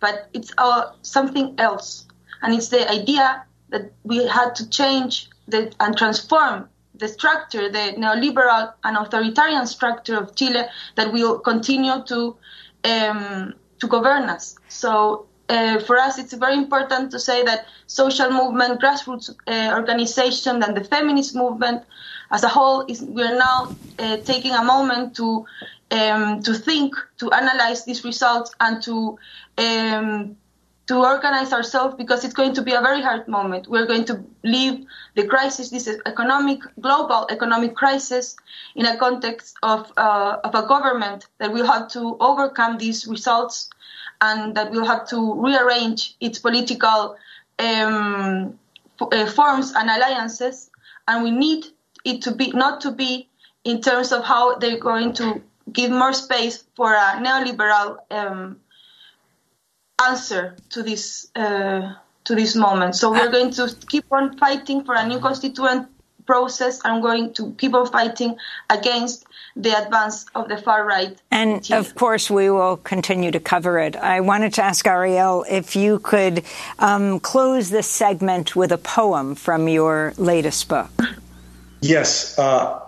But 0.00 0.28
it's 0.32 0.52
uh, 0.58 0.92
something 1.02 1.54
else. 1.58 2.06
And 2.42 2.54
it's 2.54 2.68
the 2.68 2.88
idea 2.88 3.44
that 3.70 3.92
we 4.04 4.26
had 4.26 4.54
to 4.56 4.70
change 4.70 5.28
the, 5.48 5.72
and 5.80 5.96
transform 5.96 6.68
the 6.94 7.08
structure, 7.08 7.68
the 7.70 7.94
neoliberal 7.98 8.72
and 8.84 8.96
authoritarian 8.96 9.66
structure 9.66 10.16
of 10.16 10.36
Chile 10.36 10.64
that 10.96 11.12
will 11.12 11.38
continue 11.38 12.02
to 12.06 12.36
um, 12.84 13.54
to 13.80 13.86
govern 13.86 14.24
us. 14.24 14.56
So 14.68 15.26
uh, 15.48 15.80
for 15.80 15.96
us, 15.96 16.18
it's 16.18 16.34
very 16.34 16.56
important 16.56 17.10
to 17.10 17.18
say 17.18 17.42
that 17.44 17.66
social 17.86 18.30
movement, 18.30 18.80
grassroots 18.80 19.30
uh, 19.46 19.74
organization, 19.74 20.62
and 20.62 20.76
the 20.76 20.84
feminist 20.84 21.34
movement 21.34 21.82
as 22.30 22.44
a 22.44 22.48
whole 22.48 22.84
is 22.86 23.02
we 23.02 23.22
are 23.22 23.36
now 23.36 23.74
uh, 23.98 24.16
taking 24.18 24.52
a 24.52 24.62
moment 24.62 25.16
to 25.16 25.46
um, 25.90 26.42
to 26.42 26.52
think, 26.52 26.94
to 27.16 27.32
analyze 27.32 27.84
these 27.86 28.04
results, 28.04 28.54
and 28.60 28.82
to 28.82 29.18
um, 29.56 30.36
to 30.88 30.96
organize 30.96 31.52
ourselves 31.52 31.94
because 31.96 32.24
it's 32.24 32.34
going 32.34 32.54
to 32.54 32.62
be 32.62 32.72
a 32.72 32.80
very 32.80 33.02
hard 33.02 33.28
moment. 33.28 33.68
We're 33.68 33.86
going 33.86 34.06
to 34.06 34.24
leave 34.42 34.86
the 35.16 35.26
crisis, 35.26 35.68
this 35.68 35.86
economic, 36.06 36.60
global 36.80 37.26
economic 37.30 37.76
crisis, 37.76 38.36
in 38.74 38.86
a 38.86 38.96
context 38.96 39.54
of, 39.62 39.92
uh, 39.98 40.38
of 40.42 40.54
a 40.54 40.66
government 40.66 41.26
that 41.38 41.52
will 41.52 41.66
have 41.66 41.88
to 41.88 42.16
overcome 42.20 42.78
these 42.78 43.06
results 43.06 43.68
and 44.20 44.54
that 44.56 44.70
will 44.70 44.84
have 44.84 45.08
to 45.08 45.34
rearrange 45.42 46.16
its 46.20 46.38
political 46.38 47.16
um, 47.58 48.58
uh, 49.00 49.26
forms 49.26 49.72
and 49.74 49.88
alliances. 49.88 50.70
And 51.06 51.24
we 51.24 51.30
need 51.30 51.66
it 52.04 52.22
to 52.22 52.34
be 52.34 52.50
not 52.52 52.80
to 52.82 52.92
be 52.92 53.28
in 53.64 53.80
terms 53.80 54.12
of 54.12 54.24
how 54.24 54.56
they're 54.56 54.78
going 54.78 55.12
to 55.14 55.42
give 55.72 55.90
more 55.90 56.12
space 56.12 56.64
for 56.74 56.94
a 56.94 57.20
neoliberal 57.20 57.98
um, 58.10 58.60
answer 60.06 60.56
to 60.70 60.82
this 60.82 61.30
uh, 61.34 61.94
to 62.24 62.34
this 62.34 62.54
moment. 62.54 62.94
So 62.94 63.10
we're 63.10 63.30
going 63.30 63.50
to 63.52 63.74
keep 63.88 64.04
on 64.10 64.36
fighting 64.38 64.84
for 64.84 64.94
a 64.94 65.06
new 65.06 65.18
constituent 65.18 65.88
process. 66.26 66.80
I'm 66.84 67.00
going 67.00 67.32
to 67.34 67.52
keep 67.54 67.74
on 67.74 67.86
fighting 67.86 68.36
against 68.70 69.24
the 69.58 69.76
advance 69.76 70.24
of 70.36 70.48
the 70.48 70.56
far 70.56 70.86
right. 70.86 71.20
And 71.32 71.68
of 71.72 71.94
course, 71.96 72.30
we 72.30 72.48
will 72.48 72.76
continue 72.78 73.32
to 73.32 73.40
cover 73.40 73.78
it. 73.80 73.96
I 73.96 74.20
wanted 74.20 74.54
to 74.54 74.62
ask 74.62 74.86
Ariel 74.86 75.44
if 75.50 75.74
you 75.74 75.98
could 75.98 76.44
um, 76.78 77.18
close 77.20 77.68
this 77.68 77.88
segment 77.88 78.54
with 78.54 78.70
a 78.70 78.78
poem 78.78 79.34
from 79.34 79.68
your 79.68 80.14
latest 80.16 80.68
book. 80.68 80.90
Yes. 81.80 82.38
Uh, 82.38 82.80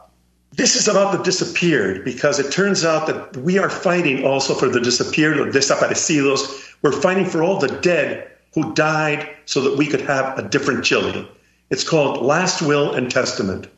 this 0.53 0.77
is 0.77 0.89
about 0.89 1.17
the 1.17 1.23
disappeared 1.23 2.05
because 2.05 2.39
it 2.39 2.53
turns 2.53 2.85
out 2.85 3.07
that 3.09 3.37
we 3.37 3.59
are 3.59 3.71
fighting 3.71 4.25
also 4.25 4.55
for 4.55 4.69
the 4.69 4.81
disappeared 4.81 5.39
or 5.39 5.47
desaparecidos. 5.47 6.75
We're 6.83 6.93
fighting 6.93 7.27
for 7.27 7.43
all 7.43 7.59
the 7.59 7.69
dead 7.81 8.31
who 8.55 8.75
died 8.75 9.29
so 9.45 9.61
that 9.63 9.77
we 9.77 9.87
could 9.87 10.01
have 10.03 10.39
a 10.39 10.49
different 10.49 10.85
Chile. 10.85 11.29
It's 11.71 11.89
called 11.89 12.23
Last 12.23 12.63
Will 12.63 12.93
and 12.95 13.11
Testament. 13.11 13.69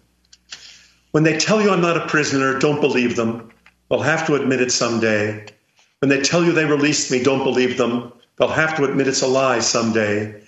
When 1.12 1.24
they 1.24 1.36
tell 1.36 1.60
you 1.60 1.70
I'm 1.70 1.82
not 1.82 1.98
a 1.98 2.06
prisoner, 2.06 2.58
don't 2.58 2.80
believe 2.80 3.16
them. 3.16 3.50
They'll 3.88 4.00
have 4.00 4.26
to 4.26 4.34
admit 4.34 4.62
it 4.62 4.72
someday. 4.72 5.44
When 6.00 6.08
they 6.08 6.22
tell 6.22 6.42
you 6.42 6.52
they 6.52 6.64
released 6.64 7.10
me, 7.10 7.22
don't 7.22 7.44
believe 7.44 7.76
them. 7.76 8.12
They'll 8.38 8.48
have 8.48 8.76
to 8.78 8.84
admit 8.84 9.08
it's 9.08 9.20
a 9.20 9.26
lie 9.26 9.60
someday. 9.60 10.42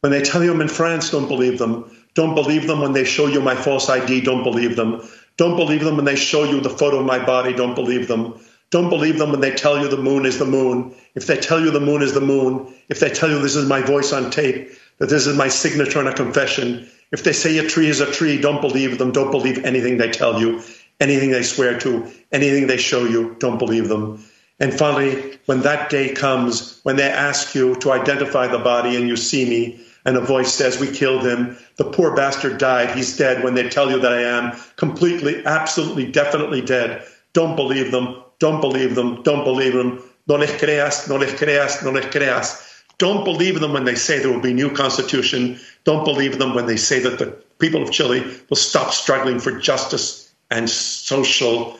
When 0.00 0.12
they 0.12 0.20
tell 0.20 0.44
you 0.44 0.52
I'm 0.52 0.60
in 0.60 0.68
France, 0.68 1.10
don't 1.10 1.26
believe 1.26 1.58
them. 1.58 1.90
Don't 2.14 2.34
believe 2.34 2.66
them 2.66 2.80
when 2.80 2.92
they 2.92 3.04
show 3.04 3.28
you 3.28 3.40
my 3.40 3.54
false 3.54 3.88
ID, 3.88 4.20
don't 4.20 4.44
believe 4.44 4.76
them. 4.76 5.00
Don't 5.38 5.56
believe 5.56 5.84
them 5.84 5.96
when 5.96 6.04
they 6.04 6.16
show 6.16 6.44
you 6.44 6.60
the 6.60 6.68
photo 6.68 6.98
of 6.98 7.06
my 7.06 7.24
body, 7.24 7.54
don't 7.54 7.74
believe 7.74 8.06
them. 8.06 8.34
Don't 8.70 8.90
believe 8.90 9.18
them 9.18 9.30
when 9.30 9.40
they 9.40 9.52
tell 9.52 9.80
you 9.80 9.88
the 9.88 9.96
moon 9.96 10.26
is 10.26 10.38
the 10.38 10.44
moon. 10.44 10.94
If 11.14 11.26
they 11.26 11.38
tell 11.38 11.60
you 11.60 11.70
the 11.70 11.80
moon 11.80 12.02
is 12.02 12.12
the 12.12 12.20
moon, 12.20 12.72
if 12.90 13.00
they 13.00 13.08
tell 13.08 13.30
you 13.30 13.40
this 13.40 13.56
is 13.56 13.68
my 13.68 13.80
voice 13.80 14.12
on 14.12 14.30
tape, 14.30 14.70
that 15.00 15.08
this 15.08 15.26
is 15.26 15.36
my 15.36 15.48
signature 15.48 15.98
and 15.98 16.08
a 16.08 16.14
confession, 16.14 16.88
if 17.10 17.24
they 17.24 17.32
say 17.32 17.58
a 17.58 17.66
tree 17.66 17.88
is 17.88 18.00
a 18.00 18.12
tree, 18.12 18.40
don't 18.40 18.60
believe 18.60 18.98
them. 18.98 19.10
Don't 19.10 19.32
believe 19.32 19.64
anything 19.64 19.98
they 19.98 20.10
tell 20.10 20.40
you, 20.40 20.62
anything 21.00 21.30
they 21.30 21.42
swear 21.42 21.78
to, 21.80 22.08
anything 22.30 22.68
they 22.68 22.76
show 22.76 23.04
you, 23.04 23.34
don't 23.40 23.58
believe 23.58 23.88
them. 23.88 24.24
And 24.60 24.72
finally, 24.72 25.38
when 25.46 25.62
that 25.62 25.88
day 25.90 26.12
comes, 26.12 26.80
when 26.82 26.96
they 26.96 27.10
ask 27.10 27.54
you 27.54 27.74
to 27.76 27.92
identify 27.92 28.46
the 28.46 28.58
body 28.58 28.94
and 28.94 29.08
you 29.08 29.16
see 29.16 29.48
me, 29.48 29.80
and 30.04 30.16
a 30.16 30.20
voice 30.20 30.52
says, 30.52 30.78
We 30.78 30.90
killed 30.90 31.26
him. 31.26 31.58
The 31.76 31.84
poor 31.84 32.14
bastard 32.14 32.58
died. 32.58 32.96
He's 32.96 33.16
dead. 33.16 33.42
When 33.42 33.54
they 33.54 33.68
tell 33.68 33.90
you 33.90 34.00
that 34.00 34.12
I 34.12 34.22
am 34.22 34.58
completely, 34.76 35.44
absolutely, 35.44 36.10
definitely 36.10 36.62
dead, 36.62 37.04
don't 37.32 37.56
believe 37.56 37.90
them. 37.90 38.22
Don't 38.38 38.60
believe 38.60 38.94
them. 38.94 39.22
Don't 39.22 39.44
believe 39.44 39.74
them. 39.74 40.02
No 40.26 40.36
les 40.36 40.50
creas, 40.52 41.08
no 41.08 41.16
les 41.16 41.32
creas, 41.32 41.82
no 41.82 41.90
les 41.90 42.06
creas. 42.06 42.69
Don't 43.00 43.24
believe 43.24 43.60
them 43.60 43.72
when 43.72 43.84
they 43.84 43.94
say 43.94 44.18
there 44.18 44.30
will 44.30 44.42
be 44.42 44.50
a 44.50 44.54
new 44.54 44.70
constitution. 44.70 45.58
Don't 45.84 46.04
believe 46.04 46.38
them 46.38 46.54
when 46.54 46.66
they 46.66 46.76
say 46.76 47.00
that 47.00 47.18
the 47.18 47.28
people 47.58 47.82
of 47.82 47.90
Chile 47.90 48.22
will 48.50 48.58
stop 48.58 48.92
struggling 48.92 49.40
for 49.40 49.52
justice 49.58 50.30
and 50.50 50.68
social 50.68 51.78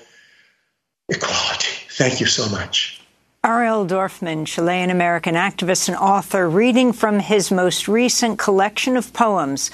equality. 1.11 1.69
Thank 1.91 2.21
you 2.21 2.27
so 2.27 2.49
much. 2.49 3.03
Ariel 3.45 3.87
Dorfman, 3.87 4.47
Chilean 4.47 4.89
American 4.89 5.35
activist 5.35 5.89
and 5.89 5.97
author, 5.99 6.49
reading 6.49 6.91
from 6.95 7.19
his 7.19 7.51
most 7.51 7.87
recent 7.87 8.39
collection 8.39 8.97
of 8.97 9.13
poems, 9.13 9.71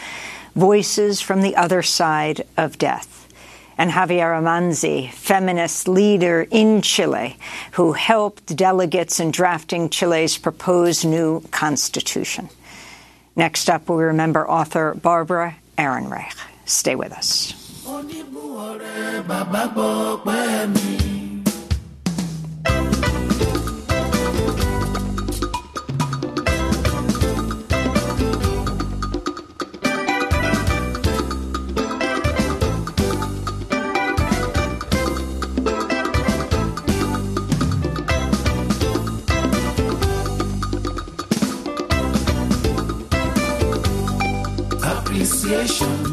Voices 0.57 1.21
from 1.21 1.43
the 1.43 1.55
Other 1.55 1.81
Side 1.81 2.45
of 2.57 2.77
Death. 2.77 3.16
And 3.79 3.91
Javiera 3.91 4.43
Manzi, 4.43 5.11
feminist 5.13 5.87
leader 5.87 6.47
in 6.51 6.81
Chile, 6.81 7.37
who 7.73 7.93
helped 7.93 8.57
delegates 8.57 9.21
in 9.21 9.31
drafting 9.31 9.91
Chile's 9.91 10.39
proposed 10.39 11.05
new 11.05 11.43
constitution. 11.51 12.49
Next 13.37 13.69
up, 13.69 13.89
we 13.91 14.03
remember 14.03 14.49
author 14.49 14.95
Barbara 14.95 15.57
Ehrenreich. 15.77 16.35
Stay 16.65 16.95
with 16.97 17.13
us. 17.13 17.53
Appreciation. 45.47 46.06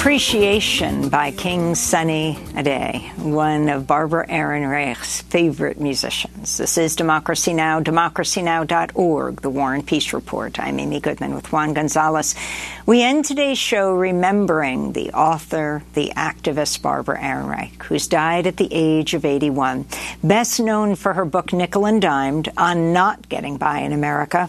Appreciation 0.00 1.10
by 1.10 1.30
King 1.30 1.74
Sunny 1.74 2.38
Ade, 2.56 3.02
one 3.18 3.68
of 3.68 3.86
Barbara 3.86 4.26
Ehrenreich's 4.28 5.20
favorite 5.20 5.78
musicians. 5.78 6.56
This 6.56 6.78
is 6.78 6.96
Democracy 6.96 7.52
Now!, 7.52 7.82
democracynow.org, 7.82 9.42
the 9.42 9.50
War 9.50 9.74
and 9.74 9.86
Peace 9.86 10.14
Report. 10.14 10.58
I'm 10.58 10.80
Amy 10.80 11.00
Goodman 11.00 11.34
with 11.34 11.52
Juan 11.52 11.74
Gonzalez. 11.74 12.34
We 12.86 13.02
end 13.02 13.26
today's 13.26 13.58
show 13.58 13.92
remembering 13.92 14.94
the 14.94 15.10
author, 15.10 15.82
the 15.92 16.14
activist 16.16 16.80
Barbara 16.80 17.18
Ehrenreich, 17.18 17.82
who's 17.82 18.08
died 18.08 18.46
at 18.46 18.56
the 18.56 18.68
age 18.72 19.12
of 19.12 19.26
81. 19.26 19.84
Best 20.24 20.60
known 20.60 20.94
for 20.94 21.12
her 21.12 21.26
book 21.26 21.52
Nickel 21.52 21.84
and 21.84 22.00
Dimed 22.00 22.48
on 22.56 22.94
not 22.94 23.28
getting 23.28 23.58
by 23.58 23.80
in 23.80 23.92
America 23.92 24.48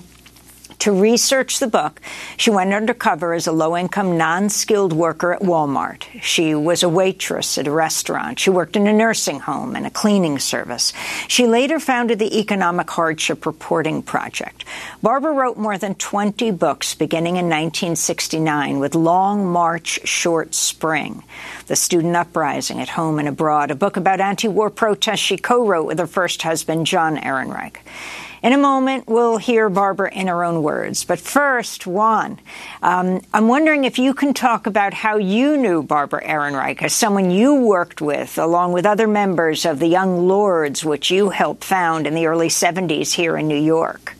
to 0.82 0.92
research 0.92 1.60
the 1.60 1.68
book, 1.68 2.02
she 2.38 2.50
went 2.50 2.74
undercover 2.74 3.34
as 3.34 3.46
a 3.46 3.52
low 3.52 3.78
income, 3.78 4.18
non 4.18 4.50
skilled 4.50 4.94
worker 4.94 5.32
at 5.32 5.42
Walmart. 5.42 6.06
She 6.22 6.56
was 6.56 6.82
a 6.82 6.90
waitress 6.90 7.60
at 7.60 7.68
a 7.68 7.72
restaurant. 7.72 8.40
She 8.40 8.50
worked 8.50 8.76
in 8.76 8.88
a 8.88 8.94
nursing 8.94 9.40
home 9.40 9.76
and 9.76 9.86
a 9.86 9.92
cleaning 9.92 10.40
service. 10.40 10.92
She 11.28 11.46
later 11.46 11.80
founded 11.80 12.18
the 12.18 12.40
Economic 12.40 12.90
Hardship 12.90 13.46
Reporting 13.46 14.02
Project. 14.02 14.66
Barbara 15.04 15.34
wrote 15.34 15.58
more 15.58 15.78
than 15.78 15.94
20 15.94 16.50
books 16.50 16.96
beginning 16.96 17.36
in 17.36 17.46
1969 17.46 18.80
with 18.80 18.96
Long 18.96 19.46
March, 19.46 20.00
Short 20.04 20.56
Spring, 20.56 21.24
The 21.68 21.76
Student 21.76 22.16
Uprising 22.16 22.80
at 22.80 22.90
Home 22.90 23.20
and 23.20 23.28
Abroad, 23.28 23.70
a 23.70 23.76
book 23.76 23.98
about 23.98 24.20
anti 24.20 24.48
war 24.48 24.72
protests 24.72 25.20
she 25.20 25.38
co 25.38 25.68
wrote 25.68 25.86
with 25.86 26.00
her 26.00 26.08
first 26.08 26.42
husband, 26.42 26.88
John 26.88 27.18
Ehrenreich. 27.18 27.78
In 28.44 28.54
a 28.54 28.58
moment, 28.58 29.08
we'll 29.08 29.38
hear 29.38 29.70
Barbara 29.70 30.12
in 30.12 30.26
her 30.26 30.44
own 30.44 30.64
words. 30.64 31.06
But 31.06 31.20
first, 31.20 31.86
Juan, 31.86 32.39
um, 32.82 33.22
I'm 33.36 33.48
wondering 33.48 33.84
if 33.84 34.00
you 34.00 34.16
can 34.16 34.34
talk 34.34 34.66
about 34.66 34.96
how 34.96 35.18
you 35.18 35.58
knew 35.58 35.84
Barbara 35.84 36.24
Ehrenreich 36.26 36.82
as 36.82 36.94
someone 36.94 37.30
you 37.30 37.54
worked 37.54 38.02
with, 38.02 38.39
along 38.39 38.74
with 38.74 38.88
other 38.88 39.08
members 39.08 39.64
of 39.64 39.78
the 39.78 39.86
Young 39.86 40.28
Lords, 40.28 40.84
which 40.84 41.12
you 41.12 41.30
helped 41.30 41.64
found 41.64 42.08
in 42.08 42.16
the 42.16 42.26
early 42.26 42.48
70s 42.48 43.14
here 43.14 43.38
in 43.38 43.48
New 43.48 43.62
York. 43.62 44.16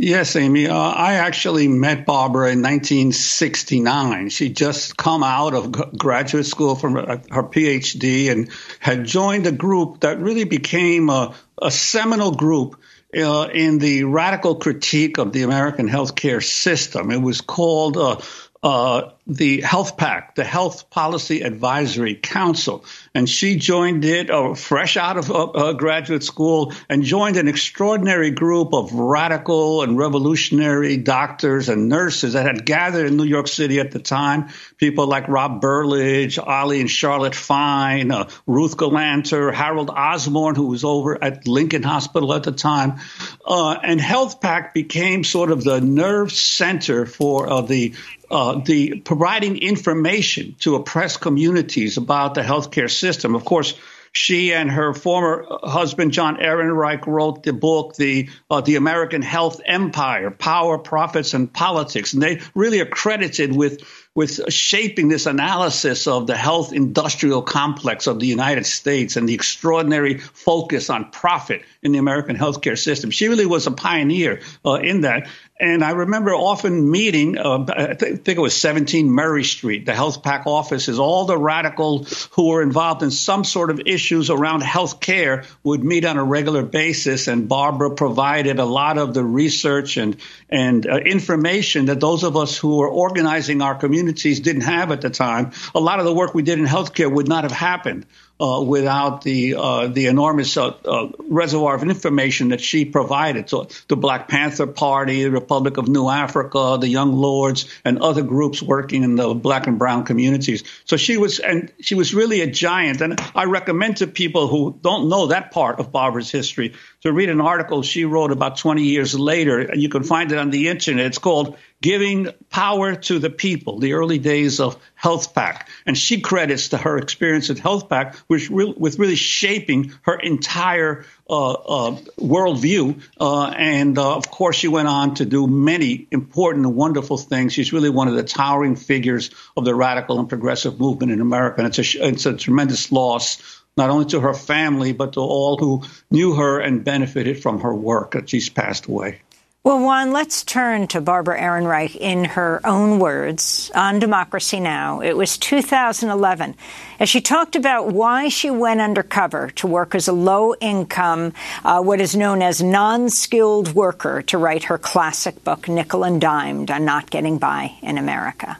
Yes, 0.00 0.36
Amy. 0.36 0.68
Uh, 0.68 0.76
I 0.76 1.14
actually 1.14 1.66
met 1.66 2.06
Barbara 2.06 2.52
in 2.52 2.62
1969. 2.62 4.30
She 4.30 4.48
just 4.48 4.96
come 4.96 5.24
out 5.24 5.54
of 5.54 5.96
graduate 5.98 6.46
school 6.46 6.76
from 6.76 6.94
her, 6.94 7.20
her 7.30 7.42
PhD 7.42 8.30
and 8.30 8.48
had 8.78 9.04
joined 9.04 9.46
a 9.46 9.52
group 9.52 10.00
that 10.00 10.20
really 10.20 10.44
became 10.44 11.10
a, 11.10 11.34
a 11.62 11.70
seminal 11.70 12.32
group 12.32 12.80
uh, 13.16 13.48
in 13.52 13.78
the 13.78 14.04
radical 14.04 14.56
critique 14.56 15.18
of 15.18 15.32
the 15.32 15.42
American 15.42 15.88
healthcare 15.88 16.42
system. 16.42 17.10
It 17.10 17.22
was 17.22 17.40
called 17.40 17.96
uh, 17.96 18.20
uh, 18.62 19.12
the 19.28 19.60
Health 19.60 19.98
PAC, 19.98 20.36
the 20.36 20.44
Health 20.44 20.88
Policy 20.88 21.42
Advisory 21.42 22.14
Council. 22.14 22.86
And 23.14 23.28
she 23.28 23.56
joined 23.56 24.06
it 24.06 24.30
uh, 24.30 24.54
fresh 24.54 24.96
out 24.96 25.18
of 25.18 25.30
uh, 25.30 25.74
graduate 25.74 26.24
school 26.24 26.72
and 26.88 27.02
joined 27.02 27.36
an 27.36 27.46
extraordinary 27.46 28.30
group 28.30 28.72
of 28.72 28.94
radical 28.94 29.82
and 29.82 29.98
revolutionary 29.98 30.96
doctors 30.96 31.68
and 31.68 31.90
nurses 31.90 32.32
that 32.32 32.46
had 32.46 32.64
gathered 32.64 33.06
in 33.06 33.18
New 33.18 33.24
York 33.24 33.48
City 33.48 33.80
at 33.80 33.90
the 33.90 33.98
time. 33.98 34.48
People 34.78 35.06
like 35.06 35.28
Rob 35.28 35.60
Burlage, 35.60 36.38
Ollie 36.38 36.80
and 36.80 36.90
Charlotte 36.90 37.34
Fine, 37.34 38.10
uh, 38.10 38.30
Ruth 38.46 38.78
Galanter, 38.78 39.52
Harold 39.52 39.90
Osborne, 39.90 40.54
who 40.54 40.68
was 40.68 40.84
over 40.84 41.22
at 41.22 41.46
Lincoln 41.46 41.82
Hospital 41.82 42.32
at 42.32 42.44
the 42.44 42.52
time. 42.52 42.98
Uh, 43.44 43.72
and 43.72 44.00
Health 44.00 44.40
PAC 44.40 44.72
became 44.72 45.22
sort 45.22 45.50
of 45.50 45.64
the 45.64 45.82
nerve 45.82 46.32
center 46.32 47.04
for 47.04 47.50
uh, 47.50 47.60
the 47.60 47.94
uh, 48.30 48.60
the 48.64 49.00
providing 49.18 49.58
information 49.58 50.54
to 50.60 50.76
oppressed 50.76 51.20
communities 51.20 51.96
about 51.96 52.34
the 52.34 52.40
healthcare 52.40 52.88
system. 52.88 53.34
Of 53.34 53.44
course, 53.44 53.74
she 54.12 54.54
and 54.54 54.70
her 54.70 54.94
former 54.94 55.44
husband 55.64 56.12
John 56.12 56.36
Ehrenreich 56.36 57.04
wrote 57.04 57.42
the 57.42 57.52
book 57.52 57.96
the 57.96 58.28
uh, 58.48 58.60
the 58.60 58.76
American 58.76 59.22
Health 59.22 59.60
Empire: 59.66 60.30
Power, 60.30 60.78
Profits, 60.78 61.34
and 61.34 61.52
Politics, 61.52 62.12
and 62.12 62.22
they 62.22 62.40
really 62.54 62.80
are 62.80 62.86
credited 62.86 63.54
with 63.54 63.82
with 64.14 64.52
shaping 64.52 65.08
this 65.08 65.26
analysis 65.26 66.06
of 66.06 66.28
the 66.28 66.36
health 66.36 66.72
industrial 66.72 67.42
complex 67.42 68.06
of 68.06 68.20
the 68.20 68.26
United 68.26 68.66
States 68.66 69.16
and 69.16 69.28
the 69.28 69.34
extraordinary 69.34 70.18
focus 70.18 70.90
on 70.90 71.10
profit 71.10 71.62
in 71.88 71.92
the 71.92 71.98
American 71.98 72.36
healthcare 72.36 72.78
system. 72.78 73.10
She 73.10 73.28
really 73.28 73.46
was 73.46 73.66
a 73.66 73.70
pioneer 73.70 74.40
uh, 74.64 74.74
in 74.74 75.00
that. 75.02 75.28
And 75.60 75.82
I 75.82 75.90
remember 75.90 76.32
often 76.32 76.88
meeting, 76.88 77.36
uh, 77.36 77.66
I 77.68 77.94
think 77.94 78.28
it 78.28 78.40
was 78.40 78.54
17 78.54 79.10
Murray 79.10 79.42
Street, 79.42 79.86
the 79.86 79.94
Health 79.94 80.22
PAC 80.22 80.46
offices. 80.46 81.00
All 81.00 81.24
the 81.24 81.36
radicals 81.36 82.28
who 82.32 82.48
were 82.48 82.62
involved 82.62 83.02
in 83.02 83.10
some 83.10 83.42
sort 83.42 83.70
of 83.70 83.80
issues 83.84 84.30
around 84.30 84.62
health 84.62 85.00
care 85.00 85.44
would 85.64 85.82
meet 85.82 86.04
on 86.04 86.16
a 86.16 86.22
regular 86.22 86.62
basis. 86.62 87.26
And 87.26 87.48
Barbara 87.48 87.90
provided 87.96 88.60
a 88.60 88.64
lot 88.64 88.98
of 88.98 89.14
the 89.14 89.24
research 89.24 89.96
and, 89.96 90.16
and 90.48 90.86
uh, 90.86 90.98
information 90.98 91.86
that 91.86 91.98
those 91.98 92.22
of 92.22 92.36
us 92.36 92.56
who 92.56 92.76
were 92.76 92.88
organizing 92.88 93.60
our 93.60 93.74
communities 93.74 94.38
didn't 94.38 94.62
have 94.62 94.92
at 94.92 95.00
the 95.00 95.10
time. 95.10 95.50
A 95.74 95.80
lot 95.80 95.98
of 95.98 96.04
the 96.04 96.14
work 96.14 96.34
we 96.34 96.42
did 96.42 96.60
in 96.60 96.66
healthcare 96.66 97.12
would 97.12 97.26
not 97.26 97.42
have 97.42 97.52
happened 97.52 98.06
uh, 98.40 98.62
without 98.62 99.22
the 99.22 99.54
uh, 99.56 99.88
the 99.88 100.06
enormous 100.06 100.56
uh, 100.56 100.68
uh, 100.68 101.08
reservoir 101.28 101.74
of 101.74 101.82
information 101.82 102.48
that 102.48 102.60
she 102.60 102.84
provided. 102.84 103.48
So 103.48 103.68
the 103.88 103.96
Black 103.96 104.28
Panther 104.28 104.66
Party, 104.66 105.24
the 105.24 105.30
Republic 105.30 105.76
of 105.76 105.88
New 105.88 106.08
Africa, 106.08 106.78
the 106.80 106.88
Young 106.88 107.12
Lords, 107.12 107.68
and 107.84 107.98
other 107.98 108.22
groups 108.22 108.62
working 108.62 109.02
in 109.02 109.16
the 109.16 109.34
black 109.34 109.66
and 109.66 109.78
brown 109.78 110.04
communities. 110.04 110.62
So 110.84 110.96
she 110.96 111.16
was 111.16 111.40
and 111.40 111.72
she 111.80 111.94
was 111.94 112.14
really 112.14 112.40
a 112.40 112.50
giant. 112.50 113.00
And 113.00 113.20
I 113.34 113.44
recommend 113.44 113.98
to 113.98 114.06
people 114.06 114.46
who 114.46 114.78
don't 114.80 115.08
know 115.08 115.26
that 115.28 115.50
part 115.50 115.80
of 115.80 115.90
Barbara's 115.90 116.30
history 116.30 116.74
to 117.02 117.12
read 117.12 117.28
an 117.30 117.40
article 117.40 117.82
she 117.82 118.04
wrote 118.04 118.32
about 118.32 118.58
20 118.58 118.82
years 118.82 119.18
later. 119.18 119.74
You 119.74 119.88
can 119.88 120.04
find 120.04 120.30
it 120.30 120.38
on 120.38 120.50
the 120.50 120.68
internet. 120.68 121.06
It's 121.06 121.18
called 121.18 121.56
giving 121.80 122.28
power 122.50 122.96
to 122.96 123.18
the 123.18 123.30
people, 123.30 123.78
the 123.78 123.92
early 123.92 124.18
days 124.18 124.58
of 124.58 124.76
Health 124.94 125.34
PAC. 125.34 125.68
And 125.86 125.96
she 125.96 126.20
credits 126.20 126.68
to 126.68 126.76
her 126.76 126.98
experience 126.98 127.50
at 127.50 127.58
Health 127.58 127.88
PAC 127.88 128.16
with, 128.28 128.50
with 128.50 128.98
really 128.98 129.14
shaping 129.14 129.92
her 130.02 130.18
entire 130.18 131.04
uh, 131.30 131.52
uh, 131.52 131.96
worldview. 132.18 133.00
Uh, 133.20 133.46
and 133.46 133.96
uh, 133.96 134.16
of 134.16 134.30
course, 134.30 134.56
she 134.56 134.68
went 134.68 134.88
on 134.88 135.14
to 135.14 135.24
do 135.24 135.46
many 135.46 136.08
important 136.10 136.66
and 136.66 136.74
wonderful 136.74 137.16
things. 137.16 137.52
She's 137.52 137.72
really 137.72 137.90
one 137.90 138.08
of 138.08 138.14
the 138.14 138.24
towering 138.24 138.74
figures 138.74 139.30
of 139.56 139.64
the 139.64 139.74
radical 139.74 140.18
and 140.18 140.28
progressive 140.28 140.80
movement 140.80 141.12
in 141.12 141.20
America. 141.20 141.62
And 141.62 141.68
it's 141.68 141.94
a, 141.94 142.08
it's 142.08 142.26
a 142.26 142.36
tremendous 142.36 142.90
loss 142.90 143.62
not 143.76 143.90
only 143.90 144.06
to 144.06 144.18
her 144.18 144.34
family, 144.34 144.92
but 144.92 145.12
to 145.12 145.20
all 145.20 145.56
who 145.56 145.84
knew 146.10 146.34
her 146.34 146.58
and 146.58 146.82
benefited 146.82 147.40
from 147.40 147.60
her 147.60 147.72
work 147.72 148.16
she's 148.26 148.48
passed 148.48 148.86
away. 148.86 149.20
Well, 149.64 149.82
Juan, 149.82 150.12
let's 150.12 150.44
turn 150.44 150.86
to 150.88 151.00
Barbara 151.00 151.40
Ehrenreich 151.40 151.96
in 151.96 152.24
her 152.24 152.60
own 152.64 153.00
words 153.00 153.72
on 153.74 153.98
Democracy 153.98 154.60
Now! 154.60 155.00
It 155.00 155.16
was 155.16 155.36
2011 155.36 156.54
as 157.00 157.08
she 157.08 157.20
talked 157.20 157.56
about 157.56 157.88
why 157.88 158.28
she 158.28 158.50
went 158.50 158.80
undercover 158.80 159.50
to 159.56 159.66
work 159.66 159.96
as 159.96 160.06
a 160.06 160.12
low 160.12 160.54
income, 160.60 161.32
uh, 161.64 161.82
what 161.82 162.00
is 162.00 162.14
known 162.14 162.40
as 162.40 162.62
non 162.62 163.10
skilled 163.10 163.74
worker 163.74 164.22
to 164.22 164.38
write 164.38 164.62
her 164.64 164.78
classic 164.78 165.42
book, 165.42 165.68
Nickel 165.68 166.04
and 166.04 166.20
Dimed 166.20 166.70
on 166.70 166.84
Not 166.84 167.10
Getting 167.10 167.38
By 167.38 167.72
in 167.82 167.98
America. 167.98 168.58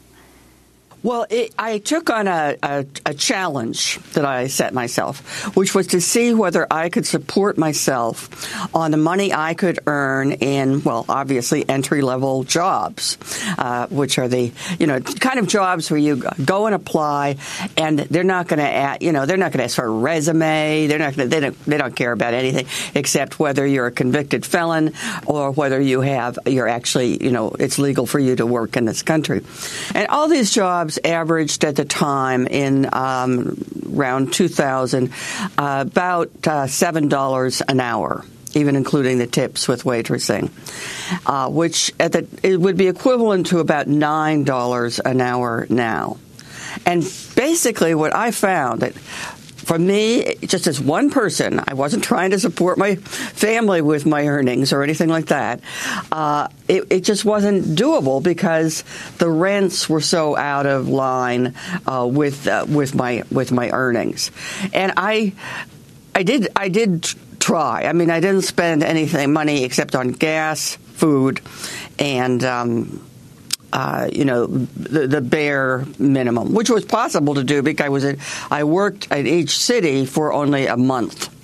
Well, 1.00 1.26
it, 1.30 1.54
I 1.56 1.78
took 1.78 2.10
on 2.10 2.26
a, 2.26 2.56
a, 2.60 2.84
a, 3.06 3.14
challenge 3.14 4.00
that 4.14 4.24
I 4.24 4.48
set 4.48 4.74
myself, 4.74 5.54
which 5.56 5.72
was 5.72 5.88
to 5.88 6.00
see 6.00 6.34
whether 6.34 6.66
I 6.72 6.88
could 6.88 7.06
support 7.06 7.56
myself 7.56 8.74
on 8.74 8.90
the 8.90 8.96
money 8.96 9.32
I 9.32 9.54
could 9.54 9.78
earn 9.86 10.32
in, 10.32 10.82
well, 10.82 11.04
obviously 11.08 11.68
entry 11.68 12.02
level 12.02 12.42
jobs, 12.42 13.16
uh, 13.58 13.86
which 13.88 14.18
are 14.18 14.26
the, 14.26 14.52
you 14.80 14.88
know, 14.88 15.00
kind 15.00 15.38
of 15.38 15.46
jobs 15.46 15.88
where 15.88 16.00
you 16.00 16.24
go 16.44 16.66
and 16.66 16.74
apply, 16.74 17.36
and 17.76 18.00
they're 18.00 18.24
not 18.24 18.48
going 18.48 18.58
to, 18.58 18.98
you 19.00 19.12
know, 19.12 19.24
they're 19.24 19.36
not 19.36 19.52
going 19.52 19.58
to 19.58 19.64
ask 19.64 19.76
for 19.76 19.84
a 19.84 19.90
resume. 19.90 20.88
They're 20.88 20.98
not 20.98 21.14
to, 21.14 21.26
they 21.28 21.40
don't, 21.40 21.64
they 21.64 21.78
don't 21.78 21.94
care 21.94 22.10
about 22.10 22.34
anything 22.34 22.66
except 22.96 23.38
whether 23.38 23.64
you're 23.64 23.86
a 23.86 23.92
convicted 23.92 24.44
felon 24.44 24.94
or 25.26 25.52
whether 25.52 25.80
you 25.80 26.00
have, 26.00 26.40
you're 26.44 26.68
actually, 26.68 27.22
you 27.22 27.30
know, 27.30 27.50
it's 27.50 27.78
legal 27.78 28.04
for 28.04 28.18
you 28.18 28.34
to 28.34 28.46
work 28.46 28.76
in 28.76 28.84
this 28.84 29.02
country, 29.02 29.44
and 29.94 30.08
all 30.08 30.26
these 30.26 30.50
jobs 30.50 30.87
jobs 30.88 30.98
averaged 31.04 31.64
at 31.64 31.76
the 31.76 31.84
time 31.84 32.46
in 32.46 32.88
um, 32.92 33.62
around 33.94 34.32
2000 34.32 35.10
uh, 35.58 35.84
about 35.86 36.28
uh, 36.46 36.64
$7 36.66 37.62
an 37.68 37.80
hour 37.80 38.24
even 38.54 38.76
including 38.76 39.18
the 39.18 39.26
tips 39.26 39.68
with 39.68 39.84
waitressing, 39.84 40.50
uh, 41.26 41.50
which 41.50 41.92
at 42.00 42.12
the, 42.12 42.26
it 42.42 42.58
would 42.58 42.78
be 42.78 42.88
equivalent 42.88 43.48
to 43.48 43.58
about 43.58 43.86
nine 43.86 44.42
dollars 44.42 44.98
an 45.00 45.20
hour 45.20 45.66
now. 45.68 46.16
And 46.86 47.02
basically, 47.36 47.94
what 47.94 48.16
I 48.16 48.30
found 48.30 48.80
that 48.80 48.94
for 49.68 49.78
me, 49.78 50.36
just 50.46 50.66
as 50.66 50.80
one 50.80 51.10
person, 51.10 51.60
I 51.68 51.74
wasn't 51.74 52.02
trying 52.02 52.30
to 52.30 52.38
support 52.38 52.78
my 52.78 52.94
family 52.94 53.82
with 53.82 54.06
my 54.06 54.26
earnings 54.26 54.72
or 54.72 54.82
anything 54.82 55.10
like 55.10 55.26
that. 55.26 55.60
Uh, 56.10 56.48
it, 56.68 56.84
it, 56.88 57.00
just 57.04 57.26
wasn't 57.26 57.76
doable 57.76 58.22
because 58.22 58.82
the 59.18 59.28
rents 59.28 59.86
were 59.86 60.00
so 60.00 60.38
out 60.38 60.64
of 60.64 60.88
line 60.88 61.54
uh, 61.86 62.08
with 62.10 62.48
uh, 62.48 62.64
with 62.66 62.94
my 62.94 63.24
with 63.30 63.52
my 63.52 63.68
earnings, 63.68 64.30
and 64.72 64.94
I 64.96 65.34
I 66.14 66.22
did 66.22 66.48
I 66.56 66.70
did 66.70 67.06
try. 67.38 67.84
I 67.84 67.92
mean, 67.92 68.08
I 68.08 68.20
didn't 68.20 68.42
spend 68.42 68.82
anything 68.82 69.34
money 69.34 69.64
except 69.64 69.94
on 69.94 70.12
gas, 70.12 70.76
food, 70.94 71.42
and. 71.98 72.42
Um, 72.42 73.04
uh, 73.72 74.08
you 74.12 74.24
know, 74.24 74.46
the, 74.46 75.06
the, 75.06 75.20
bare 75.20 75.84
minimum, 75.98 76.54
which 76.54 76.70
was 76.70 76.84
possible 76.84 77.34
to 77.34 77.44
do 77.44 77.62
because 77.62 77.86
I 77.86 77.88
was 77.90 78.04
at, 78.04 78.18
I 78.50 78.64
worked 78.64 79.08
at 79.10 79.26
each 79.26 79.58
city 79.58 80.06
for 80.06 80.32
only 80.32 80.66
a 80.66 80.76
month. 80.76 81.34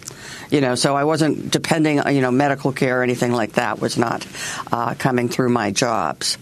You 0.51 0.61
know, 0.61 0.75
so 0.75 0.95
I 0.95 1.05
wasn't 1.05 1.51
depending, 1.51 2.01
on 2.01 2.14
you 2.14 2.20
know, 2.20 2.31
medical 2.31 2.72
care 2.72 3.01
or 3.01 3.03
anything 3.03 3.33
like 3.33 3.55
that 3.55 3.81
was 3.81 3.99
not 3.99 4.27
uh, 4.70 4.95
coming 4.95 5.29
through 5.29 5.49
my 5.49 5.70
jobs. 5.70 6.39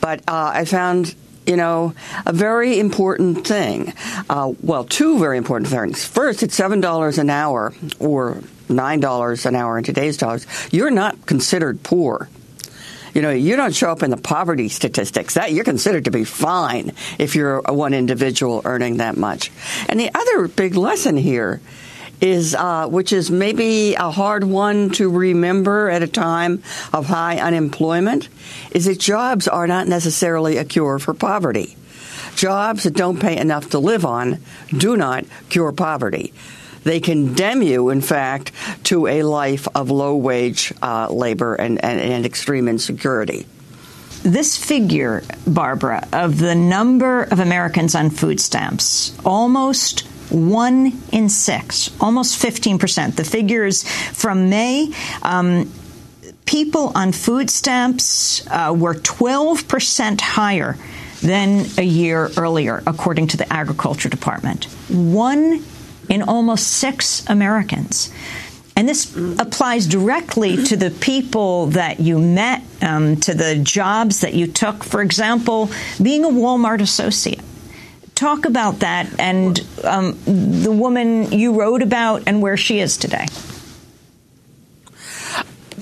But 0.00 0.20
uh, 0.28 0.52
I 0.54 0.64
found 0.64 1.14
you 1.46 1.56
know, 1.56 1.94
a 2.26 2.32
very 2.32 2.78
important 2.78 3.46
thing. 3.46 3.94
Uh, 4.28 4.52
well, 4.60 4.84
two 4.84 5.18
very 5.18 5.38
important 5.38 5.70
things. 5.70 6.04
First, 6.04 6.42
it's 6.42 6.54
seven 6.54 6.82
dollars 6.82 7.16
an 7.16 7.30
hour 7.30 7.72
or 7.98 8.42
nine 8.68 9.00
dollars 9.00 9.46
an 9.46 9.56
hour 9.56 9.78
in 9.78 9.84
today's 9.84 10.18
dollars. 10.18 10.46
You're 10.70 10.90
not 10.90 11.24
considered 11.24 11.82
poor 11.82 12.28
you 13.18 13.22
know, 13.22 13.32
you 13.32 13.56
don't 13.56 13.74
show 13.74 13.90
up 13.90 14.04
in 14.04 14.12
the 14.12 14.16
poverty 14.16 14.68
statistics. 14.68 15.34
That 15.34 15.50
you're 15.50 15.64
considered 15.64 16.04
to 16.04 16.12
be 16.12 16.22
fine 16.22 16.92
if 17.18 17.34
you're 17.34 17.60
one 17.62 17.92
individual 17.92 18.62
earning 18.64 18.98
that 18.98 19.16
much. 19.16 19.50
And 19.88 19.98
the 19.98 20.08
other 20.14 20.46
big 20.46 20.76
lesson 20.76 21.16
here 21.16 21.60
is, 22.20 22.54
uh, 22.54 22.86
which 22.86 23.12
is 23.12 23.28
maybe 23.28 23.96
a 23.96 24.12
hard 24.12 24.44
one 24.44 24.90
to 24.90 25.10
remember 25.10 25.90
at 25.90 26.04
a 26.04 26.06
time 26.06 26.62
of 26.92 27.06
high 27.06 27.38
unemployment, 27.38 28.28
is 28.70 28.84
that 28.84 29.00
jobs 29.00 29.48
are 29.48 29.66
not 29.66 29.88
necessarily 29.88 30.56
a 30.56 30.64
cure 30.64 31.00
for 31.00 31.12
poverty. 31.12 31.76
Jobs 32.36 32.84
that 32.84 32.94
don't 32.94 33.18
pay 33.18 33.36
enough 33.36 33.70
to 33.70 33.80
live 33.80 34.04
on 34.04 34.38
do 34.70 34.96
not 34.96 35.24
cure 35.48 35.72
poverty. 35.72 36.32
They 36.88 37.00
condemn 37.00 37.60
you, 37.60 37.90
in 37.90 38.00
fact, 38.00 38.50
to 38.84 39.06
a 39.08 39.22
life 39.22 39.68
of 39.74 39.90
low 39.90 40.16
wage 40.16 40.72
uh, 40.80 41.12
labor 41.12 41.54
and, 41.54 41.84
and, 41.84 42.00
and 42.00 42.24
extreme 42.24 42.66
insecurity. 42.66 43.44
This 44.22 44.56
figure, 44.56 45.22
Barbara, 45.46 46.08
of 46.14 46.38
the 46.38 46.54
number 46.54 47.24
of 47.24 47.40
Americans 47.40 47.94
on 47.94 48.08
food 48.08 48.40
stamps, 48.40 49.14
almost 49.22 50.06
one 50.30 50.98
in 51.12 51.28
six, 51.28 51.90
almost 52.00 52.42
15%. 52.42 53.16
The 53.16 53.24
figures 53.24 53.86
from 54.14 54.48
May. 54.48 54.90
Um, 55.22 55.70
people 56.46 56.92
on 56.94 57.12
food 57.12 57.50
stamps 57.50 58.46
uh, 58.46 58.74
were 58.74 58.94
12% 58.94 60.22
higher 60.22 60.78
than 61.20 61.66
a 61.76 61.82
year 61.82 62.30
earlier, 62.38 62.82
according 62.86 63.26
to 63.26 63.36
the 63.36 63.52
Agriculture 63.52 64.08
Department. 64.08 64.64
One 64.88 65.62
in 66.08 66.22
almost 66.22 66.66
six 66.66 67.24
Americans. 67.28 68.10
And 68.76 68.88
this 68.88 69.12
applies 69.40 69.88
directly 69.88 70.62
to 70.66 70.76
the 70.76 70.92
people 70.92 71.66
that 71.68 71.98
you 71.98 72.20
met, 72.20 72.62
um, 72.80 73.16
to 73.16 73.34
the 73.34 73.56
jobs 73.56 74.20
that 74.20 74.34
you 74.34 74.46
took. 74.46 74.84
For 74.84 75.02
example, 75.02 75.68
being 76.00 76.24
a 76.24 76.28
Walmart 76.28 76.80
associate. 76.80 77.40
Talk 78.14 78.44
about 78.44 78.80
that 78.80 79.08
and 79.18 79.60
um, 79.82 80.16
the 80.24 80.70
woman 80.72 81.32
you 81.32 81.58
wrote 81.58 81.82
about 81.82 82.22
and 82.26 82.40
where 82.40 82.56
she 82.56 82.78
is 82.78 82.96
today. 82.96 83.26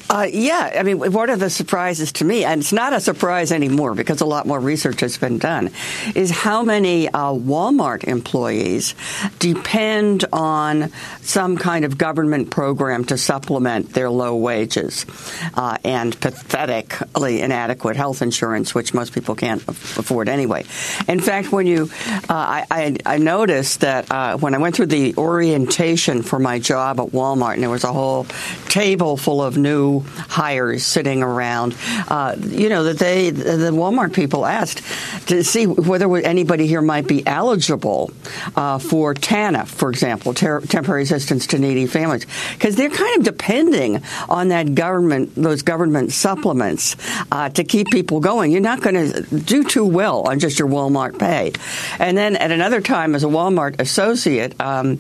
Uh, 0.09 0.29
yeah, 0.33 0.73
I 0.79 0.83
mean, 0.85 1.13
one 1.13 1.31
of 1.31 1.41
the 1.41 1.51
surprises 1.51 2.13
to 2.13 2.25
me, 2.25 2.45
and 2.45 2.61
it's 2.61 2.73
not 2.73 2.93
a 2.93 3.01
surprise 3.01 3.51
anymore 3.51 3.95
because 3.95 4.21
a 4.21 4.27
lot 4.27 4.47
more 4.47 4.61
research 4.61 5.01
has 5.01 5.19
been 5.19 5.39
done, 5.39 5.71
is 6.15 6.31
how 6.31 6.63
many 6.63 7.09
uh, 7.09 7.33
Walmart 7.33 8.05
employees 8.05 8.95
depend 9.41 10.25
on 10.33 10.93
some 11.23 11.57
kind 11.57 11.85
of 11.85 11.99
government 11.99 12.51
program 12.51 13.05
to 13.07 13.19
supplement 13.19 13.93
their 13.95 14.09
low 14.09 14.37
wages 14.37 15.07
uh, 15.55 15.79
and 15.83 16.19
pathetically 16.21 17.41
inadequate 17.41 17.97
health 17.97 18.23
insurance, 18.23 18.75
which 18.75 18.95
most 18.95 19.13
people 19.13 19.35
can't 19.35 19.67
afford 19.67 20.29
anyway. 20.29 20.65
In 21.09 21.19
fact, 21.19 21.51
when 21.51 21.67
you, 21.67 21.91
uh, 22.09 22.21
I, 22.29 22.67
I, 22.71 22.97
I, 23.05 23.19
noticed 23.19 23.81
that 23.81 24.11
uh, 24.11 24.37
when 24.39 24.55
I 24.55 24.59
went 24.59 24.77
through 24.77 24.87
the 24.87 25.17
orientation 25.17 26.23
for 26.23 26.39
my 26.39 26.61
job 26.61 27.01
at 27.01 27.09
Walmart, 27.09 27.55
and 27.55 27.63
there 27.63 27.71
was 27.71 27.85
a 27.85 27.93
whole 27.93 28.25
table 28.69 29.17
full 29.17 29.43
of 29.43 29.57
new 29.57 29.97
hires 30.07 30.85
sitting 30.85 31.23
around. 31.23 31.75
Uh, 32.09 32.37
you 32.41 32.69
know 32.69 32.85
that 32.85 32.99
they 32.99 33.31
the 33.31 33.71
Walmart 33.71 34.15
people 34.15 34.47
asked 34.47 34.83
to 35.29 35.43
see 35.45 35.67
whether 35.67 36.15
anybody 36.17 36.67
here 36.67 36.83
might 36.83 37.07
be 37.07 37.27
eligible 37.27 38.11
uh, 38.55 38.79
for 38.79 39.15
TANF, 39.15 39.69
for 39.69 39.91
example, 39.91 40.35
ter- 40.35 40.61
temporary 40.61 41.03
assistance 41.03 41.49
to 41.49 41.59
needy 41.59 41.87
families, 41.87 42.27
because 42.55 42.77
they're 42.77 42.91
kind 42.91 43.19
of 43.19 43.25
depending 43.25 44.03
on 44.29 44.49
that 44.49 44.75
government 44.75 45.35
those 45.35 45.63
government 45.63 46.13
supplements 46.13 46.97
uh, 47.33 47.49
to 47.51 47.65
keep 47.65 47.91
people 47.91 48.21
going. 48.21 48.53
You're 48.53 48.61
not 48.61 48.81
going 48.81 49.13
to 49.13 49.23
do 49.39 49.65
too 49.65 49.85
well 49.85 50.23
on 50.29 50.39
just 50.39 50.59
your 50.59 50.69
Walmart 50.69 51.19
pay. 51.19 51.53
And 51.99 52.17
then 52.17 52.37
at 52.37 52.51
another 52.51 52.81
time, 52.81 53.15
as 53.15 53.25
a 53.25 53.29
Walmart 53.29 53.81
associate, 53.81 54.61
um, 54.61 54.99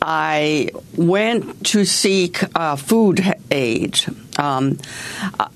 I 0.00 0.70
went 0.96 1.66
to 1.66 1.84
seek 1.84 2.42
uh, 2.54 2.76
food 2.76 3.22
aid 3.50 4.00
um, 4.38 4.78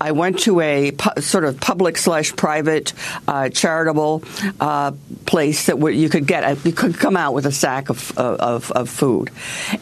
I 0.00 0.12
went 0.12 0.40
to 0.40 0.60
a 0.60 0.92
pu- 0.92 1.20
sort 1.20 1.44
of 1.44 1.60
public 1.60 1.96
slash 1.96 2.34
private 2.34 2.92
uh, 3.26 3.48
charitable 3.48 4.22
uh, 4.60 4.92
place 5.24 5.66
that 5.66 5.78
you 5.94 6.08
could 6.08 6.26
get, 6.26 6.44
a, 6.44 6.68
you 6.68 6.72
could 6.72 6.98
come 6.98 7.16
out 7.16 7.34
with 7.34 7.46
a 7.46 7.52
sack 7.52 7.88
of, 7.88 8.16
of, 8.18 8.70
of 8.72 8.88
food. 8.88 9.30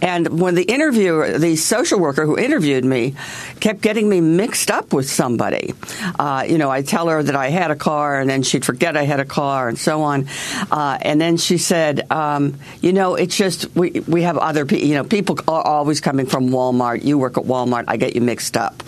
And 0.01 0.41
when 0.41 0.55
the 0.55 0.63
interviewer, 0.63 1.39
the 1.39 1.57
social 1.57 1.99
worker 1.99 2.25
who 2.25 2.39
interviewed 2.39 2.85
me, 2.85 3.15
kept 3.61 3.81
getting 3.81 4.09
me 4.09 4.21
mixed 4.21 4.71
up 4.71 4.93
with 4.93 5.09
somebody. 5.09 5.75
Uh, 6.19 6.45
you 6.49 6.59
know, 6.59 6.71
I 6.71 6.83
tell 6.83 7.09
her 7.09 7.23
that 7.23 7.37
I 7.37 7.49
had 7.51 7.71
a 7.71 7.77
car, 7.77 8.21
and 8.21 8.29
then 8.29 8.43
she'd 8.43 8.65
forget 8.65 8.97
I 8.97 9.05
had 9.05 9.21
a 9.21 9.25
car, 9.25 9.69
and 9.69 9.79
so 9.79 10.03
on. 10.03 10.29
Uh, 10.71 10.99
and 11.01 11.21
then 11.21 11.37
she 11.37 11.59
said, 11.59 12.11
um, 12.11 12.59
"You 12.81 12.93
know, 12.93 13.15
it's 13.15 13.37
just 13.37 13.75
we 13.75 13.91
we 14.07 14.23
have 14.23 14.39
other 14.39 14.67
people. 14.67 14.87
You 14.87 14.95
know, 14.95 15.05
people 15.05 15.39
are 15.49 15.63
always 15.63 16.01
coming 16.01 16.27
from 16.27 16.51
Walmart. 16.51 17.05
You 17.05 17.19
work 17.19 17.39
at 17.39 17.45
Walmart. 17.45 17.85
I 17.89 17.97
get 17.97 18.15
you 18.15 18.21
mixed 18.21 18.57
up." 18.57 18.84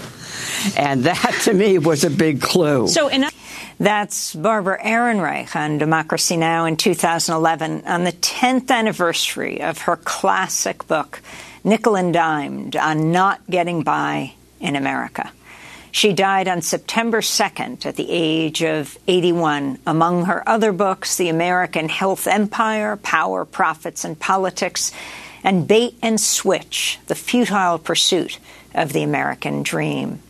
And 0.76 1.04
that 1.04 1.40
to 1.44 1.54
me 1.54 1.78
was 1.78 2.04
a 2.04 2.10
big 2.10 2.40
clue. 2.40 2.88
So, 2.88 3.08
in 3.08 3.26
that's 3.78 4.34
Barbara 4.34 4.82
Ehrenreich 4.82 5.54
on 5.54 5.76
Democracy 5.76 6.36
Now! 6.38 6.64
in 6.64 6.76
2011 6.76 7.82
on 7.86 8.04
the 8.04 8.12
10th 8.12 8.70
anniversary 8.70 9.60
of 9.60 9.80
her 9.80 9.96
classic 9.96 10.86
book, 10.86 11.20
Nickel 11.62 11.94
and 11.94 12.14
Dimed 12.14 12.74
on 12.74 13.12
Not 13.12 13.40
Getting 13.50 13.82
By 13.82 14.32
in 14.60 14.76
America. 14.76 15.30
She 15.90 16.12
died 16.12 16.48
on 16.48 16.62
September 16.62 17.20
2nd 17.20 17.86
at 17.86 17.96
the 17.96 18.10
age 18.10 18.62
of 18.62 18.98
81. 19.08 19.78
Among 19.86 20.24
her 20.26 20.46
other 20.48 20.72
books, 20.72 21.16
The 21.16 21.28
American 21.28 21.88
Health 21.88 22.26
Empire, 22.26 22.96
Power, 22.96 23.44
Profits, 23.44 24.04
and 24.04 24.18
Politics, 24.18 24.92
and 25.42 25.66
Bait 25.66 25.96
and 26.02 26.20
Switch, 26.20 26.98
The 27.06 27.14
Futile 27.14 27.78
Pursuit 27.78 28.38
of 28.74 28.92
the 28.92 29.02
American 29.02 29.62
Dream. 29.62 30.20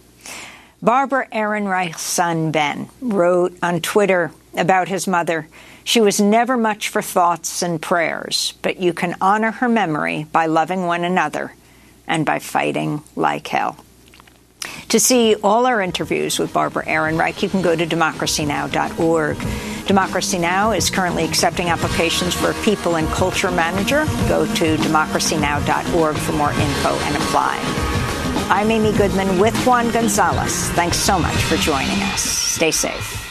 Barbara 0.82 1.26
Ehrenreich's 1.32 2.02
son, 2.02 2.50
Ben, 2.52 2.88
wrote 3.00 3.56
on 3.62 3.80
Twitter 3.80 4.30
about 4.56 4.88
his 4.88 5.06
mother. 5.06 5.48
She 5.84 6.00
was 6.00 6.20
never 6.20 6.56
much 6.56 6.88
for 6.88 7.00
thoughts 7.00 7.62
and 7.62 7.80
prayers, 7.80 8.54
but 8.62 8.78
you 8.78 8.92
can 8.92 9.16
honor 9.20 9.52
her 9.52 9.68
memory 9.68 10.26
by 10.32 10.46
loving 10.46 10.86
one 10.86 11.04
another 11.04 11.54
and 12.06 12.26
by 12.26 12.38
fighting 12.38 13.02
like 13.14 13.46
hell. 13.46 13.78
To 14.88 15.00
see 15.00 15.34
all 15.36 15.66
our 15.66 15.80
interviews 15.80 16.38
with 16.38 16.52
Barbara 16.52 16.84
Ehrenreich, 16.84 17.42
you 17.42 17.48
can 17.48 17.62
go 17.62 17.74
to 17.74 17.86
democracynow.org. 17.86 19.38
Democracy 19.86 20.38
Now! 20.38 20.72
is 20.72 20.90
currently 20.90 21.24
accepting 21.24 21.68
applications 21.68 22.34
for 22.34 22.50
a 22.50 22.54
People 22.64 22.96
and 22.96 23.08
Culture 23.08 23.50
Manager. 23.50 24.04
Go 24.28 24.46
to 24.54 24.76
democracynow.org 24.76 26.16
for 26.16 26.32
more 26.32 26.50
info 26.52 26.90
and 26.90 27.16
apply. 27.16 28.15
I'm 28.48 28.70
Amy 28.70 28.92
Goodman 28.92 29.40
with 29.40 29.56
Juan 29.66 29.90
Gonzalez. 29.90 30.70
Thanks 30.70 30.98
so 30.98 31.18
much 31.18 31.34
for 31.34 31.56
joining 31.56 32.00
us. 32.04 32.20
Stay 32.20 32.70
safe. 32.70 33.25